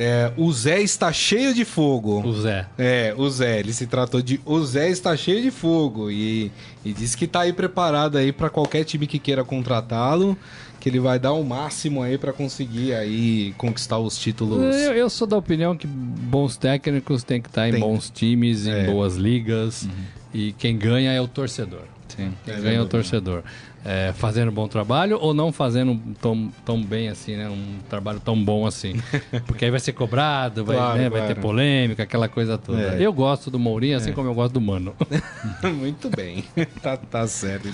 É, 0.00 0.32
o 0.36 0.52
Zé 0.52 0.80
está 0.80 1.12
cheio 1.12 1.52
de 1.52 1.64
fogo. 1.64 2.24
O 2.24 2.32
Zé. 2.40 2.66
É, 2.78 3.12
o 3.16 3.28
Zé. 3.28 3.58
Ele 3.58 3.72
se 3.72 3.84
tratou 3.86 4.22
de 4.22 4.40
o 4.44 4.64
Zé 4.64 4.88
está 4.90 5.16
cheio 5.16 5.42
de 5.42 5.50
fogo 5.50 6.08
e, 6.08 6.52
e 6.84 6.92
disse 6.92 7.16
que 7.16 7.24
está 7.24 7.40
aí 7.40 7.52
preparado 7.52 8.16
aí 8.16 8.30
para 8.30 8.48
qualquer 8.48 8.84
time 8.84 9.08
que 9.08 9.18
queira 9.18 9.42
contratá-lo 9.42 10.38
que 10.78 10.88
ele 10.88 11.00
vai 11.00 11.18
dar 11.18 11.32
o 11.32 11.42
máximo 11.44 12.02
aí 12.02 12.16
para 12.16 12.32
conseguir 12.32 12.94
aí 12.94 13.52
conquistar 13.58 13.98
os 13.98 14.16
títulos. 14.16 14.76
Eu, 14.76 14.94
eu, 14.94 15.10
sou 15.10 15.26
da 15.26 15.36
opinião 15.36 15.76
que 15.76 15.88
bons 16.28 16.56
técnicos 16.56 17.24
têm 17.24 17.40
que 17.40 17.48
estar 17.48 17.68
em 17.68 17.80
bons 17.80 18.10
times, 18.10 18.66
em 18.66 18.70
é. 18.70 18.86
boas 18.86 19.16
ligas 19.16 19.82
uhum. 19.82 19.90
e 20.34 20.52
quem 20.52 20.76
ganha 20.76 21.12
é 21.12 21.20
o 21.20 21.26
torcedor. 21.26 21.84
Sim. 22.08 22.32
Quem 22.44 22.54
é 22.54 22.60
ganha 22.60 22.78
é 22.78 22.80
o 22.80 22.86
torcedor 22.86 23.42
é, 23.88 24.12
fazendo 24.12 24.50
um 24.50 24.52
bom 24.52 24.68
trabalho 24.68 25.16
ou 25.18 25.32
não 25.32 25.50
fazendo 25.50 25.98
tão, 26.20 26.52
tão 26.62 26.82
bem 26.82 27.08
assim, 27.08 27.36
né? 27.36 27.48
Um 27.48 27.78
trabalho 27.88 28.20
tão 28.20 28.36
bom 28.36 28.66
assim. 28.66 29.00
Porque 29.48 29.64
aí 29.64 29.70
vai 29.70 29.80
ser 29.80 29.94
cobrado, 29.94 30.62
vai, 30.62 30.76
claro, 30.76 30.98
né? 30.98 31.08
claro. 31.08 31.24
vai 31.26 31.34
ter 31.34 31.40
polêmica, 31.40 32.02
aquela 32.02 32.28
coisa 32.28 32.58
toda. 32.58 32.96
É. 32.96 32.98
Eu 33.00 33.10
gosto 33.14 33.50
do 33.50 33.58
Mourinho, 33.58 33.96
assim 33.96 34.10
é. 34.10 34.12
como 34.12 34.28
eu 34.28 34.34
gosto 34.34 34.52
do 34.52 34.60
Mano. 34.60 34.94
Muito 35.74 36.10
bem, 36.10 36.44
tá, 36.82 36.98
tá 36.98 37.26
certo. 37.26 37.70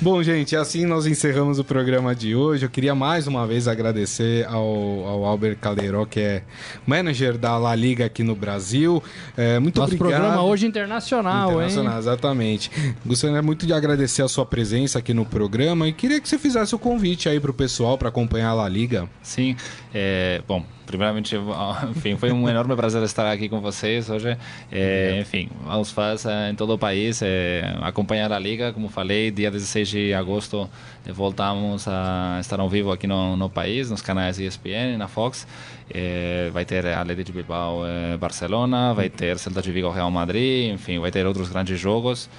Bom, 0.00 0.20
gente, 0.20 0.56
assim 0.56 0.84
nós 0.84 1.06
encerramos 1.06 1.60
o 1.60 1.64
programa 1.64 2.12
de 2.12 2.34
hoje. 2.34 2.66
Eu 2.66 2.70
queria 2.70 2.94
mais 2.96 3.28
uma 3.28 3.46
vez 3.46 3.68
agradecer 3.68 4.44
ao, 4.48 4.64
ao 4.64 5.24
Albert 5.24 5.58
Caldeiró, 5.58 6.04
que 6.06 6.18
é 6.18 6.42
manager 6.84 7.38
da 7.38 7.56
La 7.56 7.76
Liga 7.76 8.06
aqui 8.06 8.24
no 8.24 8.34
Brasil. 8.34 9.00
É, 9.36 9.60
muito 9.60 9.78
Nosso 9.78 9.94
obrigado. 9.94 10.20
programa 10.20 10.42
hoje 10.42 10.66
internacional, 10.66 11.52
internacional 11.52 11.92
hein? 11.92 11.98
Exatamente. 12.00 12.68
Gostaria 13.06 13.40
muito 13.42 13.64
de 13.64 13.72
agradecer 13.72 14.22
a 14.22 14.28
sua 14.28 14.44
presença 14.44 14.98
aqui 14.98 15.14
no 15.14 15.24
programa 15.24 15.51
programa 15.52 15.86
e 15.86 15.92
queria 15.92 16.18
que 16.18 16.26
você 16.26 16.38
fizesse 16.38 16.74
o 16.74 16.78
convite 16.78 17.28
aí 17.28 17.38
para 17.38 17.50
o 17.50 17.54
pessoal 17.54 17.98
para 17.98 18.08
acompanhar 18.08 18.48
a 18.48 18.54
La 18.54 18.68
Liga. 18.70 19.06
Sim, 19.22 19.54
é, 19.92 20.40
bom, 20.48 20.64
primeiramente, 20.86 21.36
enfim, 21.94 22.16
foi 22.16 22.32
um 22.32 22.48
enorme 22.48 22.74
prazer 22.74 23.02
estar 23.02 23.30
aqui 23.30 23.50
com 23.50 23.60
vocês 23.60 24.08
hoje. 24.08 24.34
É, 24.72 25.18
enfim, 25.20 25.50
aos 25.66 25.90
fãs 25.90 26.24
é, 26.24 26.48
em 26.48 26.54
todo 26.54 26.72
o 26.72 26.78
país, 26.78 27.20
é, 27.20 27.76
acompanhar 27.82 28.32
a 28.32 28.38
Liga, 28.38 28.72
como 28.72 28.88
falei, 28.88 29.30
dia 29.30 29.50
16 29.50 29.88
de 29.90 30.14
agosto 30.14 30.70
é, 31.04 31.12
voltamos 31.12 31.86
a 31.86 32.38
estar 32.40 32.58
ao 32.58 32.68
vivo 32.70 32.90
aqui 32.90 33.06
no, 33.06 33.36
no 33.36 33.50
país, 33.50 33.90
nos 33.90 34.00
canais 34.00 34.38
ESPN, 34.38 34.96
na 34.96 35.06
Fox. 35.06 35.46
É, 35.92 36.48
vai 36.50 36.64
ter 36.64 36.86
Atlético 36.86 37.26
de 37.26 37.32
Bilbao 37.32 37.86
é, 37.86 38.16
Barcelona, 38.16 38.94
vai 38.94 39.10
ter 39.10 39.38
Celta 39.38 39.60
de 39.60 39.70
Vigo 39.70 39.90
Real 39.90 40.10
Madrid, 40.10 40.72
enfim, 40.72 40.98
vai 40.98 41.10
ter 41.10 41.26
outros 41.26 41.50
grandes 41.50 41.78
jogos. 41.78 42.30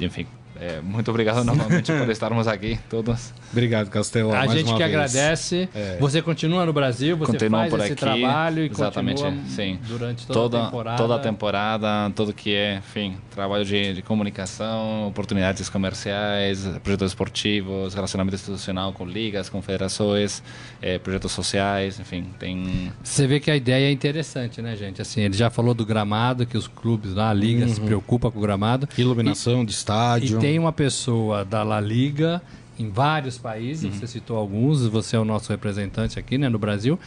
enfim, 0.00 0.26
é, 0.60 0.80
muito 0.80 1.10
obrigado 1.10 1.44
novamente 1.44 1.92
por 1.92 2.08
estarmos 2.10 2.48
aqui 2.48 2.78
todos. 2.88 3.32
Obrigado, 3.52 3.90
Castelo. 3.90 4.32
A 4.32 4.46
gente 4.46 4.72
que 4.72 4.78
vez. 4.78 4.82
agradece. 4.82 5.68
É. 5.74 5.96
Você 6.00 6.22
continua 6.22 6.64
no 6.64 6.72
Brasil, 6.72 7.16
você 7.16 7.32
Continuo 7.32 7.60
faz 7.60 7.70
por 7.70 7.80
esse 7.80 7.92
aqui, 7.92 8.00
trabalho 8.00 8.64
e 8.64 8.70
exatamente, 8.70 9.22
sim. 9.48 9.78
durante 9.86 10.26
toda, 10.26 10.40
toda, 10.40 10.58
a 10.58 10.64
temporada. 10.66 10.96
Toda 10.96 11.14
a 11.14 11.18
temporada, 11.18 12.12
tudo 12.14 12.32
que 12.32 12.54
é, 12.54 12.76
enfim, 12.76 13.16
trabalho 13.30 13.64
de, 13.64 13.94
de 13.94 14.02
comunicação, 14.02 15.08
oportunidades 15.08 15.68
comerciais, 15.68 16.66
projetos 16.82 17.10
esportivos, 17.10 17.94
relacionamento 17.94 18.34
institucional 18.34 18.92
com 18.92 19.04
ligas, 19.04 19.48
confederações, 19.48 20.42
é, 20.80 20.98
projetos 20.98 21.32
sociais, 21.32 22.00
enfim, 22.00 22.26
tem... 22.38 22.92
Você 23.02 23.26
vê 23.26 23.40
que 23.40 23.50
a 23.50 23.56
ideia 23.56 23.86
é 23.86 23.90
interessante, 23.90 24.62
né, 24.62 24.76
gente? 24.76 25.02
Assim, 25.02 25.20
ele 25.20 25.34
já 25.34 25.50
falou 25.50 25.74
do 25.74 25.84
gramado, 25.84 26.46
que 26.46 26.56
os 26.56 26.66
clubes 26.66 27.14
lá, 27.14 27.30
a 27.30 27.34
liga, 27.34 27.66
uhum. 27.66 27.74
se 27.74 27.80
preocupa 27.80 28.30
com 28.30 28.38
o 28.38 28.42
gramado. 28.42 28.88
Iluminação 28.96 29.62
e, 29.62 29.66
de 29.66 29.72
estádio 29.72 30.38
tem 30.46 30.60
uma 30.60 30.72
pessoa 30.72 31.44
da 31.44 31.64
La 31.64 31.80
Liga 31.80 32.40
em 32.78 32.88
vários 32.88 33.36
países, 33.36 33.92
uhum. 33.92 33.98
você 33.98 34.06
citou 34.06 34.36
alguns, 34.36 34.86
você 34.86 35.16
é 35.16 35.18
o 35.18 35.24
nosso 35.24 35.50
representante 35.50 36.20
aqui 36.20 36.38
né, 36.38 36.48
no 36.48 36.56
Brasil, 36.56 37.00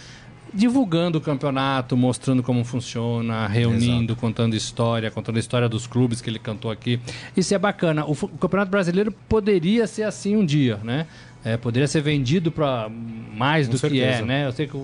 divulgando 0.54 1.20
o 1.20 1.22
campeonato, 1.22 1.96
mostrando 1.96 2.44
como 2.44 2.66
funciona, 2.66 3.48
reunindo, 3.48 4.12
Exato. 4.12 4.16
contando 4.20 4.56
história, 4.58 5.10
contando 5.10 5.38
a 5.38 5.40
história 5.40 5.70
dos 5.70 5.88
clubes 5.88 6.20
que 6.20 6.30
ele 6.30 6.40
cantou 6.40 6.70
aqui. 6.70 7.00
Isso 7.38 7.56
é 7.56 7.58
bacana. 7.58 8.04
O, 8.04 8.12
o, 8.12 8.28
Campeonato 8.28 8.72
Brasileiro 8.72 9.10
poderia 9.30 9.88
ser 9.88 10.04
assim 10.04 10.36
um 10.36 10.46
dia, 10.46 10.78
né? 10.84 11.08
É, 11.44 11.56
poderia 11.56 11.88
ser 11.88 12.02
vendido 12.02 12.52
para 12.52 12.90
mais 12.90 13.68
Com 13.68 13.74
do 13.74 13.80
que 13.80 14.02
é, 14.02 14.08
certeza. 14.08 14.26
né? 14.26 14.46
Eu 14.46 14.52
sei 14.52 14.68
que 14.68 14.78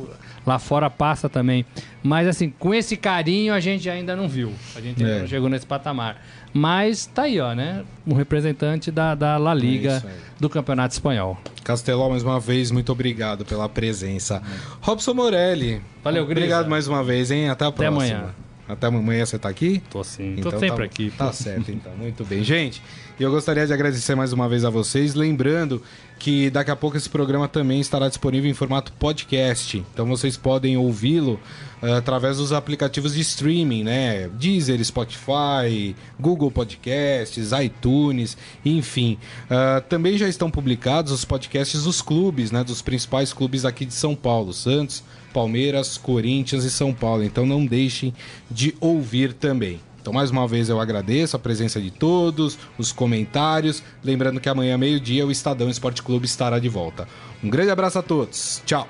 lá 0.48 0.58
fora 0.58 0.90
passa 0.90 1.28
também. 1.28 1.66
Mas 2.02 2.28
assim, 2.28 2.50
com 2.58 2.74
esse 2.74 2.96
carinho 2.96 3.54
a 3.54 3.60
gente 3.60 3.90
ainda 3.90 4.16
não 4.16 4.30
viu. 4.30 4.54
A 4.76 4.80
gente 4.80 5.04
ainda 5.04 5.18
É. 5.18 5.20
não 5.22 5.28
chegou 5.28 5.50
nesse 5.50 5.66
patamar. 5.66 6.22
Mas 6.54 7.06
tá 7.06 7.24
aí, 7.24 7.42
ó, 7.42 7.54
né? 7.54 7.84
Um 8.08 8.14
representante 8.14 8.90
da, 8.90 9.14
da 9.14 9.36
La 9.38 9.54
Liga 9.54 9.92
É 9.92 9.98
isso 9.98 10.08
aí. 10.08 10.14
do 10.40 10.50
Campeonato 10.50 10.94
Espanhol. 10.94 11.38
Castelão, 11.66 12.10
mais 12.12 12.24
uma 12.24 12.40
vez, 12.40 12.72
muito 12.72 12.90
obrigado 12.94 13.44
pela 13.44 13.68
presença. 13.68 14.42
Robson 14.80 15.14
Morelli. 15.14 15.82
Valeu, 16.02 16.26
Grisa. 16.26 16.40
Obrigado 16.40 16.70
mais 16.70 16.88
uma 16.88 17.04
vez, 17.04 17.32
hein? 17.32 17.50
Até 17.50 17.66
a 17.66 17.68
Até 17.68 17.78
próxima. 17.90 17.98
amanhã. 18.16 18.36
Até 18.68 18.88
amanhã 18.88 19.26
você 19.26 19.38
tá 19.38 19.50
aqui? 19.50 19.84
Tô 19.92 20.04
sim. 20.04 20.36
Então 20.40 20.52
Tô 20.52 20.60
sempre 20.60 20.78
tá, 20.78 20.84
aqui. 20.86 21.12
Tá 21.16 21.32
certo, 21.34 21.70
então. 21.72 21.92
Muito 21.98 22.24
bem. 22.24 22.44
Gente, 22.44 22.82
eu 23.20 23.30
gostaria 23.30 23.68
de 23.68 23.72
agradecer 23.74 24.16
mais 24.16 24.32
uma 24.34 24.50
vez 24.50 24.64
a 24.66 24.70
vocês. 24.72 25.14
Lembrando 25.14 25.84
que 26.26 26.50
daqui 26.50 26.72
a 26.72 26.76
pouco 26.76 26.98
esse 26.98 27.08
programa 27.08 27.48
também 27.48 27.80
estará 27.80 28.08
disponível 28.10 28.50
em 28.50 28.54
formato 28.56 28.92
podcast. 28.94 29.86
Então 29.94 30.08
vocês 30.08 30.36
podem 30.36 30.76
ouvi-lo 30.76 31.40
eh, 31.84 31.92
através 31.92 32.38
dos 32.38 32.52
aplicativos 32.52 33.14
de 33.14 33.22
streaming, 33.22 33.84
né? 33.84 34.28
Deezer, 34.30 34.84
Spotify, 34.84 35.96
Google 36.20 36.50
Podcasts, 36.50 37.52
iTunes, 37.64 38.36
enfim. 38.66 39.20
Ah, 39.48 39.84
também 39.88 40.18
já 40.18 40.28
estão 40.28 40.50
publicados 40.50 41.12
os 41.12 41.24
podcasts 41.24 41.84
dos 41.84 42.02
clubes, 42.02 42.50
né? 42.50 42.64
Dos 42.64 42.82
principais 42.82 43.32
clubes 43.32 43.64
aqui 43.64 43.86
de 43.86 43.94
São 43.94 44.16
Paulo. 44.16 44.52
Santos, 44.52 45.04
Palmeiras, 45.32 45.96
Corinthians 45.96 46.64
e 46.64 46.72
São 46.72 46.92
Paulo. 46.92 47.24
Então 47.24 47.46
não 47.46 47.64
deixem 47.64 48.12
de 48.50 48.74
ouvir 48.80 49.32
também. 49.32 49.80
Então, 50.06 50.14
mais 50.14 50.30
uma 50.30 50.48
vez, 50.48 50.70
eu 50.70 50.80
agradeço 50.80 51.36
a 51.36 51.40
presença 51.40 51.82
de 51.82 51.90
todos, 51.90 52.60
os 52.78 52.92
comentários. 52.92 53.82
Lembrando 54.04 54.40
que 54.40 54.48
amanhã, 54.48 54.78
meio-dia, 54.78 55.26
o 55.26 55.32
Estadão 55.32 55.68
Esporte 55.68 56.04
Clube 56.04 56.28
estará 56.28 56.60
de 56.60 56.70
volta. 56.70 57.08
Um 57.44 57.50
grande 57.50 57.72
abraço 57.72 57.98
a 57.98 58.04
todos. 58.04 58.62
Tchau. 58.68 58.88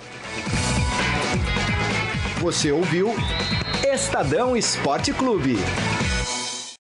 Você 2.42 2.70
ouviu 2.70 3.16
Estadão 3.82 4.58
Esporte 4.58 5.14
Clube. 5.14 5.56